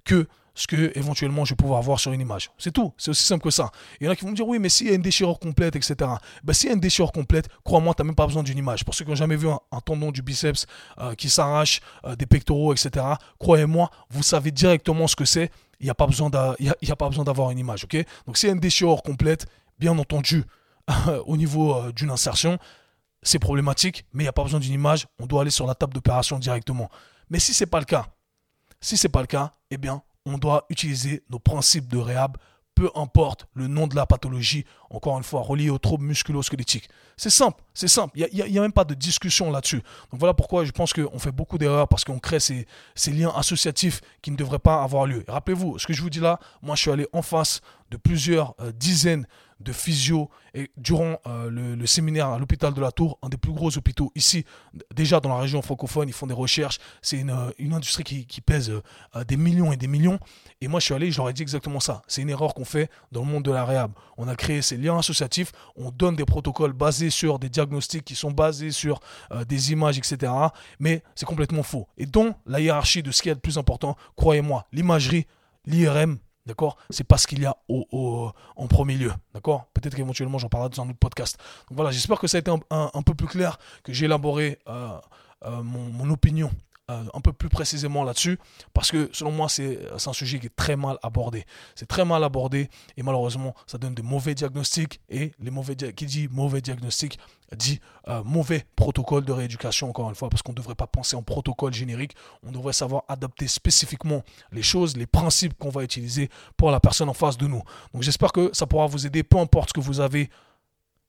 que 0.06 0.28
ce 0.56 0.68
que 0.68 0.92
éventuellement 0.98 1.46
je 1.46 1.52
vais 1.52 1.56
pouvoir 1.56 1.82
voir 1.82 2.00
sur 2.00 2.12
une 2.12 2.22
image. 2.22 2.52
C'est 2.58 2.72
tout, 2.72 2.94
c'est 2.98 3.12
aussi 3.12 3.26
simple 3.26 3.44
que 3.44 3.50
ça. 3.50 3.72
Il 4.00 4.06
y 4.06 4.08
en 4.08 4.12
a 4.12 4.16
qui 4.16 4.24
vont 4.24 4.32
me 4.32 4.36
dire 4.36 4.48
oui, 4.48 4.60
mais 4.60 4.70
s'il 4.70 4.88
y 4.88 4.92
a 4.92 4.94
une 4.94 5.02
déchirure 5.02 5.40
complète, 5.40 5.76
etc. 5.76 5.96
Ben, 6.44 6.54
s'il 6.54 6.70
y 6.70 6.72
a 6.72 6.76
une 6.76 6.80
déchirure 6.80 7.12
complète, 7.12 7.48
crois-moi, 7.64 7.94
tu 7.96 8.02
n'as 8.02 8.06
même 8.06 8.16
pas 8.16 8.28
besoin 8.28 8.44
d'une 8.44 8.58
image. 8.58 8.86
Pour 8.86 8.94
ceux 8.94 9.04
qui 9.06 9.12
n'ont 9.12 9.16
jamais 9.16 9.36
vu 9.36 9.48
un, 9.50 9.80
tendon 9.86 10.12
du 10.12 10.22
biceps 10.22 10.66
euh, 11.00 11.16
qui 11.16 11.30
s'arrache, 11.30 11.82
euh, 12.06 12.16
des 12.16 12.26
pectoraux, 12.26 12.74
etc., 12.74 13.06
croyez-moi, 13.40 13.90
vous 14.10 14.24
savez 14.24 14.52
directement 14.52 15.08
ce 15.08 15.16
que 15.16 15.26
c'est. 15.26 15.52
Il 15.80 15.86
n'y 15.86 15.90
a 15.90 15.96
pas 15.96 16.08
besoin 16.08 16.30
d'avoir 16.30 17.52
une 17.52 17.60
image. 17.60 17.84
ok? 17.84 17.98
Donc 18.26 18.38
s'il 18.38 18.48
y 18.48 18.52
a 18.52 18.54
une 18.54 18.62
déchirure 18.62 19.02
complète, 19.04 19.48
bien 19.80 19.98
entendu, 19.98 20.46
au 21.26 21.36
niveau 21.36 21.76
euh, 21.76 21.92
d'une 21.92 22.12
insertion, 22.12 22.58
c'est 23.22 23.40
problématique, 23.40 24.06
mais 24.14 24.24
il 24.24 24.26
n'y 24.26 24.30
a 24.30 24.34
pas 24.34 24.44
besoin 24.44 24.60
d'une 24.60 24.74
image. 24.74 25.08
On 25.20 25.26
doit 25.26 25.42
aller 25.42 25.52
sur 25.52 25.66
la 25.66 25.76
table 25.76 25.94
d'opération 25.94 26.40
directement. 26.40 26.90
Mais 27.30 27.40
si 27.40 27.54
ce 27.54 27.64
n'est 27.64 27.70
pas 27.70 27.80
le 27.80 27.86
cas, 27.86 28.06
si 28.82 28.98
ce 28.98 29.08
n'est 29.08 29.12
pas 29.12 29.22
le 29.22 29.28
cas, 29.28 29.54
eh 29.72 29.78
bien, 29.78 30.04
on 30.26 30.38
doit 30.38 30.66
utiliser 30.70 31.24
nos 31.30 31.40
principes 31.40 31.88
de 31.88 31.98
réhab, 31.98 32.38
peu 32.76 32.90
importe 32.96 33.48
le 33.54 33.68
nom 33.68 33.88
de 33.88 33.96
la 33.96 34.06
pathologie, 34.06 34.66
encore 34.90 35.18
une 35.18 35.24
fois, 35.24 35.42
relié 35.42 35.70
aux 35.70 35.78
troubles 35.78 36.06
musculo-squelettiques. 36.06 36.90
C'est 37.18 37.30
simple, 37.30 37.62
c'est 37.74 37.88
simple. 37.88 38.18
Il 38.18 38.52
n'y 38.52 38.58
a, 38.58 38.62
même 38.62 38.72
pas 38.72 38.84
de 38.84 38.96
discussion 38.96 39.52
là-dessus. 39.52 39.82
Donc 40.12 40.20
voilà 40.20 40.34
pourquoi 40.34 40.66
je 40.66 40.72
pense 40.72 40.94
qu'on 40.94 41.20
fait 41.20 41.32
beaucoup 41.32 41.58
d'erreurs 41.58 41.88
parce 41.88 42.04
qu'on 42.04 42.20
crée 42.20 42.40
ces, 42.40 42.66
liens 43.08 43.32
associatifs 43.36 44.02
qui 44.22 44.32
ne 44.32 44.36
devraient 44.36 44.60
pas 44.60 44.82
avoir 44.82 45.06
lieu. 45.06 45.24
Rappelez-vous, 45.28 45.78
ce 45.78 45.86
que 45.86 45.94
je 45.94 46.02
vous 46.02 46.10
dis 46.10 46.20
là, 46.20 46.40
moi 46.62 46.76
je 46.76 46.82
suis 46.82 46.92
allé 46.92 47.08
en 47.14 47.22
face 47.22 47.62
de 47.92 47.98
plusieurs 47.98 48.56
euh, 48.60 48.72
dizaines 48.72 49.28
de 49.64 49.72
physio 49.72 50.30
et 50.54 50.70
durant 50.78 51.18
euh, 51.26 51.50
le, 51.50 51.86
séminaire 51.86 52.28
à 52.28 52.38
l'hôpital 52.38 52.74
de 52.74 52.82
la 52.82 52.92
Tour, 52.92 53.18
un 53.22 53.30
des 53.30 53.38
plus 53.38 53.52
gros 53.52 53.76
hôpitaux 53.76 54.12
ici, 54.16 54.46
déjà 54.94 55.20
dans 55.20 55.30
la 55.30 55.38
région 55.38 55.62
francophone, 55.62 56.08
ils 56.08 56.14
font 56.14 56.28
des 56.28 56.34
recherches. 56.34 56.80
C'est 57.02 57.18
une, 57.18 57.32
euh, 57.32 57.76
industrie 57.76 58.04
qui, 58.04 58.42
pèse 58.42 58.72
des 59.28 59.38
millions 59.38 59.72
et 59.72 59.78
des 59.78 59.88
millions. 59.88 60.20
Et 60.62 60.68
moi, 60.68 60.80
je 60.80 60.86
suis 60.86 60.94
allé, 60.94 61.12
je 61.12 61.18
leur 61.18 61.30
ai 61.30 61.34
dit 61.34 61.42
exactement 61.42 61.80
ça. 61.80 62.04
C'est 62.08 62.22
une 62.22 62.30
erreur 62.30 62.54
qu'on 62.54 62.66
fait 62.66 62.90
dans 63.12 63.22
le 63.22 63.28
monde 63.28 63.44
de 63.44 63.52
la 63.52 63.66
réhab. 63.66 63.92
On 64.18 64.28
a 64.28 64.36
créé 64.36 64.62
ces 64.62 64.78
liens 64.78 65.00
associatifs, 65.00 65.52
on 65.76 65.90
donne 65.90 66.16
des 66.16 66.26
protocoles 66.26 66.74
basés 66.74 67.10
sur 67.10 67.40
des 67.40 67.50
diagnostics 67.50 68.04
qui 68.04 68.16
sont 68.16 68.32
basés 68.32 68.72
sur 68.72 69.00
des 69.48 69.72
images, 69.72 69.98
etc. 69.98 70.32
Mais 70.80 71.02
c'est 71.16 71.26
complètement 71.26 71.64
faux. 71.64 71.88
Et 71.98 72.06
dans 72.06 72.36
la 72.46 72.60
hiérarchie 72.60 73.02
de 73.02 73.12
ce 73.12 73.24
qui 73.24 73.30
est 73.30 73.34
le 73.34 73.40
plus 73.40 73.58
important, 73.58 73.96
croyez-moi, 74.16 74.68
l'imagerie, 74.72 75.26
l'IRM, 75.66 76.20
D'accord? 76.46 76.78
C'est 76.90 77.06
pas 77.06 77.18
ce 77.18 77.28
qu'il 77.28 77.42
y 77.42 77.46
a 77.46 77.56
au, 77.70 78.32
en 78.56 78.68
premier 78.68 78.96
lieu. 78.96 79.14
D'accord? 79.34 79.68
Peut-être 79.74 79.96
qu'éventuellement 79.96 80.38
j'en 80.38 80.50
parlerai 80.50 80.70
dans 80.70 80.84
un 80.84 80.90
autre 80.90 81.00
podcast. 81.00 81.38
Donc 81.70 81.78
voilà, 81.78 81.92
j'espère 81.92 82.20
que 82.20 82.28
ça 82.28 82.38
a 82.38 82.40
été 82.40 82.52
un, 82.52 83.02
peu 83.02 83.14
plus 83.14 83.28
clair, 83.28 83.58
que 83.84 83.94
j'ai 83.94 84.06
élaboré 84.06 84.60
euh, 84.68 84.98
euh, 85.46 85.64
mon, 85.64 85.90
mon, 85.90 86.10
opinion 86.10 86.52
euh, 86.92 87.04
un 87.14 87.22
peu 87.22 87.32
plus 87.32 87.50
précisément 87.50 88.04
là-dessus, 88.04 88.38
parce 88.74 88.92
que 88.92 89.10
selon 89.14 89.32
moi, 89.32 89.48
c'est 89.48 89.80
un 89.94 90.14
sujet 90.14 90.40
qui 90.40 90.48
est 90.48 90.56
très 90.56 90.76
mal 90.76 90.98
abordé. 91.02 91.46
C'est 91.76 91.88
très 91.88 92.04
mal 92.04 92.24
abordé 92.24 92.70
et 92.98 93.04
malheureusement, 93.04 93.56
ça 93.68 93.78
donne 93.78 93.96
de 93.96 94.02
mauvais 94.02 94.36
diagnostics 94.36 95.00
et 95.10 95.32
les 95.40 95.50
mauvais 95.50 95.76
qui 95.76 96.06
dit 96.06 96.28
mauvais 96.30 96.60
diagnostic 96.60 97.20
dit 97.56 97.80
euh, 98.08 98.22
mauvais 98.26 98.66
protocole 98.76 99.24
de 99.24 99.32
rééducation, 99.32 99.90
encore 99.90 100.10
une 100.10 100.16
fois, 100.16 100.30
parce 100.30 100.42
qu'on 100.42 100.52
ne 100.52 100.58
devrait 100.58 100.76
pas 100.76 100.88
penser 100.88 101.16
en 101.16 101.24
protocole 101.24 101.74
générique, 101.74 102.16
on 102.46 102.52
devrait 102.52 102.74
savoir 102.74 103.04
adapter 103.08 103.48
spécifiquement 103.48 104.24
les 104.52 104.64
choses, 104.64 104.98
les 104.98 105.08
principes 105.08 105.58
qu'on 105.58 105.70
va 105.70 105.84
utiliser 105.84 106.30
pour 106.58 106.72
la 106.72 106.80
personne 106.80 107.10
en 107.10 107.14
face 107.14 107.38
de 107.38 107.48
nous. 107.48 107.62
Donc 107.94 108.04
j'espère 108.04 108.32
que 108.32 108.50
ça 108.54 108.66
pourra 108.66 108.88
vous 108.88 109.08
aider, 109.08 109.24
peu 109.24 109.38
importe 109.38 109.70
ce 109.70 109.74
que 109.74 109.80
vous 109.80 110.00
avez 110.00 110.30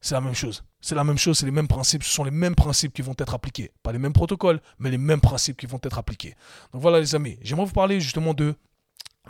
c'est 0.05 0.14
la 0.14 0.21
même 0.21 0.35
chose. 0.35 0.62
C'est 0.83 0.95
la 0.95 1.03
même 1.03 1.17
chose, 1.17 1.38
c'est 1.38 1.47
les 1.47 1.51
mêmes 1.53 1.67
principes, 1.67 2.03
ce 2.05 2.12
sont 2.12 2.25
les 2.25 2.31
mêmes 2.31 2.55
principes 2.55 2.93
qui 2.93 3.01
vont 3.01 3.14
être 3.19 3.33
appliqués. 3.33 3.73
Pas 3.83 3.90
les 3.90 3.99
mêmes 3.99 4.12
protocoles, 4.12 4.61
mais 4.79 4.90
les 4.90 4.99
mêmes 4.99 5.23
principes 5.23 5.57
qui 5.57 5.64
vont 5.64 5.81
être 5.83 5.99
appliqués. 5.99 6.35
Donc 6.75 6.83
voilà 6.83 7.01
les 7.01 7.14
amis, 7.14 7.38
j'aimerais 7.40 7.64
vous 7.64 7.73
parler 7.73 8.01
justement 8.01 8.35
de 8.35 8.55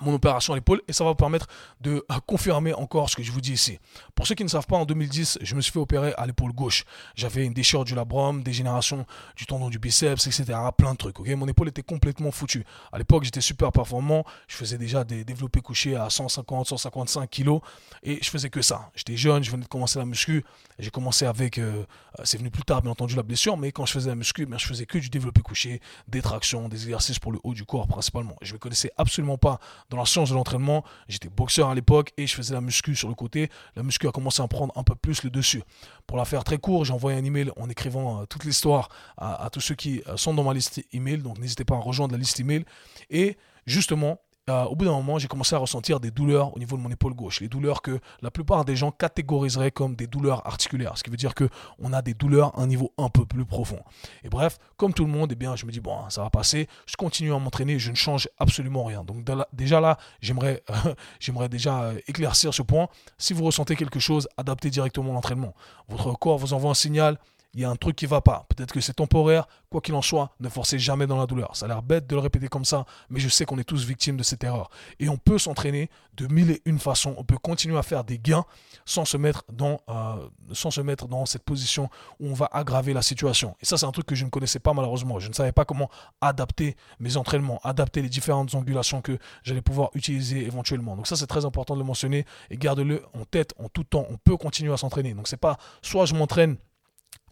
mon 0.01 0.15
opération 0.15 0.53
à 0.53 0.57
l'épaule 0.57 0.83
et 0.89 0.93
ça 0.93 1.05
va 1.05 1.11
vous 1.11 1.17
permettre 1.17 1.47
de 1.81 2.05
euh, 2.11 2.15
confirmer 2.27 2.75
encore 2.75 3.11
ce 3.11 3.17
que 3.17 3.23
je 3.23 3.31
vous 3.31 3.41
dis 3.41 3.53
ici. 3.53 3.79
Pour 4.15 4.27
ceux 4.27 4.35
qui 4.35 4.45
ne 4.45 4.49
savent 4.49 4.67
pas, 4.67 4.77
en 4.77 4.85
2010, 4.85 5.39
je 5.41 5.55
me 5.55 5.61
suis 5.61 5.73
fait 5.73 5.79
opérer 5.79 6.13
à 6.17 6.27
l'épaule 6.27 6.53
gauche. 6.53 6.85
J'avais 7.15 7.45
une 7.45 7.53
déchirure 7.53 7.85
du 7.85 7.95
labrum, 7.95 8.43
dégénération 8.43 9.07
du 9.37 9.47
tendon 9.47 9.69
du 9.69 9.79
biceps, 9.79 10.27
etc. 10.27 10.59
Plein 10.77 10.93
de 10.93 10.99
trucs. 10.99 11.19
Mon 11.21 11.49
épaule 11.49 11.69
était 11.69 11.83
complètement 11.83 12.31
foutue. 12.31 12.65
À 12.93 12.99
l'époque, 12.99 13.25
j'étais 13.25 13.41
super 13.41 13.73
performant. 13.73 14.25
Je 14.49 14.57
faisais 14.57 14.79
déjà 14.79 15.05
des 15.05 15.25
développés 15.25 15.61
couchés 15.61 15.97
à 15.97 16.11
150, 16.11 16.69
155 16.69 17.29
kilos 17.31 17.61
et 18.03 18.19
je 18.23 18.31
faisais 18.31 18.51
que 18.51 18.63
ça. 18.63 18.91
J'étais 18.95 19.17
jeune, 19.17 19.43
je 19.43 19.51
venais 19.51 19.65
de 19.65 19.69
commencer 19.69 19.99
la 19.99 20.05
muscu. 20.05 20.45
J'ai 20.79 20.91
commencé 20.91 21.25
avec, 21.25 21.59
euh, 21.59 21.85
euh, 22.19 22.23
c'est 22.25 22.39
venu 22.39 22.51
plus 22.51 22.65
tard, 22.65 22.83
bien 22.83 22.91
entendu, 22.91 23.15
la 23.15 23.23
blessure, 23.23 23.57
mais 23.57 23.73
quand 23.73 23.87
je 23.87 23.93
faisais 23.93 24.09
la 24.11 24.17
muscu, 24.17 24.47
bien, 24.47 24.59
je 24.59 24.67
faisais 24.67 24.87
que 24.87 24.99
du 24.99 25.09
développé 25.09 25.41
couché, 25.41 25.81
des 26.09 26.23
tractions, 26.23 26.69
des 26.69 26.83
exercices 26.83 27.19
pour 27.19 27.33
le 27.33 27.39
haut 27.45 27.55
du 27.55 27.65
corps 27.65 27.87
principalement. 27.87 28.37
Je 28.43 28.51
ne 28.51 28.55
me 28.55 28.59
connaissais 28.59 28.91
absolument 28.97 29.39
pas 29.39 29.61
dans 29.91 29.97
la 29.97 30.07
science 30.07 30.31
de 30.31 30.35
l'entraînement. 30.35 30.85
J'étais 31.09 31.29
boxeur 31.29 31.69
à 31.69 31.75
l'époque 31.75 32.13
et 32.17 32.27
je 32.27 32.35
faisais 32.35 32.55
la 32.55 32.61
muscu 32.61 32.95
sur 32.95 33.09
le 33.09 33.15
côté. 33.15 33.51
La 33.77 33.83
muscu 33.83 34.09
a 34.09 34.13
commencé 34.13 34.43
à 34.43 34.49
prendre 34.49 34.73
un 34.77 34.83
peu 34.83 34.95
plus 34.95 35.23
le 35.23 35.31
dessus. 35.31 35.63
Pour 36.07 36.17
la 36.17 36.25
faire 36.25 36.45
très 36.45 36.59
court, 36.59 36.85
j'ai 36.85 36.93
envoyé 36.93 37.19
un 37.19 37.25
email 37.25 37.51
en 37.57 37.69
écrivant 37.69 38.23
euh, 38.23 38.27
toute 38.27 38.45
l'histoire 38.45 38.89
à, 39.17 39.45
à, 39.45 39.51
tous 39.51 39.61
ceux 39.61 39.75
qui 39.75 40.03
euh, 40.09 40.17
sont 40.17 40.35
dans 40.35 40.45
ma 40.45 40.55
liste 40.55 40.83
email. 40.93 41.19
Donc 41.19 41.39
n'hésitez 41.39 41.65
pas 41.65 41.77
à 41.77 41.81
rejoindre 41.81 42.13
la 42.13 42.19
liste 42.19 42.41
email. 42.41 42.65
Et 43.11 43.37
justement, 43.67 44.21
euh, 44.51 44.65
au 44.65 44.77
bout 44.77 44.85
d'un 44.85 44.93
moment, 44.93 45.19
j'ai 45.19 45.29
commencé 45.29 45.55
à 45.55 45.59
ressentir 45.59 46.01
des 46.01 46.11
douleurs 46.11 46.55
au 46.55 46.59
niveau 46.59 46.77
de 46.77 46.83
mon 46.83 46.91
épaule 46.91 47.15
gauche. 47.15 47.41
Les 47.41 47.49
douleurs 47.49 47.81
que 47.81 47.99
la 48.21 48.31
plupart 48.31 48.65
des 48.67 48.77
gens 48.77 48.91
catégoriseraient 48.91 49.71
comme 49.71 49.97
des 49.97 50.07
douleurs 50.07 50.47
articulaires. 50.47 50.99
Ce 50.99 51.03
qui 51.03 51.11
veut 51.11 51.17
dire 51.17 51.35
qu'on 51.35 51.93
a 51.93 52.03
des 52.03 52.13
douleurs 52.13 52.59
à 52.59 52.63
un 52.63 52.67
niveau 52.67 52.93
un 52.99 53.09
peu 53.09 53.25
plus 53.25 53.47
profond. 53.47 53.81
Et 54.23 54.29
bref, 54.29 54.59
comme 54.77 54.93
tout 54.93 55.07
le 55.07 55.11
monde, 55.11 55.33
eh 55.33 55.35
bien, 55.35 55.57
je 55.57 55.65
me 55.65 55.73
dis, 55.73 55.81
bon, 55.81 56.11
ça 56.11 56.23
va 56.23 56.29
passer. 56.29 56.69
Je 56.87 56.97
continue 56.97 57.33
à 57.33 57.39
m'entraîner. 57.39 57.79
Je 57.79 57.91
ne 57.91 57.97
change 57.97 58.29
absolument 58.39 58.85
rien. 58.85 59.03
Donc 59.03 59.25
déjà 59.53 59.81
là, 59.81 59.97
j'aimerais 60.21 60.63
j'aimerais 61.21 61.49
déjà 61.49 61.85
euh, 61.85 61.99
éclaircir 62.07 62.53
ce 62.53 62.63
point. 62.63 62.89
Si 63.17 63.33
vous 63.33 63.45
ressentez 63.45 63.77
quelque 63.77 63.99
chose, 63.99 64.29
adaptez 64.37 64.69
directement 64.69 65.15
l'entraînement. 65.15 65.55
Votre 65.89 66.13
corps 66.19 66.39
vous 66.39 66.53
envoie 66.53 66.71
un 66.71 66.75
signal 66.75 67.19
il 67.55 67.61
y 67.61 67.65
a 67.65 67.71
un 67.71 67.77
truc 67.77 67.97
qui 67.97 68.07
va 68.07 68.21
pas. 68.21 68.47
Peut-être 68.49 68.73
que 68.73 68.81
c'est 68.81 68.95
temporaire. 68.95 69.47
Quoi 69.71 69.81
qu'il 69.81 69.95
en 69.95 70.03
soit, 70.03 70.31
ne 70.41 70.49
forcez 70.49 70.79
jamais 70.79 71.07
dans 71.07 71.17
la 71.17 71.27
douleur. 71.27 71.57
Ça 71.57 71.67
a 71.67 71.69
l'air 71.69 71.83
bête 71.83 72.07
de 72.07 72.15
le 72.15 72.21
répéter 72.21 72.49
comme 72.49 72.65
ça, 72.65 72.85
mais 73.11 73.19
je 73.19 73.29
sais 73.29 73.45
qu'on 73.45 73.59
est 73.59 73.65
tous 73.65 73.85
victimes 73.85 74.17
de 74.17 74.23
cette 74.23 74.45
erreur. 74.45 74.71
Et 75.01 75.09
on 75.09 75.17
peut 75.17 75.39
s'entraîner 75.39 75.91
de 76.17 76.27
mille 76.33 76.51
et 76.51 76.63
une 76.65 76.79
façons. 76.79 77.15
On 77.17 77.25
peut 77.25 77.39
continuer 77.39 77.77
à 77.77 77.83
faire 77.83 78.05
des 78.05 78.19
gains 78.19 78.45
sans 78.85 79.05
se 79.05 79.17
mettre 79.17 79.45
dans, 79.53 79.81
euh, 79.89 80.29
sans 80.53 80.71
se 80.71 80.81
mettre 80.81 81.09
dans 81.09 81.27
cette 81.27 81.43
position 81.43 81.89
où 82.21 82.29
on 82.29 82.35
va 82.35 82.49
aggraver 82.53 82.93
la 82.93 83.03
situation. 83.03 83.57
Et 83.61 83.65
ça, 83.65 83.77
c'est 83.77 83.87
un 83.87 83.93
truc 83.93 84.07
que 84.07 84.15
je 84.15 84.25
ne 84.25 84.31
connaissais 84.31 84.61
pas 84.61 84.73
malheureusement. 84.75 85.19
Je 85.19 85.29
ne 85.29 85.35
savais 85.35 85.53
pas 85.53 85.65
comment 85.65 85.91
adapter 86.21 86.77
mes 87.01 87.17
entraînements, 87.17 87.61
adapter 87.65 88.03
les 88.03 88.09
différentes 88.09 88.55
angulations 88.55 89.01
que 89.01 89.19
j'allais 89.43 89.63
pouvoir 89.63 89.91
utiliser 89.95 90.45
éventuellement. 90.45 90.97
Donc 90.97 91.07
ça, 91.07 91.17
c'est 91.17 91.27
très 91.27 91.45
important 91.45 91.75
de 91.75 91.81
le 91.81 91.87
mentionner 91.87 92.27
et 92.51 92.57
garde-le 92.57 93.03
en 93.15 93.25
tête 93.25 93.55
en 93.59 93.69
tout 93.69 93.85
temps. 93.85 94.07
On 94.11 94.19
peut 94.19 94.37
continuer 94.37 94.73
à 94.73 94.77
s'entraîner. 94.77 95.15
Donc 95.15 95.29
c'est 95.29 95.37
pas 95.37 95.57
soit 95.83 96.07
je 96.07 96.15
m'entraîne 96.15 96.57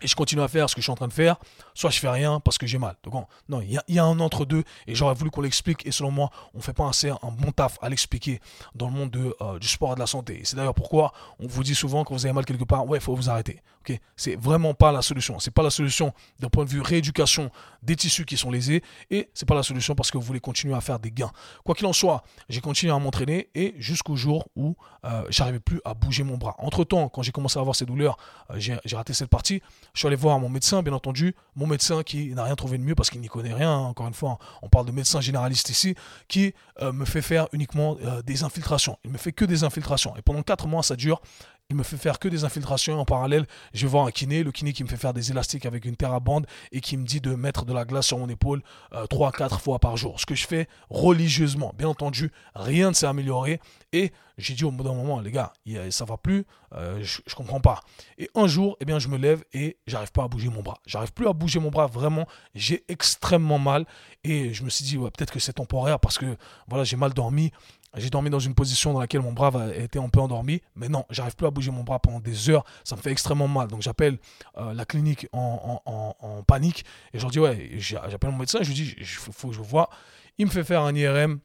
et 0.02 0.06
je 0.06 0.16
continue 0.16 0.42
à 0.42 0.48
faire 0.48 0.68
ce 0.68 0.74
que 0.74 0.80
je 0.80 0.84
suis 0.84 0.92
en 0.92 0.96
train 0.96 1.08
de 1.08 1.12
faire, 1.12 1.36
soit 1.74 1.90
je 1.90 1.98
fais 1.98 2.08
rien 2.08 2.40
parce 2.40 2.58
que 2.58 2.66
j'ai 2.66 2.78
mal. 2.78 2.96
Donc, 3.04 3.26
non, 3.48 3.60
il 3.60 3.80
y, 3.88 3.98
a 3.98 4.04
un 4.04 4.20
entre-deux 4.20 4.64
et 4.86 4.94
j'aurais 4.94 5.14
voulu 5.14 5.30
qu'on 5.30 5.42
l'explique. 5.42 5.86
Et 5.86 5.92
selon 5.92 6.10
moi, 6.10 6.30
on 6.54 6.58
ne 6.58 6.62
fait 6.62 6.72
pas 6.72 6.88
assez 6.88 7.10
un 7.10 7.30
bon 7.30 7.52
taf 7.52 7.78
à 7.82 7.88
l'expliquer 7.88 8.40
dans 8.74 8.88
le 8.88 8.92
monde 8.92 9.10
de, 9.10 9.34
euh, 9.40 9.58
du 9.58 9.68
sport 9.68 9.92
et 9.92 9.94
de 9.94 10.00
la 10.00 10.06
santé. 10.06 10.40
C'est 10.44 10.56
d'ailleurs 10.56 10.74
pourquoi 10.74 11.12
on 11.38 11.46
vous 11.46 11.62
dit 11.62 11.74
souvent 11.74 12.04
quand 12.04 12.14
vous 12.14 12.26
avez 12.26 12.32
mal 12.32 12.44
quelque 12.44 12.64
part, 12.64 12.86
ouais, 12.86 12.98
il 12.98 13.02
faut 13.02 13.14
vous 13.14 13.30
arrêter. 13.30 13.62
Ok, 13.80 13.98
c'est 14.16 14.36
vraiment 14.36 14.74
pas 14.74 14.92
la 14.92 15.02
solution. 15.02 15.40
C'est 15.40 15.50
pas 15.50 15.62
la 15.62 15.70
solution 15.70 16.12
d'un 16.38 16.48
point 16.48 16.64
de 16.64 16.70
vue 16.70 16.80
rééducation 16.80 17.50
des 17.82 17.96
tissus 17.96 18.24
qui 18.24 18.36
sont 18.36 18.50
lésés 18.50 18.82
et 19.10 19.28
c'est 19.34 19.46
pas 19.46 19.56
la 19.56 19.64
solution 19.64 19.96
parce 19.96 20.12
que 20.12 20.18
vous 20.18 20.24
voulez 20.24 20.38
continuer 20.38 20.74
à 20.74 20.80
faire 20.80 21.00
des 21.00 21.10
gains. 21.10 21.32
Quoi 21.64 21.74
qu'il 21.74 21.86
en 21.86 21.92
soit, 21.92 22.22
j'ai 22.48 22.60
continué 22.60 22.92
à 22.92 22.98
m'entraîner 23.00 23.48
et 23.56 23.74
jusqu'au 23.78 24.14
jour 24.14 24.48
où 24.54 24.76
euh, 25.04 25.24
j'arrivais 25.30 25.58
plus 25.58 25.80
à 25.84 25.94
bouger 25.94 26.22
mon 26.22 26.36
bras. 26.36 26.54
Entre 26.58 26.84
temps, 26.84 27.08
quand 27.08 27.22
j'ai 27.22 27.32
commencé 27.32 27.58
à 27.58 27.60
avoir 27.60 27.74
ces 27.74 27.84
douleurs, 27.84 28.16
euh, 28.50 28.60
j'ai 28.60 28.96
raté 28.96 29.14
cette 29.14 29.30
partie. 29.30 29.62
Je 29.94 30.00
suis 30.00 30.06
allé 30.06 30.16
voir 30.16 30.38
mon 30.38 30.48
médecin, 30.48 30.82
bien 30.82 30.92
entendu, 30.92 31.34
mon 31.54 31.66
médecin 31.66 32.02
qui 32.02 32.34
n'a 32.34 32.44
rien 32.44 32.56
trouvé 32.56 32.78
de 32.78 32.82
mieux 32.82 32.94
parce 32.94 33.10
qu'il 33.10 33.20
n'y 33.20 33.28
connaît 33.28 33.52
rien. 33.52 33.72
Encore 33.72 34.06
une 34.08 34.14
fois, 34.14 34.38
on 34.62 34.68
parle 34.68 34.86
de 34.86 34.92
médecin 34.92 35.20
généraliste 35.20 35.68
ici, 35.68 35.94
qui 36.28 36.54
euh, 36.80 36.92
me 36.92 37.04
fait 37.04 37.22
faire 37.22 37.48
uniquement 37.52 37.96
des 38.24 38.42
infiltrations. 38.42 38.98
Il 39.04 39.10
me 39.10 39.18
fait 39.18 39.32
que 39.32 39.44
des 39.44 39.64
infiltrations 39.64 40.16
et 40.16 40.22
pendant 40.22 40.42
4 40.42 40.66
mois, 40.66 40.82
ça 40.82 40.96
dure. 40.96 41.20
Il 41.72 41.76
me 41.76 41.84
fait 41.84 41.96
faire 41.96 42.18
que 42.18 42.28
des 42.28 42.44
infiltrations. 42.44 43.00
En 43.00 43.06
parallèle, 43.06 43.46
je 43.72 43.86
vais 43.86 43.90
voir 43.90 44.04
un 44.04 44.10
kiné, 44.10 44.42
le 44.42 44.52
kiné 44.52 44.74
qui 44.74 44.84
me 44.84 44.88
fait 44.90 44.98
faire 44.98 45.14
des 45.14 45.30
élastiques 45.30 45.64
avec 45.64 45.86
une 45.86 45.96
bande 46.20 46.46
et 46.70 46.82
qui 46.82 46.98
me 46.98 47.06
dit 47.06 47.22
de 47.22 47.34
mettre 47.34 47.64
de 47.64 47.72
la 47.72 47.86
glace 47.86 48.08
sur 48.08 48.18
mon 48.18 48.28
épaule 48.28 48.62
euh, 48.92 49.06
3 49.06 49.30
à 49.30 49.32
4 49.32 49.58
fois 49.58 49.78
par 49.78 49.96
jour. 49.96 50.20
Ce 50.20 50.26
que 50.26 50.34
je 50.34 50.46
fais 50.46 50.68
religieusement. 50.90 51.72
Bien 51.78 51.88
entendu, 51.88 52.30
rien 52.54 52.90
ne 52.90 52.94
s'est 52.94 53.06
amélioré. 53.06 53.58
Et 53.94 54.12
j'ai 54.36 54.52
dit 54.52 54.64
au 54.64 54.70
bout 54.70 54.84
d'un 54.84 54.92
moment, 54.92 55.20
les 55.20 55.30
gars, 55.30 55.54
ça 55.88 56.04
va 56.04 56.18
plus, 56.18 56.44
euh, 56.74 57.02
je, 57.02 57.34
comprends 57.34 57.60
pas. 57.60 57.80
Et 58.18 58.28
un 58.34 58.46
jour, 58.46 58.76
eh 58.80 58.84
bien, 58.84 58.98
je 58.98 59.08
me 59.08 59.16
lève 59.16 59.42
et 59.54 59.78
j'arrive 59.86 60.12
pas 60.12 60.24
à 60.24 60.28
bouger 60.28 60.50
mon 60.50 60.60
bras. 60.60 60.78
J'arrive 60.86 61.14
plus 61.14 61.26
à 61.26 61.32
bouger 61.32 61.58
mon 61.58 61.70
bras, 61.70 61.86
vraiment. 61.86 62.26
J'ai 62.54 62.84
extrêmement 62.88 63.58
mal. 63.58 63.86
Et 64.24 64.52
je 64.52 64.62
me 64.62 64.68
suis 64.68 64.84
dit, 64.84 64.98
peut-être 64.98 65.32
que 65.32 65.40
c'est 65.40 65.54
temporaire 65.54 66.00
parce 66.00 66.18
que 66.18 66.36
voilà, 66.68 66.84
j'ai 66.84 66.96
mal 66.96 67.14
dormi. 67.14 67.50
J'ai 67.96 68.10
dormi 68.10 68.30
dans 68.30 68.38
une 68.38 68.54
position 68.54 68.92
dans 68.92 69.00
laquelle 69.00 69.20
mon 69.20 69.32
bras 69.32 69.52
était 69.74 69.98
un 69.98 70.08
peu 70.08 70.20
endormi, 70.20 70.62
mais 70.76 70.88
non, 70.88 71.04
j'arrive 71.10 71.36
plus 71.36 71.46
à 71.46 71.50
bouger 71.50 71.70
mon 71.70 71.82
bras 71.82 71.98
pendant 71.98 72.20
des 72.20 72.48
heures, 72.48 72.64
ça 72.84 72.96
me 72.96 73.00
fait 73.00 73.10
extrêmement 73.10 73.48
mal. 73.48 73.68
Donc 73.68 73.82
j'appelle 73.82 74.18
euh, 74.56 74.72
la 74.72 74.84
clinique 74.84 75.28
en, 75.32 75.82
panique 76.46 76.84
et 77.12 77.18
je 77.18 77.22
leur 77.22 77.30
dis 77.30 77.38
ouais, 77.38 77.70
j'appelle 77.78 78.30
mon 78.30 78.38
médecin, 78.38 78.60
je 78.62 78.68
lui 78.68 78.74
dis 78.74 78.94
il 78.96 79.04
faut 79.04 79.48
que 79.48 79.54
je 79.54 79.60
vois. 79.60 79.90
Il 80.38 80.46
me 80.46 80.50
fait 80.50 80.64
faire 80.64 80.82
un 80.82 80.94
IRM 80.94 81.40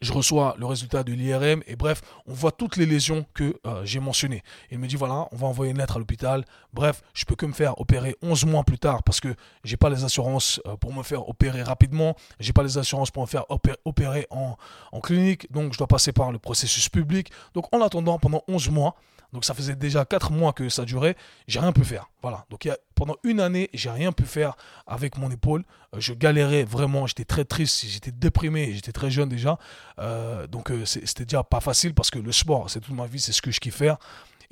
je 0.00 0.12
reçois 0.12 0.54
le 0.58 0.66
résultat 0.66 1.02
de 1.02 1.12
l'IRM 1.12 1.62
et 1.66 1.76
bref, 1.76 2.02
on 2.26 2.32
voit 2.32 2.52
toutes 2.52 2.76
les 2.76 2.86
lésions 2.86 3.26
que 3.34 3.58
euh, 3.66 3.84
j'ai 3.84 4.00
mentionnées. 4.00 4.42
Il 4.70 4.78
me 4.78 4.86
dit 4.86 4.96
voilà, 4.96 5.28
on 5.32 5.36
va 5.36 5.46
envoyer 5.46 5.72
une 5.72 5.78
lettre 5.78 5.96
à 5.96 5.98
l'hôpital. 5.98 6.44
Bref, 6.72 7.02
je 7.14 7.24
peux 7.24 7.34
que 7.34 7.46
me 7.46 7.52
faire 7.52 7.80
opérer 7.80 8.16
11 8.22 8.44
mois 8.46 8.64
plus 8.64 8.78
tard 8.78 9.02
parce 9.02 9.20
que 9.20 9.34
j'ai 9.64 9.76
pas 9.76 9.90
les 9.90 10.04
assurances 10.04 10.60
euh, 10.66 10.76
pour 10.76 10.92
me 10.92 11.02
faire 11.02 11.28
opérer 11.28 11.62
rapidement, 11.62 12.16
j'ai 12.40 12.52
pas 12.52 12.62
les 12.62 12.78
assurances 12.78 13.10
pour 13.10 13.22
me 13.22 13.28
faire 13.28 13.44
opérer 13.84 14.26
en, 14.30 14.56
en 14.92 15.00
clinique, 15.00 15.50
donc 15.52 15.72
je 15.72 15.78
dois 15.78 15.86
passer 15.86 16.12
par 16.12 16.32
le 16.32 16.38
processus 16.38 16.88
public. 16.88 17.30
Donc 17.54 17.66
en 17.74 17.82
attendant 17.82 18.18
pendant 18.18 18.42
11 18.48 18.70
mois, 18.70 18.96
donc 19.32 19.44
ça 19.44 19.54
faisait 19.54 19.74
déjà 19.74 20.04
4 20.04 20.32
mois 20.32 20.52
que 20.52 20.68
ça 20.68 20.84
durait, 20.84 21.16
j'ai 21.46 21.60
rien 21.60 21.72
pu 21.72 21.84
faire. 21.84 22.10
Voilà. 22.22 22.44
Donc 22.50 22.68
pendant 22.94 23.16
une 23.24 23.40
année, 23.40 23.70
j'ai 23.72 23.90
rien 23.90 24.12
pu 24.12 24.24
faire 24.24 24.54
avec 24.86 25.16
mon 25.18 25.30
épaule. 25.30 25.64
Euh, 25.94 26.00
je 26.00 26.12
galérais 26.12 26.64
vraiment, 26.64 27.06
j'étais 27.06 27.24
très 27.24 27.44
triste, 27.44 27.84
j'étais 27.86 28.12
déprimé, 28.12 28.72
j'étais 28.74 28.92
très 28.92 29.10
jeune 29.10 29.28
déjà. 29.28 29.58
Euh, 29.98 30.46
donc 30.46 30.70
euh, 30.70 30.84
c'était 30.84 31.24
déjà 31.24 31.42
pas 31.42 31.60
facile 31.60 31.94
parce 31.94 32.10
que 32.10 32.18
le 32.18 32.30
sport, 32.30 32.70
c'est 32.70 32.80
toute 32.80 32.94
ma 32.94 33.06
vie, 33.06 33.20
c'est 33.20 33.32
ce 33.32 33.42
que 33.42 33.50
je 33.50 33.58
kiffe 33.58 33.76
faire. 33.76 33.96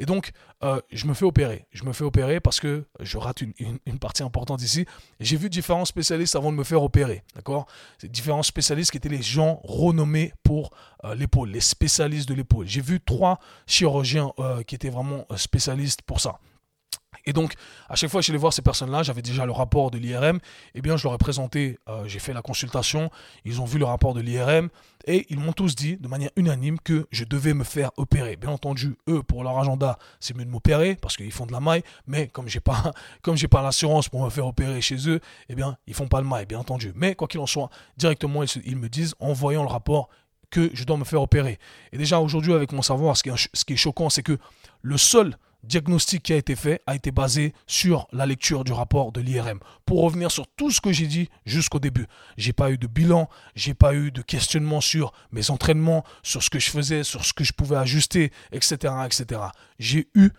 Et 0.01 0.07
donc, 0.07 0.33
euh, 0.65 0.81
je 0.91 1.07
me 1.07 1.13
fais 1.13 1.27
opérer. 1.27 1.67
Je 1.73 1.85
me 1.85 1.93
fais 1.93 2.05
opérer 2.05 2.41
parce 2.41 2.59
que 2.59 2.87
je 3.01 3.19
rate 3.19 3.43
une, 3.43 3.99
partie 4.01 4.23
importante 4.23 4.63
ici. 4.63 4.87
J'ai 5.21 5.37
vu 5.37 5.51
différents 5.51 5.85
spécialistes 5.85 6.35
avant 6.35 6.51
de 6.51 6.57
me 6.57 6.65
faire 6.65 6.83
opérer. 6.83 7.23
D'accord? 7.35 7.67
Différents 8.03 8.43
spécialistes 8.43 8.91
qui 8.93 8.97
étaient 8.97 9.11
les 9.11 9.21
gens 9.21 9.61
renommés 9.63 10.33
pour 10.43 10.71
euh, 11.05 11.15
l'épaule, 11.15 11.51
les 11.51 11.61
spécialistes 11.61 12.27
de 12.31 12.35
l'épaule. 12.35 12.67
J'ai 12.67 12.81
vu 12.81 12.99
trois 12.99 13.41
chirurgiens 13.67 14.33
euh, 14.39 14.63
qui 14.63 14.75
étaient 14.75 14.89
vraiment 14.89 15.27
spécialistes 15.37 16.01
pour 16.01 16.19
ça. 16.19 16.41
Et 17.27 17.33
donc, 17.33 17.55
à 17.89 17.97
chaque 17.97 18.11
fois 18.11 18.21
que 18.21 18.27
je 18.27 18.33
vais 18.33 18.39
voir 18.39 18.53
ces 18.53 18.63
personnes-là, 18.63 19.03
j'avais 19.03 19.23
déjà 19.23 19.47
le 19.47 19.53
rapport 19.53 19.91
de 19.91 19.99
l'IRM, 19.99 20.39
eh 20.75 20.83
bien, 20.83 20.97
je 20.97 21.05
leur 21.05 21.15
ai 21.15 21.19
présenté, 21.19 21.79
euh, 21.89 22.05
j'ai 22.07 22.19
fait 22.19 22.33
la 22.33 22.43
consultation, 22.43 23.11
ils 23.45 23.61
ont 23.61 23.65
vu 23.65 23.79
le 23.79 23.85
rapport 23.85 24.15
de 24.15 24.21
l'IRM, 24.21 24.69
et 25.07 25.27
ils 25.31 25.39
m'ont 25.39 25.53
tous 25.53 25.75
dit, 25.75 25.97
de 25.97 26.09
manière 26.09 26.31
unanime, 26.37 26.79
que 26.79 27.07
je 27.11 27.25
devais 27.25 27.55
me 27.55 27.65
faire 27.65 27.91
opérer. 27.97 28.37
Bien 28.37 28.51
entendu, 28.51 28.97
eux, 29.09 29.23
pour 29.23 29.45
leur 29.45 29.59
agenda, 29.59 29.99
c'est 30.19 30.37
mieux 30.37 30.45
de 30.45 30.51
m'opérer, 30.51 30.97
parce 30.97 31.17
qu'ils 31.17 31.33
font 31.33 31.47
de 31.47 31.53
la 31.53 31.61
maille, 31.61 31.83
mais 32.07 32.29
comme 32.29 32.49
j'ai 32.49 32.61
pas, 32.61 32.93
pas 33.51 33.63
l'assurance 33.63 34.09
pour 34.09 34.25
me 34.25 34.31
faire 34.31 34.47
opérer 34.47 34.81
chez 34.81 35.09
eux, 35.09 35.21
eh 35.49 35.55
bien, 35.55 35.77
ils 35.87 35.95
font 35.95 36.09
pas 36.09 36.21
le 36.21 36.27
maille, 36.27 36.47
bien 36.47 36.59
entendu. 36.59 36.93
Mais, 36.95 37.15
quoi 37.15 37.29
qu'il 37.29 37.41
en 37.41 37.47
soit, 37.47 37.71
directement, 37.97 38.43
ils, 38.65 38.77
me 38.77 38.89
disent, 38.89 39.15
en 39.21 39.33
voyant 39.33 39.63
le 39.63 39.69
rapport, 39.69 40.09
que 40.51 40.69
je 40.75 40.83
dois 40.83 40.97
me 40.97 41.05
faire 41.05 41.23
opérer. 41.23 41.59
Et 41.93 41.99
déjà, 41.99 42.19
aujourd'hui, 42.19 42.53
avec 42.53 42.73
mon 42.73 42.83
savoir, 42.83 43.17
ce 43.17 43.23
qui 43.23 43.73
est 43.73 43.77
choquant, 43.77 44.11
c'est 44.11 44.25
que 44.25 44.37
le 44.83 44.97
seul 44.97 45.37
diagnostic 45.63 46.23
qui 46.23 46.33
a 46.33 46.37
été 46.37 46.57
fait 46.57 46.83
a 46.87 46.95
été 46.95 47.11
basé 47.11 47.53
sur 47.67 48.07
la 48.13 48.27
lecture 48.27 48.65
du 48.65 48.73
rapport 48.73 49.13
de 49.13 49.21
l'IRM. 49.21 49.61
Pour 49.85 50.03
revenir 50.03 50.31
sur 50.31 50.47
tout 50.47 50.71
ce 50.71 50.81
que 50.81 50.93
j'ai 50.93 51.07
dit 51.07 51.29
jusqu'au 51.45 51.79
début, 51.79 52.07
j'ai 52.37 52.53
pas 52.53 52.71
eu 52.71 52.79
de 52.79 52.87
bilan, 52.87 53.29
j'ai 53.55 53.75
pas 53.75 53.95
eu 53.95 54.11
de 54.11 54.23
questionnement 54.23 54.81
sur 54.81 55.13
mes 55.33 55.51
entraînements, 55.51 56.05
sur 56.23 56.43
ce 56.43 56.51
que 56.51 56.59
je 56.59 56.71
faisais, 56.71 57.05
sur 57.05 57.25
ce 57.25 57.33
que 57.33 57.45
je 57.45 57.53
pouvais 57.53 57.77
ajuster, 57.77 58.33
etc., 58.53 58.95
etc. 59.07 59.41
J'ai 59.79 60.09
eu 60.15 60.31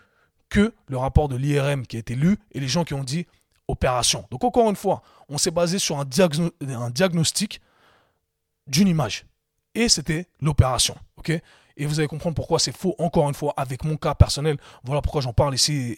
que 0.50 0.74
le 0.88 0.98
rapport 0.98 1.30
de 1.30 1.36
l'IRM 1.36 1.88
qui 1.88 1.96
a 1.96 2.00
été 2.00 2.16
lu 2.16 2.38
et 2.52 2.60
les 2.60 2.68
gens 2.68 2.84
qui 2.84 2.94
ont 2.94 3.04
dit 3.04 3.26
opération. 3.68 4.28
Donc 4.30 4.44
encore 4.44 4.70
une 4.70 4.76
fois, 4.76 5.02
on 5.30 5.38
s'est 5.38 5.52
basé 5.52 5.80
sur 5.80 6.00
un, 6.00 6.06
diagnostic 6.06 7.62
d'une 8.68 8.88
image 8.88 9.26
et 9.74 9.90
c'était 9.90 10.28
l'opération. 10.42 10.96
ok? 11.18 11.32
Et 11.82 11.86
vous 11.88 12.00
allez 12.00 12.08
comprendre 12.08 12.36
pourquoi 12.36 12.60
c'est 12.60 12.78
faux, 12.78 12.94
encore 13.00 13.28
une 13.28 13.34
fois, 13.34 13.56
avec 13.58 13.84
mon 13.84 13.98
cas 13.98 14.14
personnel. 14.14 14.58
Voilà 14.84 15.02
pourquoi 15.02 15.22
j'en 15.22 15.34
parle 15.34 15.56
ici 15.56 15.98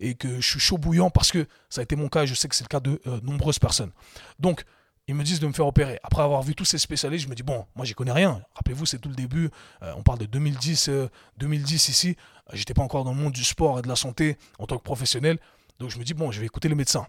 et, 0.00 0.14
que 0.16 0.40
je 0.40 0.50
suis 0.50 0.58
chaud 0.58 0.76
bouillant 0.76 1.08
parce 1.08 1.30
que 1.30 1.46
ça 1.68 1.80
a 1.80 1.84
été 1.84 1.94
mon 1.94 2.08
cas 2.08 2.24
et 2.24 2.26
je 2.26 2.34
sais 2.34 2.48
que 2.48 2.56
c'est 2.56 2.64
le 2.64 2.68
cas 2.68 2.80
de 2.80 3.00
euh, 3.06 3.20
nombreuses 3.22 3.60
personnes. 3.60 3.92
Donc, 4.40 4.64
ils 5.06 5.14
me 5.14 5.22
disent 5.22 5.38
de 5.38 5.46
me 5.46 5.52
faire 5.52 5.68
opérer. 5.68 6.00
Après 6.02 6.22
avoir 6.22 6.42
vu 6.42 6.56
tous 6.56 6.64
ces 6.64 6.78
spécialistes, 6.78 7.26
je 7.26 7.30
me 7.30 7.36
dis, 7.36 7.44
bon, 7.44 7.64
moi, 7.76 7.84
j'y 7.84 7.94
connais 7.94 8.10
rien. 8.10 8.42
Rappelez-vous, 8.54 8.86
c'est 8.86 8.98
tout 8.98 9.08
le 9.08 9.14
début. 9.14 9.50
Euh, 9.82 9.92
on 9.96 10.02
parle 10.02 10.18
de 10.18 10.26
2010, 10.26 10.90
2010 11.36 11.72
euh, 11.72 11.90
ici. 11.92 12.16
J'étais 12.52 12.74
pas 12.74 12.82
encore 12.82 13.04
dans 13.04 13.12
le 13.12 13.18
monde 13.18 13.32
du 13.32 13.44
sport 13.44 13.78
et 13.78 13.82
de 13.82 13.88
la 13.88 13.96
santé 13.96 14.36
en 14.58 14.66
tant 14.66 14.78
que 14.78 14.82
professionnel. 14.82 15.38
Donc, 15.78 15.90
je 15.90 15.98
me 16.00 16.02
dis, 16.02 16.12
bon, 16.12 16.32
je 16.32 16.40
vais 16.40 16.46
écouter 16.46 16.68
les 16.68 16.74
médecins. 16.74 17.06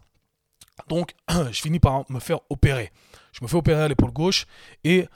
Donc, 0.90 1.16
je 1.52 1.60
finis 1.60 1.80
par 1.80 2.06
me 2.10 2.20
faire 2.20 2.42
opérer. 2.52 2.92
Je 3.32 3.40
me 3.42 3.48
fais 3.48 3.58
opérer 3.58 3.82
à 3.82 3.88
l'épaule 3.88 4.12
gauche. 4.12 4.46
Et 4.84 5.08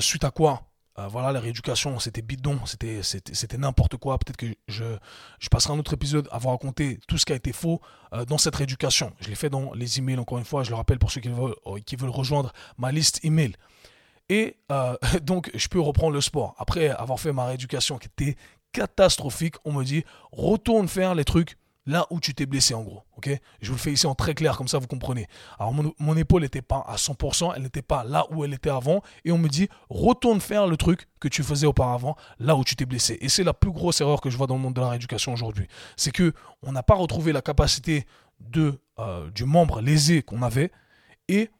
suite 0.00 0.24
à 0.24 0.30
quoi 0.30 0.62
euh, 0.98 1.08
voilà, 1.08 1.32
la 1.32 1.40
rééducation, 1.40 1.98
c'était 1.98 2.22
bidon, 2.22 2.60
c'était, 2.66 3.02
c'était, 3.02 3.58
n'importe 3.58 3.96
quoi. 3.96 4.18
Peut-être 4.18 4.36
que 4.36 4.46
je, 4.68 4.84
je 5.40 5.48
passerai 5.48 5.74
un 5.74 5.78
autre 5.78 5.94
épisode 5.94 6.28
à 6.30 6.38
vous 6.38 6.48
raconter 6.48 7.00
tout 7.08 7.18
ce 7.18 7.26
qui 7.26 7.32
a 7.32 7.36
été 7.36 7.52
faux 7.52 7.80
euh, 8.12 8.24
dans 8.24 8.38
cette 8.38 8.54
rééducation. 8.54 9.12
Je 9.20 9.28
l'ai 9.28 9.34
fait 9.34 9.50
dans 9.50 9.72
les 9.74 9.98
emails, 9.98 10.18
encore 10.18 10.38
une 10.38 10.44
fois, 10.44 10.62
je 10.62 10.70
le 10.70 10.76
rappelle 10.76 10.98
pour 10.98 11.10
ceux 11.10 11.20
qui 11.20 11.28
veulent, 11.28 11.54
euh, 11.66 11.80
qui 11.84 11.96
veulent 11.96 12.10
rejoindre 12.10 12.52
ma 12.78 12.92
liste 12.92 13.24
email. 13.24 13.54
Et 14.28 14.56
donc, 15.22 15.50
je 15.52 15.68
peux 15.68 15.80
reprendre 15.80 16.14
le 16.14 16.20
sport. 16.20 16.54
Après 16.58 16.88
avoir 16.88 17.20
fait 17.20 17.32
ma 17.32 17.44
rééducation 17.44 17.98
qui 17.98 18.06
était 18.06 18.36
catastrophique, 18.72 19.56
on 19.64 19.72
me 19.72 19.84
dit 19.84 20.04
retourne 20.32 20.88
faire 20.88 21.14
les 21.14 21.24
trucs 21.24 21.58
là 21.86 22.06
où 22.10 22.20
tu 22.20 22.34
t'es 22.34 22.46
blessé 22.46 22.74
en 22.74 22.82
gros. 22.82 23.02
ok? 23.16 23.30
Je 23.60 23.68
vous 23.68 23.74
le 23.74 23.80
fais 23.80 23.92
ici 23.92 24.06
en 24.06 24.14
très 24.14 24.34
clair, 24.34 24.56
comme 24.56 24.68
ça 24.68 24.78
vous 24.78 24.86
comprenez. 24.86 25.26
Alors 25.58 25.72
mon, 25.72 26.16
épaule 26.16 26.42
n'était 26.42 26.62
pas 26.62 26.84
à 26.86 26.96
100%, 26.96 27.52
elle 27.56 27.62
n'était 27.62 27.82
pas 27.82 28.04
là 28.04 28.26
où 28.30 28.44
elle 28.44 28.54
était 28.54 28.70
avant, 28.70 29.02
et 29.24 29.32
on 29.32 29.38
me 29.38 29.48
dit 29.48 29.68
retourne 29.90 30.40
faire 30.40 30.66
le 30.66 30.76
truc 30.76 31.08
que 31.20 31.28
tu 31.28 31.42
faisais 31.42 31.66
auparavant, 31.66 32.16
là 32.38 32.56
où 32.56 32.64
tu 32.64 32.76
t'es 32.76 32.86
blessé. 32.86 33.18
Et 33.20 33.28
c'est 33.28 33.44
la 33.44 33.54
plus 33.54 33.70
grosse 33.70 34.00
erreur 34.00 34.20
que 34.20 34.30
je 34.30 34.36
vois 34.36 34.46
dans 34.46 34.56
le 34.56 34.62
monde 34.62 34.74
de 34.74 34.80
la 34.80 34.88
rééducation 34.88 35.32
aujourd'hui. 35.32 35.66
C'est 35.96 36.12
que 36.12 36.32
on 36.62 36.72
n'a 36.72 36.82
pas 36.82 36.94
retrouvé 36.94 37.32
la 37.32 37.42
capacité 37.42 38.06
de, 38.40 38.80
euh, 38.98 39.30
du 39.30 39.44
membre 39.44 39.80
lésé 39.80 40.22
qu'on 40.22 40.42
avait, 40.42 40.70
et 41.28 41.50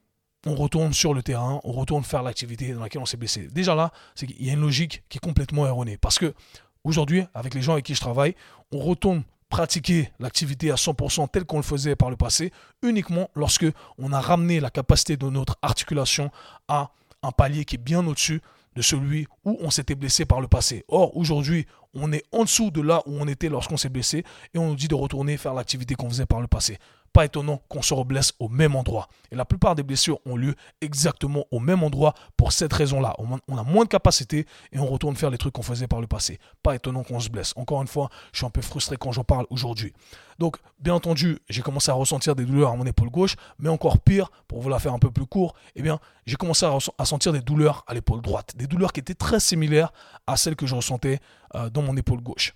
on 0.46 0.54
retourne 0.54 0.92
sur 0.92 1.14
le 1.14 1.22
terrain, 1.22 1.60
on 1.64 1.72
retourne 1.72 2.04
faire 2.04 2.22
l'activité 2.22 2.72
dans 2.72 2.80
laquelle 2.80 3.00
on 3.00 3.06
s'est 3.06 3.16
blessé. 3.16 3.48
Déjà 3.50 3.74
là, 3.74 3.92
c'est 4.14 4.26
qu'il 4.26 4.44
y 4.44 4.50
a 4.50 4.52
une 4.52 4.60
logique 4.60 5.02
qui 5.08 5.18
est 5.18 5.20
complètement 5.24 5.66
erronée. 5.66 5.96
Parce 5.96 6.18
que 6.18 6.34
aujourd'hui, 6.82 7.24
avec 7.32 7.54
les 7.54 7.62
gens 7.62 7.72
avec 7.72 7.86
qui 7.86 7.94
je 7.94 8.00
travaille, 8.00 8.34
on 8.72 8.78
retourne 8.78 9.22
pratiquer 9.54 10.10
l'activité 10.18 10.72
à 10.72 10.74
100% 10.74 11.28
telle 11.30 11.44
qu'on 11.44 11.58
le 11.58 11.62
faisait 11.62 11.94
par 11.94 12.10
le 12.10 12.16
passé 12.16 12.52
uniquement 12.82 13.30
lorsque 13.36 13.66
on 13.98 14.12
a 14.12 14.20
ramené 14.20 14.58
la 14.58 14.68
capacité 14.68 15.16
de 15.16 15.26
notre 15.30 15.56
articulation 15.62 16.32
à 16.66 16.90
un 17.22 17.30
palier 17.30 17.64
qui 17.64 17.76
est 17.76 17.78
bien 17.78 18.04
au-dessus 18.04 18.40
de 18.74 18.82
celui 18.82 19.28
où 19.44 19.56
on 19.60 19.70
s'était 19.70 19.94
blessé 19.94 20.24
par 20.24 20.40
le 20.40 20.48
passé. 20.48 20.84
Or, 20.88 21.16
aujourd'hui, 21.16 21.66
on 21.94 22.12
est 22.12 22.24
en 22.32 22.42
dessous 22.42 22.72
de 22.72 22.80
là 22.80 23.04
où 23.06 23.16
on 23.16 23.28
était 23.28 23.48
lorsqu'on 23.48 23.76
s'est 23.76 23.90
blessé 23.90 24.24
et 24.54 24.58
on 24.58 24.70
nous 24.70 24.74
dit 24.74 24.88
de 24.88 24.96
retourner 24.96 25.36
faire 25.36 25.54
l'activité 25.54 25.94
qu'on 25.94 26.08
faisait 26.10 26.26
par 26.26 26.40
le 26.40 26.48
passé 26.48 26.78
pas 27.14 27.24
étonnant 27.24 27.62
qu'on 27.68 27.80
se 27.80 27.94
reblesse 27.94 28.32
au 28.40 28.48
même 28.48 28.74
endroit. 28.74 29.08
Et 29.30 29.36
la 29.36 29.44
plupart 29.44 29.76
des 29.76 29.84
blessures 29.84 30.18
ont 30.26 30.36
lieu 30.36 30.56
exactement 30.80 31.44
au 31.52 31.60
même 31.60 31.84
endroit 31.84 32.12
pour 32.36 32.52
cette 32.52 32.72
raison-là. 32.72 33.14
On 33.48 33.56
a 33.56 33.62
moins 33.62 33.84
de 33.84 33.88
capacité 33.88 34.46
et 34.72 34.80
on 34.80 34.86
retourne 34.86 35.14
faire 35.14 35.30
les 35.30 35.38
trucs 35.38 35.54
qu'on 35.54 35.62
faisait 35.62 35.86
par 35.86 36.00
le 36.00 36.08
passé. 36.08 36.40
Pas 36.64 36.74
étonnant 36.74 37.04
qu'on 37.04 37.20
se 37.20 37.28
blesse. 37.28 37.54
Encore 37.56 37.80
une 37.80 37.88
fois, 37.88 38.10
je 38.32 38.38
suis 38.38 38.46
un 38.46 38.50
peu 38.50 38.60
frustré 38.60 38.96
quand 38.96 39.12
j'en 39.12 39.22
parle 39.22 39.46
aujourd'hui. 39.48 39.94
Donc, 40.40 40.56
bien 40.80 40.92
entendu, 40.92 41.38
j'ai 41.48 41.62
commencé 41.62 41.88
à 41.92 41.94
ressentir 41.94 42.34
des 42.34 42.44
douleurs 42.44 42.72
à 42.72 42.76
mon 42.76 42.84
épaule 42.84 43.10
gauche, 43.10 43.36
mais 43.60 43.68
encore 43.68 44.00
pire, 44.00 44.32
pour 44.48 44.60
vous 44.60 44.68
la 44.68 44.80
faire 44.80 44.92
un 44.92 44.98
peu 44.98 45.12
plus 45.12 45.26
court, 45.26 45.54
eh 45.76 45.82
bien, 45.82 46.00
j'ai 46.26 46.34
commencé 46.34 46.66
à, 46.66 47.04
sentir 47.04 47.32
des 47.32 47.42
douleurs 47.42 47.84
à 47.86 47.94
l'épaule 47.94 48.22
droite. 48.22 48.54
Des 48.56 48.66
douleurs 48.66 48.92
qui 48.92 48.98
étaient 48.98 49.14
très 49.14 49.38
similaires 49.38 49.92
à 50.26 50.36
celles 50.36 50.56
que 50.56 50.66
je 50.66 50.74
ressentais 50.74 51.20
euh, 51.54 51.70
dans 51.70 51.82
mon 51.82 51.96
épaule 51.96 52.20
gauche. 52.20 52.54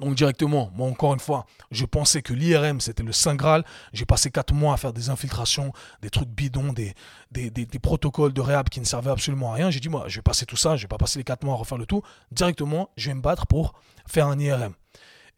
Donc 0.00 0.14
directement, 0.14 0.70
moi 0.74 0.88
encore 0.88 1.14
une 1.14 1.20
fois, 1.20 1.46
je 1.70 1.84
pensais 1.84 2.22
que 2.22 2.32
l'IRM 2.32 2.80
c'était 2.80 3.02
le 3.02 3.12
Saint 3.12 3.34
Graal. 3.34 3.64
J'ai 3.92 4.04
passé 4.04 4.30
4 4.30 4.52
mois 4.52 4.74
à 4.74 4.76
faire 4.76 4.92
des 4.92 5.10
infiltrations, 5.10 5.72
des 6.02 6.10
trucs 6.10 6.28
bidons, 6.28 6.72
des, 6.72 6.94
des, 7.30 7.78
protocoles 7.78 8.32
de 8.32 8.40
réhab 8.40 8.68
qui 8.68 8.80
ne 8.80 8.84
servaient 8.84 9.10
absolument 9.10 9.52
à 9.52 9.54
rien. 9.54 9.70
J'ai 9.70 9.80
dit, 9.80 9.88
moi, 9.88 10.04
je 10.08 10.16
vais 10.16 10.22
passer 10.22 10.46
tout 10.46 10.56
ça, 10.56 10.76
je 10.76 10.82
vais 10.82 10.88
pas 10.88 10.98
passer 10.98 11.18
les 11.18 11.24
4 11.24 11.44
mois 11.44 11.54
à 11.54 11.56
refaire 11.58 11.78
le 11.78 11.86
tout. 11.86 12.02
Directement, 12.30 12.90
je 12.96 13.08
vais 13.08 13.14
me 13.14 13.20
battre 13.20 13.46
pour 13.46 13.74
faire 14.06 14.26
un 14.26 14.38
IRM. 14.38 14.74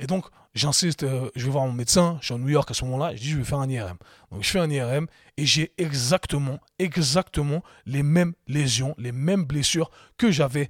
Et 0.00 0.06
donc, 0.06 0.26
j'insiste, 0.54 1.02
euh, 1.02 1.30
je 1.34 1.44
vais 1.44 1.50
voir 1.50 1.66
mon 1.66 1.72
médecin, 1.72 2.18
je 2.20 2.26
suis 2.26 2.34
à 2.34 2.38
New 2.38 2.48
York 2.48 2.70
à 2.70 2.74
ce 2.74 2.84
moment-là, 2.84 3.16
je 3.16 3.20
dis, 3.20 3.30
je 3.30 3.38
vais 3.38 3.44
faire 3.44 3.58
un 3.58 3.68
IRM. 3.68 3.96
Donc, 4.30 4.42
je 4.42 4.50
fais 4.50 4.60
un 4.60 4.70
IRM 4.70 5.06
et 5.36 5.46
j'ai 5.46 5.72
exactement, 5.78 6.58
exactement 6.78 7.62
les 7.86 8.02
mêmes 8.02 8.34
lésions, 8.46 8.94
les 8.98 9.12
mêmes 9.12 9.44
blessures 9.44 9.90
que 10.16 10.30
j'avais 10.30 10.68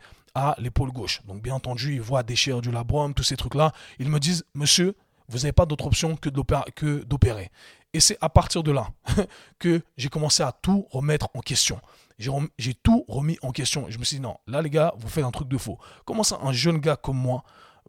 l'épaule 0.59 0.93
gauche. 0.93 1.21
Donc 1.27 1.43
bien 1.43 1.55
entendu, 1.55 1.95
ils 1.95 2.01
voient 2.01 2.23
déchirer 2.23 2.61
du 2.61 2.71
labrum, 2.71 3.15
tous 3.15 3.23
ces 3.23 3.37
trucs-là. 3.37 3.73
Ils 3.99 4.09
me 4.09 4.19
disent, 4.19 4.45
monsieur, 4.55 4.95
vous 5.29 5.39
n'avez 5.39 5.53
pas 5.53 5.67
d'autre 5.67 5.87
option 5.87 6.17
que 6.17 6.31
d'opérer. 6.31 7.51
Et 7.93 8.01
c'est 8.01 8.19
à 8.21 8.29
partir 8.29 8.63
de 8.63 8.73
là 8.73 8.89
que 9.59 9.83
j'ai 9.97 10.09
commencé 10.09 10.43
à 10.43 10.53
tout 10.53 10.87
remettre 10.91 11.29
en 11.35 11.41
question. 11.41 11.81
J'ai 12.19 12.75
tout 12.75 13.05
remis 13.09 13.39
en 13.43 13.53
question. 13.53 13.87
Je 13.89 13.99
me 13.99 14.05
suis 14.05 14.17
dit, 14.17 14.23
non, 14.23 14.37
là 14.47 14.61
les 14.63 14.71
gars, 14.71 14.93
vous 14.99 15.09
faites 15.09 15.25
un 15.25 15.31
truc 15.31 15.49
de 15.49 15.59
faux. 15.59 15.79
Comment 16.05 16.23
ça, 16.23 16.39
un 16.43 16.53
jeune 16.53 16.79
gars 16.79 16.97
comme 16.97 17.19
moi, 17.19 17.45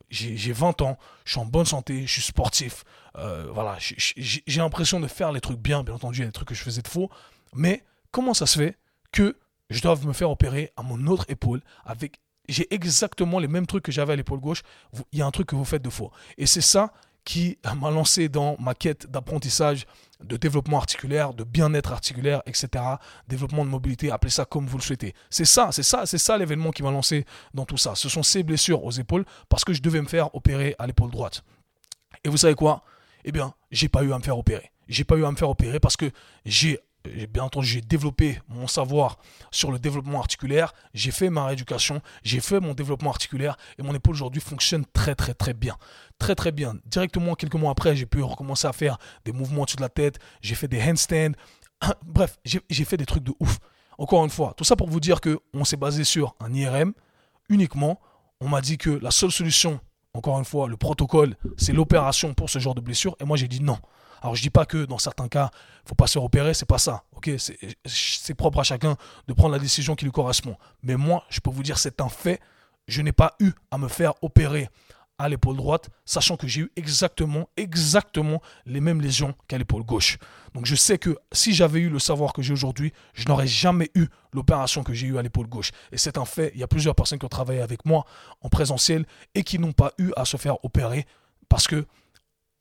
j'ai 0.09 0.53
20 0.53 0.81
ans, 0.81 0.97
je 1.25 1.31
suis 1.31 1.39
en 1.39 1.45
bonne 1.45 1.65
santé, 1.65 2.07
je 2.07 2.11
suis 2.11 2.21
sportif, 2.21 2.83
euh, 3.17 3.49
voilà, 3.53 3.77
j'ai 3.79 4.61
l'impression 4.61 4.99
de 4.99 5.07
faire 5.07 5.31
les 5.31 5.41
trucs 5.41 5.59
bien, 5.59 5.83
bien 5.83 5.95
entendu, 5.95 6.23
il 6.23 6.31
trucs 6.31 6.47
que 6.47 6.55
je 6.55 6.63
faisais 6.63 6.81
de 6.81 6.87
faux, 6.87 7.09
mais 7.53 7.83
comment 8.11 8.33
ça 8.33 8.45
se 8.45 8.57
fait 8.57 8.77
que 9.11 9.37
je 9.69 9.81
dois 9.81 9.95
me 9.97 10.13
faire 10.13 10.31
opérer 10.31 10.71
à 10.77 10.83
mon 10.83 11.05
autre 11.07 11.25
épaule 11.27 11.61
avec 11.85 12.19
j'ai 12.51 12.73
exactement 12.73 13.39
les 13.39 13.47
mêmes 13.47 13.65
trucs 13.65 13.83
que 13.83 13.91
j'avais 13.91 14.13
à 14.13 14.15
l'épaule 14.15 14.39
gauche. 14.39 14.63
Il 15.11 15.19
y 15.19 15.21
a 15.21 15.25
un 15.25 15.31
truc 15.31 15.47
que 15.47 15.55
vous 15.55 15.65
faites 15.65 15.81
de 15.81 15.89
faux. 15.89 16.11
Et 16.37 16.45
c'est 16.45 16.61
ça 16.61 16.91
qui 17.25 17.57
m'a 17.79 17.91
lancé 17.91 18.27
dans 18.29 18.55
ma 18.59 18.73
quête 18.73 19.05
d'apprentissage, 19.09 19.85
de 20.23 20.35
développement 20.35 20.77
articulaire, 20.77 21.33
de 21.33 21.43
bien-être 21.43 21.91
articulaire, 21.91 22.41
etc. 22.45 22.83
Développement 23.27 23.63
de 23.65 23.69
mobilité, 23.69 24.09
appelez 24.09 24.31
ça 24.31 24.45
comme 24.45 24.65
vous 24.65 24.77
le 24.77 24.83
souhaitez. 24.83 25.13
C'est 25.29 25.45
ça, 25.45 25.69
c'est 25.71 25.83
ça, 25.83 26.05
c'est 26.05 26.17
ça 26.17 26.37
l'événement 26.37 26.71
qui 26.71 26.81
m'a 26.81 26.91
lancé 26.91 27.25
dans 27.53 27.65
tout 27.65 27.77
ça. 27.77 27.93
Ce 27.95 28.09
sont 28.09 28.23
ces 28.23 28.41
blessures 28.43 28.83
aux 28.83 28.91
épaules 28.91 29.25
parce 29.47 29.63
que 29.63 29.73
je 29.73 29.81
devais 29.81 30.01
me 30.01 30.07
faire 30.07 30.33
opérer 30.33 30.75
à 30.79 30.87
l'épaule 30.87 31.11
droite. 31.11 31.43
Et 32.23 32.29
vous 32.29 32.37
savez 32.37 32.55
quoi? 32.55 32.83
Eh 33.25 33.31
bien, 33.31 33.53
j'ai 33.69 33.89
pas 33.89 34.03
eu 34.03 34.11
à 34.11 34.17
me 34.17 34.23
faire 34.23 34.37
opérer. 34.37 34.71
J'ai 34.87 35.03
pas 35.03 35.15
eu 35.15 35.23
à 35.23 35.31
me 35.31 35.37
faire 35.37 35.49
opérer 35.49 35.79
parce 35.79 35.97
que 35.97 36.09
j'ai 36.45 36.79
bien 37.03 37.43
entendu, 37.43 37.65
j'ai 37.65 37.81
développé 37.81 38.39
mon 38.47 38.67
savoir 38.67 39.17
sur 39.51 39.71
le 39.71 39.79
développement 39.79 40.19
articulaire, 40.19 40.73
j'ai 40.93 41.11
fait 41.11 41.29
ma 41.29 41.45
rééducation, 41.45 42.01
j'ai 42.23 42.39
fait 42.39 42.59
mon 42.59 42.73
développement 42.73 43.09
articulaire 43.09 43.57
et 43.77 43.83
mon 43.83 43.93
épaule 43.93 44.15
aujourd'hui 44.15 44.41
fonctionne 44.41 44.85
très 44.93 45.15
très 45.15 45.33
très 45.33 45.53
bien. 45.53 45.77
Très 46.17 46.35
très 46.35 46.51
bien. 46.51 46.75
Directement 46.85 47.35
quelques 47.35 47.55
mois 47.55 47.71
après, 47.71 47.95
j'ai 47.95 48.05
pu 48.05 48.21
recommencer 48.21 48.67
à 48.67 48.73
faire 48.73 48.97
des 49.23 49.31
mouvements 49.31 49.61
au-dessus 49.61 49.77
de 49.77 49.81
la 49.81 49.89
tête, 49.89 50.19
j'ai 50.41 50.55
fait 50.55 50.67
des 50.67 50.81
handstands. 50.81 51.31
Bref, 52.05 52.37
j'ai 52.43 52.85
fait 52.85 52.97
des 52.97 53.05
trucs 53.05 53.23
de 53.23 53.33
ouf. 53.39 53.59
Encore 53.97 54.23
une 54.23 54.29
fois, 54.29 54.53
tout 54.55 54.63
ça 54.63 54.75
pour 54.75 54.89
vous 54.89 54.99
dire 54.99 55.21
que 55.21 55.39
on 55.53 55.65
s'est 55.65 55.77
basé 55.77 56.03
sur 56.03 56.35
un 56.39 56.53
IRM 56.53 56.93
uniquement. 57.49 57.99
On 58.41 58.47
m'a 58.47 58.61
dit 58.61 58.77
que 58.77 58.89
la 58.89 59.11
seule 59.11 59.31
solution, 59.31 59.79
encore 60.19 60.37
une 60.37 60.45
fois, 60.45 60.67
le 60.67 60.75
protocole, 60.75 61.35
c'est 61.57 61.71
l'opération 61.73 62.33
pour 62.33 62.49
ce 62.49 62.59
genre 62.59 62.75
de 62.75 62.81
blessure 62.81 63.15
et 63.19 63.25
moi 63.25 63.37
j'ai 63.37 63.47
dit 63.47 63.61
non. 63.61 63.77
Alors 64.21 64.35
je 64.35 64.41
dis 64.41 64.49
pas 64.49 64.65
que 64.65 64.83
dans 64.83 64.97
certains 64.97 65.29
cas, 65.29 65.49
il 65.85 65.89
faut 65.89 65.95
pas 65.95 66.07
se 66.07 66.13
faire 66.13 66.23
opérer, 66.23 66.53
c'est 66.53 66.65
pas 66.65 66.77
ça. 66.77 67.03
C'est 67.85 68.33
propre 68.33 68.59
à 68.59 68.63
chacun 68.63 68.97
de 69.27 69.33
prendre 69.33 69.53
la 69.53 69.59
décision 69.59 69.95
qui 69.95 70.03
lui 70.03 70.11
correspond. 70.11 70.57
Mais 70.83 70.97
moi, 70.97 71.23
je 71.29 71.39
peux 71.39 71.49
vous 71.49 71.63
dire, 71.63 71.77
c'est 71.77 72.01
un 72.01 72.09
fait. 72.09 72.41
Je 72.87 73.01
n'ai 73.01 73.13
pas 73.13 73.35
eu 73.39 73.51
à 73.71 73.77
me 73.77 73.87
faire 73.87 74.13
opérer 74.21 74.69
à 75.19 75.29
l'épaule 75.29 75.57
droite, 75.57 75.89
sachant 76.05 76.37
que 76.37 76.47
j'ai 76.47 76.61
eu 76.61 76.71
exactement, 76.75 77.49
exactement 77.57 78.41
les 78.65 78.79
mêmes 78.79 79.01
lésions 79.01 79.35
qu'à 79.47 79.57
l'épaule 79.57 79.83
gauche. 79.83 80.17
Donc 80.53 80.65
je 80.65 80.75
sais 80.75 80.97
que 80.97 81.17
si 81.31 81.53
j'avais 81.53 81.81
eu 81.81 81.89
le 81.89 81.99
savoir 81.99 82.33
que 82.33 82.41
j'ai 82.41 82.53
aujourd'hui, 82.53 82.93
je 83.13 83.27
n'aurais 83.27 83.47
jamais 83.47 83.91
eu 83.93 84.07
l'opération 84.33 84.83
que 84.83 84.93
j'ai 84.93 85.07
eue 85.07 85.17
à 85.17 85.21
l'épaule 85.21 85.47
gauche. 85.47 85.71
Et 85.91 85.97
c'est 85.97 86.17
un 86.17 86.25
fait, 86.25 86.51
il 86.55 86.61
y 86.61 86.63
a 86.63 86.67
plusieurs 86.67 86.95
personnes 86.95 87.19
qui 87.19 87.25
ont 87.25 87.29
travaillé 87.29 87.61
avec 87.61 87.85
moi 87.85 88.05
en 88.41 88.49
présentiel 88.49 89.05
et 89.35 89.43
qui 89.43 89.59
n'ont 89.59 89.73
pas 89.73 89.91
eu 89.97 90.11
à 90.15 90.25
se 90.25 90.37
faire 90.37 90.63
opérer 90.63 91.05
parce 91.49 91.67
que 91.67 91.85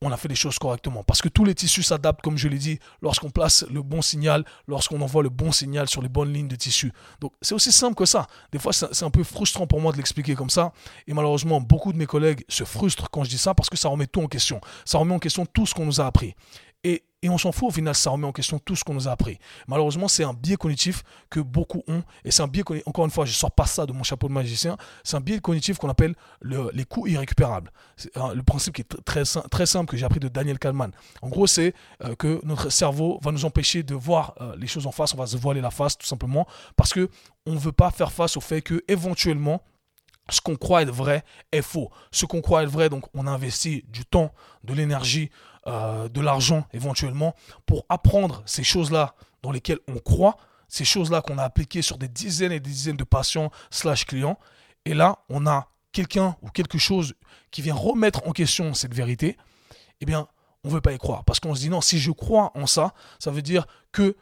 on 0.01 0.11
a 0.13 0.17
fait 0.17 0.29
les 0.29 0.35
choses 0.35 0.57
correctement. 0.57 1.03
Parce 1.03 1.21
que 1.21 1.27
tous 1.27 1.43
les 1.43 1.53
tissus 1.53 1.83
s'adaptent, 1.83 2.21
comme 2.21 2.37
je 2.37 2.47
l'ai 2.47 2.57
dit, 2.57 2.79
lorsqu'on 3.01 3.29
place 3.29 3.65
le 3.69 3.81
bon 3.81 4.01
signal, 4.01 4.45
lorsqu'on 4.67 5.01
envoie 5.01 5.23
le 5.23 5.29
bon 5.29 5.51
signal 5.51 5.89
sur 5.89 6.01
les 6.01 6.07
bonnes 6.07 6.31
lignes 6.31 6.47
de 6.47 6.55
tissu. 6.55 6.93
Donc 7.19 7.33
c'est 7.41 7.53
aussi 7.53 7.71
simple 7.71 7.95
que 7.95 8.05
ça. 8.05 8.27
Des 8.53 8.59
fois, 8.59 8.71
c'est 8.71 9.03
un 9.03 9.09
peu 9.09 9.23
frustrant 9.23 9.67
pour 9.67 9.81
moi 9.81 9.91
de 9.91 9.97
l'expliquer 9.97 10.35
comme 10.35 10.49
ça. 10.49 10.71
Et 11.05 11.13
malheureusement, 11.13 11.59
beaucoup 11.59 11.91
de 11.91 11.97
mes 11.97 12.05
collègues 12.05 12.45
se 12.47 12.63
frustrent 12.63 13.09
quand 13.11 13.25
je 13.25 13.29
dis 13.29 13.37
ça 13.37 13.53
parce 13.53 13.69
que 13.69 13.75
ça 13.75 13.89
remet 13.89 14.07
tout 14.07 14.21
en 14.21 14.27
question. 14.27 14.61
Ça 14.85 14.99
remet 14.99 15.13
en 15.13 15.19
question 15.19 15.45
tout 15.45 15.65
ce 15.65 15.73
qu'on 15.73 15.85
nous 15.85 15.99
a 15.99 16.05
appris. 16.05 16.33
Et, 17.21 17.29
on 17.29 17.37
s'en 17.37 17.51
fout 17.51 17.69
au 17.69 17.71
final, 17.71 17.95
ça 17.95 18.09
remet 18.09 18.27
en 18.27 18.31
question 18.31 18.59
tout 18.59 18.75
ce 18.75 18.83
qu'on 18.83 18.93
nous 18.93 19.07
a 19.07 19.11
appris. 19.11 19.39
Malheureusement, 19.67 20.07
c'est 20.07 20.23
un 20.23 20.33
biais 20.33 20.55
cognitif 20.55 21.03
que 21.29 21.39
beaucoup 21.39 21.83
ont. 21.87 22.03
Et 22.23 22.31
c'est 22.31 22.41
un 22.41 22.47
biais, 22.47 22.63
encore 22.85 23.05
une 23.05 23.11
fois, 23.11 23.25
je 23.25 23.31
ne 23.31 23.35
sors 23.35 23.51
pas 23.51 23.65
ça 23.65 23.85
de 23.85 23.93
mon 23.93 24.03
chapeau 24.03 24.27
de 24.27 24.33
magicien, 24.33 24.77
c'est 25.03 25.17
un 25.17 25.21
biais 25.21 25.39
cognitif 25.39 25.77
qu'on 25.77 25.89
appelle 25.89 26.15
les 26.41 26.85
coûts 26.85 27.07
irrécupérables. 27.07 27.71
le 28.15 28.41
principe 28.41 28.75
qui 28.75 28.81
est 28.81 29.03
très, 29.05 29.23
très 29.49 29.65
simple 29.65 29.89
que 29.89 29.97
j'ai 29.97 30.05
appris 30.05 30.19
de 30.19 30.27
Daniel 30.27 30.59
Kahneman. 30.59 30.91
En 31.21 31.29
gros, 31.29 31.47
c'est 31.47 31.73
euh, 32.03 32.15
que 32.15 32.39
notre 32.43 32.69
cerveau 32.69 33.19
va 33.21 33.31
nous 33.31 33.45
empêcher 33.45 33.83
de 33.83 33.95
voir 33.95 34.33
euh, 34.41 34.55
les 34.57 34.67
choses 34.67 34.87
en 34.87 34.91
face, 34.91 35.13
on 35.13 35.17
va 35.17 35.27
se 35.27 35.37
voiler 35.37 35.61
la 35.61 35.71
face 35.71 35.97
tout 35.97 36.07
simplement 36.07 36.47
parce 36.75 36.93
que 36.93 37.09
on 37.45 37.53
ne 37.53 37.59
veut 37.59 37.71
pas 37.71 37.91
faire 37.91 38.11
face 38.11 38.37
au 38.37 38.41
fait 38.41 38.61
que 38.61 38.83
éventuellement 38.87 39.61
ce 40.31 40.41
qu'on 40.41 40.55
croit 40.55 40.81
être 40.81 40.91
vrai 40.91 41.23
est 41.51 41.61
faux. 41.61 41.91
Ce 42.11 42.25
qu'on 42.25 42.41
croit 42.41 42.63
être 42.63 42.69
vrai, 42.69 42.89
donc 42.89 43.05
on 43.13 43.27
investit 43.27 43.83
du 43.87 44.05
temps, 44.05 44.33
de 44.63 44.73
l'énergie, 44.73 45.29
euh, 45.67 46.09
de 46.09 46.21
l'argent 46.21 46.65
éventuellement 46.73 47.35
pour 47.65 47.85
apprendre 47.89 48.41
ces 48.45 48.63
choses-là 48.63 49.13
dans 49.41 49.51
lesquelles 49.51 49.79
on 49.87 49.97
croit. 49.99 50.37
ces 50.71 50.85
choses-là 50.85 51.23
qu'on 51.23 51.39
a 51.39 51.43
appliquées 51.43 51.81
sur 51.81 51.97
des 51.97 52.07
dizaines 52.07 52.51
et 52.51 52.59
des 52.59 52.69
dizaines 52.69 52.95
de 52.95 53.03
patients 53.03 53.49
slash 53.71 54.05
clients. 54.05 54.37
Et 54.85 54.93
là, 54.93 55.17
on 55.27 55.47
a 55.47 55.67
quelqu'un 55.91 56.35
ou 56.43 56.49
quelque 56.49 56.77
chose 56.77 57.15
qui 57.49 57.63
vient 57.63 57.73
remettre 57.73 58.27
en 58.27 58.33
question 58.33 58.75
cette 58.75 58.93
vérité. 58.93 59.35
Eh 59.99 60.05
bien, 60.05 60.27
on 60.63 60.69
ne 60.69 60.73
veut 60.73 60.81
pas 60.81 60.93
y 60.93 60.97
croire. 60.99 61.23
Parce 61.23 61.39
qu'on 61.39 61.55
se 61.55 61.61
dit 61.61 61.69
non, 61.69 61.81
si 61.81 61.99
je 61.99 62.11
crois 62.11 62.51
en 62.55 62.67
ça, 62.67 62.93
ça 63.17 63.31
veut 63.31 63.41
dire 63.41 63.65
que 63.91 64.15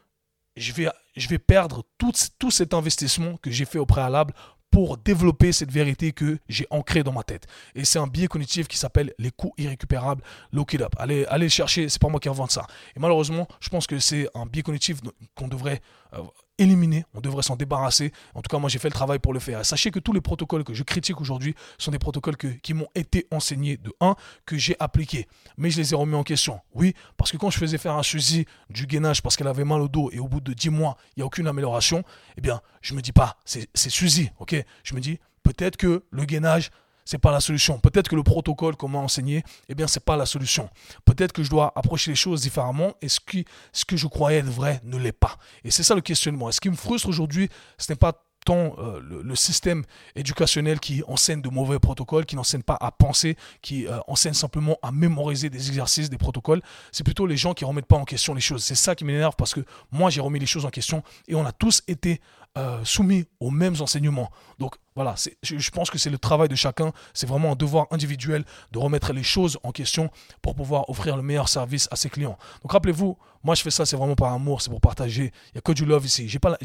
je 0.56 0.74
vais, 0.74 1.40
perdre 1.40 1.84
tout 1.98 2.52
cet 2.52 2.74
investissement 2.74 3.38
que 3.38 3.52
j'ai 3.52 3.66
fait 3.66 3.80
au 3.80 3.86
préalable 3.86 4.34
pour 4.72 4.98
développer 4.98 5.52
cette 5.52 5.72
vérité 5.72 6.12
que 6.12 6.40
j'ai 6.50 6.68
ancrée 6.70 7.04
dans 7.04 7.12
ma 7.12 7.24
tête. 7.24 7.48
Et 7.76 7.86
c'est 7.86 8.00
un 8.00 8.08
biais 8.08 8.28
cognitif 8.28 8.68
qui 8.68 8.78
s'appelle 8.78 9.14
les 9.18 9.32
coûts 9.32 9.54
irrécupérables, 9.58 10.22
look 10.52 10.74
it 10.74 10.82
up. 10.82 10.94
Allez, 10.98 11.26
allez 11.26 11.46
le 11.46 11.50
chercher, 11.50 11.90
c'est 11.90 12.02
pas 12.02 12.10
moi 12.10 12.20
qui 12.20 12.30
invente 12.30 12.52
ça. 12.52 12.66
Et 12.96 13.00
malheureusement, 13.00 13.48
je 13.60 13.70
pense 13.70 13.88
que 13.88 14.00
c'est 14.00 14.28
un 14.36 14.46
biais 14.46 14.64
cognitif 14.64 15.00
qu'on 15.36 15.48
devrait 15.48 15.82
euh, 16.14 16.22
éliminer, 16.58 17.06
on 17.14 17.22
devrait 17.22 17.44
s'en 17.44 17.56
débarrasser. 17.56 18.12
En 18.34 18.42
tout 18.42 18.50
cas, 18.50 18.58
moi, 18.58 18.70
j'ai 18.70 18.80
fait 18.80 18.88
le 18.88 18.94
travail 18.94 19.20
pour 19.20 19.34
le 19.34 19.40
faire. 19.40 19.66
sachez 19.66 19.92
que 19.92 20.00
tous 20.00 20.14
les 20.14 20.22
protocoles 20.22 20.64
que 20.64 20.74
je 20.74 20.84
critique 20.84 21.22
aujourd'hui 21.22 21.56
sont 21.78 21.92
des 21.92 22.00
protocoles 22.00 22.38
qui 22.38 22.74
m'ont 22.74 22.88
été 22.96 23.28
enseignés 23.32 23.78
de 23.78 23.94
1, 24.00 24.16
que 24.46 24.58
j'ai 24.58 24.76
appliqués. 24.80 25.28
Mais 25.58 25.70
je 25.70 25.78
les 25.78 25.94
ai 25.94 25.96
remis 25.96 26.16
en 26.16 26.24
question. 26.24 26.60
Oui, 26.74 26.94
parce 27.18 27.32
que 27.32 27.38
quand 27.38 27.50
je 27.50 27.58
faisais 27.58 27.78
faire 27.78 27.96
un 27.96 28.04
Suzy 28.04 28.46
du 28.70 28.88
gainage 28.88 29.22
parce 29.22 29.36
qu'elle 29.36 29.48
avait 29.48 29.66
mal 29.66 29.82
au 29.82 29.88
dos 29.88 30.10
et 30.12 30.20
au 30.20 30.28
bout 30.28 30.42
de 30.42 30.54
10 30.54 30.70
mois, 30.70 30.98
il 31.16 31.20
n'y 31.20 31.24
a 31.24 31.26
aucune 31.26 31.48
amélioration, 31.48 32.04
eh 32.38 32.42
bien, 32.42 32.62
je 32.82 32.94
me 32.94 33.02
dis 33.02 33.12
pas, 33.12 33.38
c'est 33.46 33.68
Suzy, 33.76 34.30
ok? 34.40 34.56
Je 34.84 34.96
me 34.96 35.00
dis, 35.00 35.20
peut-être 35.44 35.78
que 35.78 36.04
le 36.10 36.26
gainage, 36.26 36.72
c'est 37.08 37.18
pas 37.18 37.32
la 37.32 37.40
solution. 37.40 37.80
Peut-être 37.80 38.10
que 38.10 38.18
le 38.18 38.24
protocole 38.24 38.76
qu'on 38.76 38.90
m'a 38.90 39.00
enseigné, 39.00 39.42
eh 39.70 39.76
bien, 39.76 39.88
c'est 39.88 40.04
pas 40.04 40.18
la 40.18 40.26
solution. 40.26 40.70
Peut-être 41.06 41.32
que 41.32 41.42
je 41.42 41.50
dois 41.50 41.72
approcher 41.74 42.12
les 42.12 42.16
choses 42.16 42.42
différemment 42.42 42.96
et 43.02 43.08
ce, 43.08 43.22
qui, 43.22 43.46
ce 43.72 43.86
que 43.86 43.96
je 43.96 44.08
croyais 44.08 44.40
être 44.40 44.48
vrai 44.48 44.82
ne 44.84 44.98
l'est 44.98 45.14
pas. 45.14 45.38
Et 45.64 45.72
c'est 45.72 45.84
ça 45.84 45.96
le 45.96 46.02
questionnement. 46.02 46.50
Et 46.50 46.52
ce 46.52 46.60
qui 46.60 46.70
me 46.70 46.76
frustre 46.76 47.08
aujourd'hui, 47.08 47.48
ce 47.78 47.90
n'est 47.90 47.96
pas 47.96 48.12
tant 48.46 48.76
euh, 48.78 49.02
le, 49.02 49.36
système 49.36 49.84
éducationnel 50.16 50.80
qui 50.82 51.02
enseigne 51.08 51.42
de 51.42 51.50
mauvais 51.50 51.80
protocoles, 51.80 52.26
qui 52.26 52.36
n'enseigne 52.36 52.62
pas 52.62 52.78
à 52.80 52.92
penser, 52.92 53.38
qui 53.62 53.88
euh, 53.88 54.00
enseigne 54.08 54.34
simplement 54.34 54.78
à 54.82 54.92
mémoriser 54.92 55.50
des 55.50 55.68
exercices, 55.70 56.10
des 56.10 56.18
protocoles. 56.18 56.62
C'est 56.92 57.04
plutôt 57.04 57.26
les 57.26 57.38
gens 57.38 57.54
qui 57.54 57.64
ne 57.64 57.70
remettent 57.70 57.88
pas 57.88 57.98
en 57.98 58.06
question 58.06 58.34
les 58.34 58.42
choses. 58.42 58.64
C'est 58.64 58.76
ça 58.76 58.96
qui 58.96 59.06
m'énerve 59.06 59.36
parce 59.38 59.54
que 59.54 59.62
moi, 59.92 60.10
j'ai 60.10 60.22
remis 60.22 60.40
les 60.40 60.46
choses 60.46 60.66
en 60.66 60.70
question 60.70 61.04
et 61.28 61.36
on 61.36 61.46
a 61.46 61.54
tous 61.54 61.84
été 61.88 62.20
euh, 62.58 62.84
soumis 62.84 63.26
aux 63.40 63.52
mêmes 63.52 63.76
enseignements. 63.80 64.32
Donc 64.58 64.76
voilà, 64.96 65.14
je, 65.44 65.70
pense 65.70 65.92
que 65.92 66.00
c'est 66.00 66.10
le 66.10 66.18
travail 66.18 66.50
de 66.50 66.56
chacun, 66.56 66.92
c'est 67.14 67.28
vraiment 67.28 67.52
un 67.52 67.56
devoir 67.56 67.86
individuel 67.92 68.44
de 68.72 68.80
remettre 68.80 69.14
les 69.14 69.22
choses 69.22 69.60
en 69.62 69.72
question 69.72 70.10
pour 70.42 70.56
pouvoir 70.56 70.90
offrir 70.90 71.16
le 71.16 71.22
meilleur 71.22 71.50
service 71.50 71.88
à 71.92 71.96
ses 71.96 72.10
clients. 72.10 72.36
Donc 72.64 72.72
rappelez-vous, 72.72 73.16
moi 73.44 73.54
je 73.54 73.62
fais 73.62 73.70
ça, 73.70 73.86
c'est 73.86 73.96
vraiment 73.96 74.16
par 74.16 74.34
amour, 74.34 74.64
c'est 74.64 74.72
pour 74.72 74.82
partager. 74.82 75.32
Il 75.50 75.52
n'y 75.54 75.60
a 75.60 75.62
que 75.62 75.72
du 75.72 75.86
love 75.86 76.04
ici. 76.04 76.28
J'ai 76.28 76.40
pas, 76.40 76.58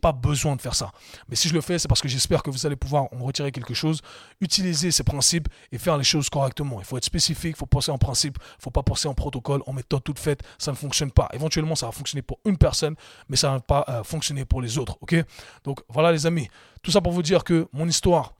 pas 0.00 0.12
besoin 0.12 0.54
de 0.54 0.60
faire 0.60 0.76
ça. 0.76 0.92
Mais 1.28 1.34
si 1.34 1.48
je 1.48 1.54
le 1.54 1.60
fais, 1.60 1.80
c'est 1.80 1.88
parce 1.88 2.00
que 2.00 2.06
j'espère 2.06 2.44
que 2.44 2.50
vous 2.50 2.64
allez 2.64 2.76
pouvoir 2.76 3.08
en 3.12 3.24
retirer 3.24 3.50
quelque 3.50 3.74
chose, 3.74 4.02
utiliser 4.40 4.92
ces 4.92 5.02
principes 5.02 5.48
et 5.72 5.78
faire 5.78 5.98
les 5.98 6.04
choses 6.04 6.30
correctement. 6.30 6.80
Il 6.80 6.84
faut 6.84 6.96
être 6.96 7.04
spécifique, 7.04 7.56
il 7.56 7.58
faut 7.58 7.66
penser 7.66 7.90
en 7.90 7.98
principe, 7.98 8.38
il 8.38 8.58
ne 8.58 8.62
faut 8.62 8.70
pas 8.70 8.84
penser 8.84 9.08
en 9.08 9.14
protocole, 9.14 9.62
en 9.66 9.72
méthode 9.72 10.04
toute 10.04 10.20
faite. 10.20 10.44
Ça 10.58 10.70
ne 10.70 10.76
fonctionne 10.76 11.10
pas. 11.10 11.28
Éventuellement, 11.32 11.74
ça 11.74 11.86
va 11.86 11.92
fonctionner 11.92 12.22
pour 12.22 12.38
une 12.44 12.56
personne, 12.56 12.94
mais 13.28 13.36
ça 13.36 13.48
ne 13.48 13.54
va 13.54 13.60
pas 13.60 13.84
euh, 13.88 14.04
fonctionner 14.04 14.44
pour 14.44 14.62
les 14.62 14.78
autres. 14.78 14.96
Ok? 15.00 15.16
Donc 15.64 15.80
voilà 15.88 16.12
les 16.12 16.26
amis. 16.26 16.48
Tout 16.82 16.90
ça 16.90 17.00
pour 17.00 17.12
vous 17.12 17.22
dire 17.22 17.44
que 17.44 17.68
mon 17.72 17.86
histoire, 17.88 18.34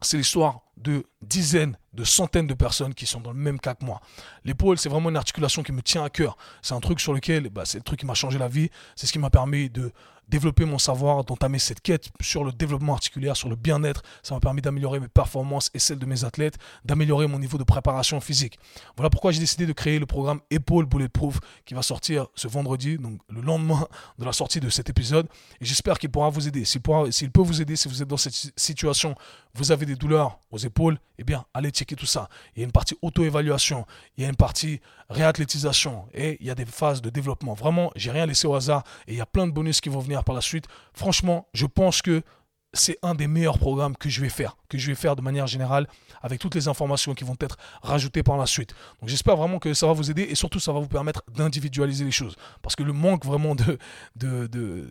c'est 0.00 0.16
l'histoire 0.16 0.60
de 0.76 1.04
dizaines, 1.22 1.78
de 1.92 2.04
centaines 2.04 2.46
de 2.46 2.54
personnes 2.54 2.94
qui 2.94 3.06
sont 3.06 3.20
dans 3.20 3.32
le 3.32 3.38
même 3.38 3.58
cas 3.58 3.74
que 3.74 3.84
moi. 3.84 4.00
L'épaule, 4.44 4.76
c'est 4.78 4.88
vraiment 4.88 5.10
une 5.10 5.16
articulation 5.16 5.62
qui 5.62 5.72
me 5.72 5.82
tient 5.82 6.04
à 6.04 6.10
cœur. 6.10 6.36
C'est 6.62 6.74
un 6.74 6.80
truc 6.80 7.00
sur 7.00 7.14
lequel, 7.14 7.48
bah, 7.48 7.64
c'est 7.64 7.78
le 7.78 7.84
truc 7.84 8.00
qui 8.00 8.06
m'a 8.06 8.14
changé 8.14 8.38
la 8.38 8.48
vie. 8.48 8.70
C'est 8.96 9.06
ce 9.06 9.12
qui 9.12 9.18
m'a 9.18 9.30
permis 9.30 9.70
de 9.70 9.92
développer 10.28 10.64
mon 10.64 10.78
savoir, 10.78 11.24
d'entamer 11.24 11.58
cette 11.58 11.80
quête 11.80 12.10
sur 12.20 12.44
le 12.44 12.52
développement 12.52 12.94
articulaire, 12.94 13.36
sur 13.36 13.48
le 13.48 13.56
bien-être. 13.56 14.02
Ça 14.22 14.34
m'a 14.34 14.40
permis 14.40 14.62
d'améliorer 14.62 15.00
mes 15.00 15.08
performances 15.08 15.70
et 15.74 15.78
celles 15.78 15.98
de 15.98 16.06
mes 16.06 16.24
athlètes, 16.24 16.56
d'améliorer 16.84 17.26
mon 17.26 17.38
niveau 17.38 17.58
de 17.58 17.64
préparation 17.64 18.20
physique. 18.20 18.58
Voilà 18.96 19.10
pourquoi 19.10 19.32
j'ai 19.32 19.40
décidé 19.40 19.66
de 19.66 19.72
créer 19.72 19.98
le 19.98 20.06
programme 20.06 20.40
Épaule 20.50 20.86
Bulletproof 20.86 21.40
qui 21.64 21.74
va 21.74 21.82
sortir 21.82 22.26
ce 22.34 22.48
vendredi, 22.48 22.98
donc 22.98 23.20
le 23.28 23.40
lendemain 23.40 23.86
de 24.18 24.24
la 24.24 24.32
sortie 24.32 24.60
de 24.60 24.68
cet 24.68 24.90
épisode. 24.90 25.26
Et 25.60 25.64
j'espère 25.64 25.98
qu'il 25.98 26.10
pourra 26.10 26.30
vous 26.30 26.48
aider. 26.48 26.64
S'il 26.64 26.80
peut 26.80 27.42
vous 27.42 27.60
aider, 27.62 27.76
si 27.76 27.88
vous 27.88 28.02
êtes 28.02 28.08
dans 28.08 28.16
cette 28.16 28.52
situation, 28.56 29.14
vous 29.54 29.70
avez 29.70 29.86
des 29.86 29.94
douleurs 29.94 30.40
aux 30.50 30.58
épaules, 30.58 30.98
eh 31.18 31.24
bien, 31.24 31.44
allez 31.54 31.70
checker 31.70 31.94
tout 31.94 32.06
ça. 32.06 32.28
Il 32.54 32.60
y 32.60 32.62
a 32.62 32.66
une 32.66 32.72
partie 32.72 32.96
auto-évaluation, 33.02 33.86
il 34.16 34.24
y 34.24 34.26
a 34.26 34.28
une 34.28 34.36
partie 34.36 34.80
réathlétisation 35.10 36.06
et 36.12 36.38
il 36.40 36.46
y 36.46 36.50
a 36.50 36.54
des 36.54 36.64
phases 36.64 37.02
de 37.02 37.10
développement. 37.10 37.54
Vraiment, 37.54 37.92
j'ai 37.94 38.10
rien 38.10 38.26
laissé 38.26 38.46
au 38.46 38.54
hasard 38.54 38.82
et 39.06 39.12
il 39.12 39.18
y 39.18 39.20
a 39.20 39.26
plein 39.26 39.46
de 39.46 39.52
bonus 39.52 39.80
qui 39.80 39.88
vont 39.88 40.00
venir 40.00 40.13
par 40.22 40.34
la 40.34 40.40
suite. 40.40 40.66
Franchement, 40.92 41.48
je 41.54 41.66
pense 41.66 42.02
que 42.02 42.22
c'est 42.74 42.98
un 43.02 43.14
des 43.14 43.26
meilleurs 43.26 43.58
programmes 43.58 43.96
que 43.96 44.08
je 44.08 44.20
vais 44.20 44.28
faire, 44.28 44.56
que 44.68 44.76
je 44.76 44.88
vais 44.88 44.94
faire 44.94 45.16
de 45.16 45.22
manière 45.22 45.46
générale, 45.46 45.86
avec 46.22 46.40
toutes 46.40 46.54
les 46.54 46.68
informations 46.68 47.14
qui 47.14 47.24
vont 47.24 47.36
être 47.40 47.56
rajoutées 47.82 48.22
par 48.22 48.36
la 48.36 48.46
suite. 48.46 48.74
Donc 49.00 49.08
j'espère 49.08 49.36
vraiment 49.36 49.58
que 49.58 49.72
ça 49.74 49.86
va 49.86 49.92
vous 49.92 50.10
aider 50.10 50.22
et 50.22 50.34
surtout 50.34 50.60
ça 50.60 50.72
va 50.72 50.80
vous 50.80 50.88
permettre 50.88 51.22
d'individualiser 51.34 52.04
les 52.04 52.10
choses. 52.10 52.36
Parce 52.62 52.76
que 52.76 52.82
le 52.82 52.92
manque 52.92 53.24
vraiment 53.24 53.54
de, 53.54 53.78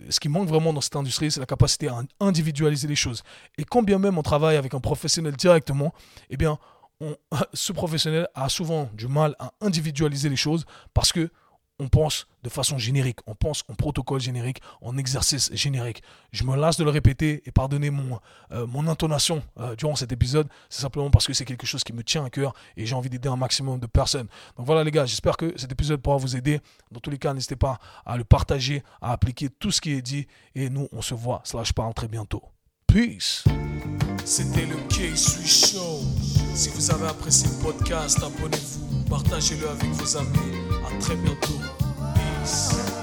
ce 0.09 0.19
qui 0.19 0.29
manque 0.29 0.47
vraiment 0.47 0.73
dans 0.73 0.81
cette 0.81 0.95
industrie, 0.95 1.31
c'est 1.31 1.39
la 1.39 1.45
capacité 1.45 1.87
à 1.89 2.01
individualiser 2.19 2.87
les 2.87 2.95
choses. 2.95 3.23
Et 3.57 3.65
quand 3.65 3.83
bien 3.83 3.99
même 3.99 4.17
on 4.17 4.23
travaille 4.23 4.57
avec 4.57 4.73
un 4.73 4.79
professionnel 4.79 5.35
directement, 5.35 5.93
eh 6.29 6.37
bien, 6.37 6.57
ce 7.53 7.73
professionnel 7.73 8.27
a 8.33 8.49
souvent 8.49 8.89
du 8.93 9.07
mal 9.07 9.35
à 9.39 9.51
individualiser 9.61 10.29
les 10.29 10.35
choses 10.35 10.65
parce 10.93 11.11
que 11.11 11.29
on 11.79 11.87
pense 11.87 12.27
de 12.43 12.49
façon 12.49 12.77
générique, 12.77 13.19
on 13.25 13.35
pense 13.35 13.63
en 13.69 13.73
protocole 13.73 14.19
générique, 14.19 14.61
en 14.81 14.97
exercice 14.97 15.49
générique. 15.53 16.03
Je 16.31 16.43
me 16.43 16.55
lasse 16.55 16.77
de 16.77 16.83
le 16.83 16.89
répéter 16.89 17.41
et 17.45 17.51
pardonnez 17.51 17.89
mon, 17.89 18.19
euh, 18.51 18.67
mon 18.67 18.87
intonation 18.87 19.43
euh, 19.59 19.75
durant 19.75 19.95
cet 19.95 20.11
épisode, 20.11 20.47
c'est 20.69 20.81
simplement 20.81 21.09
parce 21.09 21.25
que 21.27 21.33
c'est 21.33 21.45
quelque 21.45 21.65
chose 21.65 21.83
qui 21.83 21.93
me 21.93 22.03
tient 22.03 22.25
à 22.25 22.29
cœur 22.29 22.53
et 22.77 22.85
j'ai 22.85 22.95
envie 22.95 23.09
d'aider 23.09 23.29
un 23.29 23.37
maximum 23.37 23.79
de 23.79 23.87
personnes. 23.87 24.27
Donc 24.57 24.65
voilà 24.65 24.83
les 24.83 24.91
gars, 24.91 25.05
j'espère 25.05 25.37
que 25.37 25.53
cet 25.57 25.71
épisode 25.71 26.01
pourra 26.01 26.17
vous 26.17 26.35
aider. 26.35 26.59
Dans 26.91 26.99
tous 26.99 27.09
les 27.09 27.17
cas, 27.17 27.33
n'hésitez 27.33 27.55
pas 27.55 27.79
à 28.05 28.17
le 28.17 28.23
partager, 28.23 28.83
à 29.01 29.11
appliquer 29.11 29.49
tout 29.49 29.71
ce 29.71 29.81
qui 29.81 29.93
est 29.93 30.01
dit 30.01 30.27
et 30.55 30.69
nous, 30.69 30.87
on 30.91 31.01
se 31.01 31.13
voit, 31.13 31.41
slash 31.43 31.73
parle 31.73 31.93
très 31.93 32.07
bientôt. 32.07 32.43
Peace. 32.87 33.43
C'était 34.25 34.65
le 34.65 34.75
K-Swiss 34.87 35.71
Show. 35.71 36.01
Si 36.53 36.69
vous 36.69 36.91
avez 36.91 37.07
apprécié 37.07 37.49
le 37.49 37.63
podcast, 37.63 38.19
abonnez-vous, 38.23 39.03
partagez-le 39.09 39.67
avec 39.67 39.89
vos 39.89 40.17
amis. 40.17 40.53
é 41.11 41.15
meu 41.15 41.35
tudo. 41.35 41.69
Peace. 42.13 43.02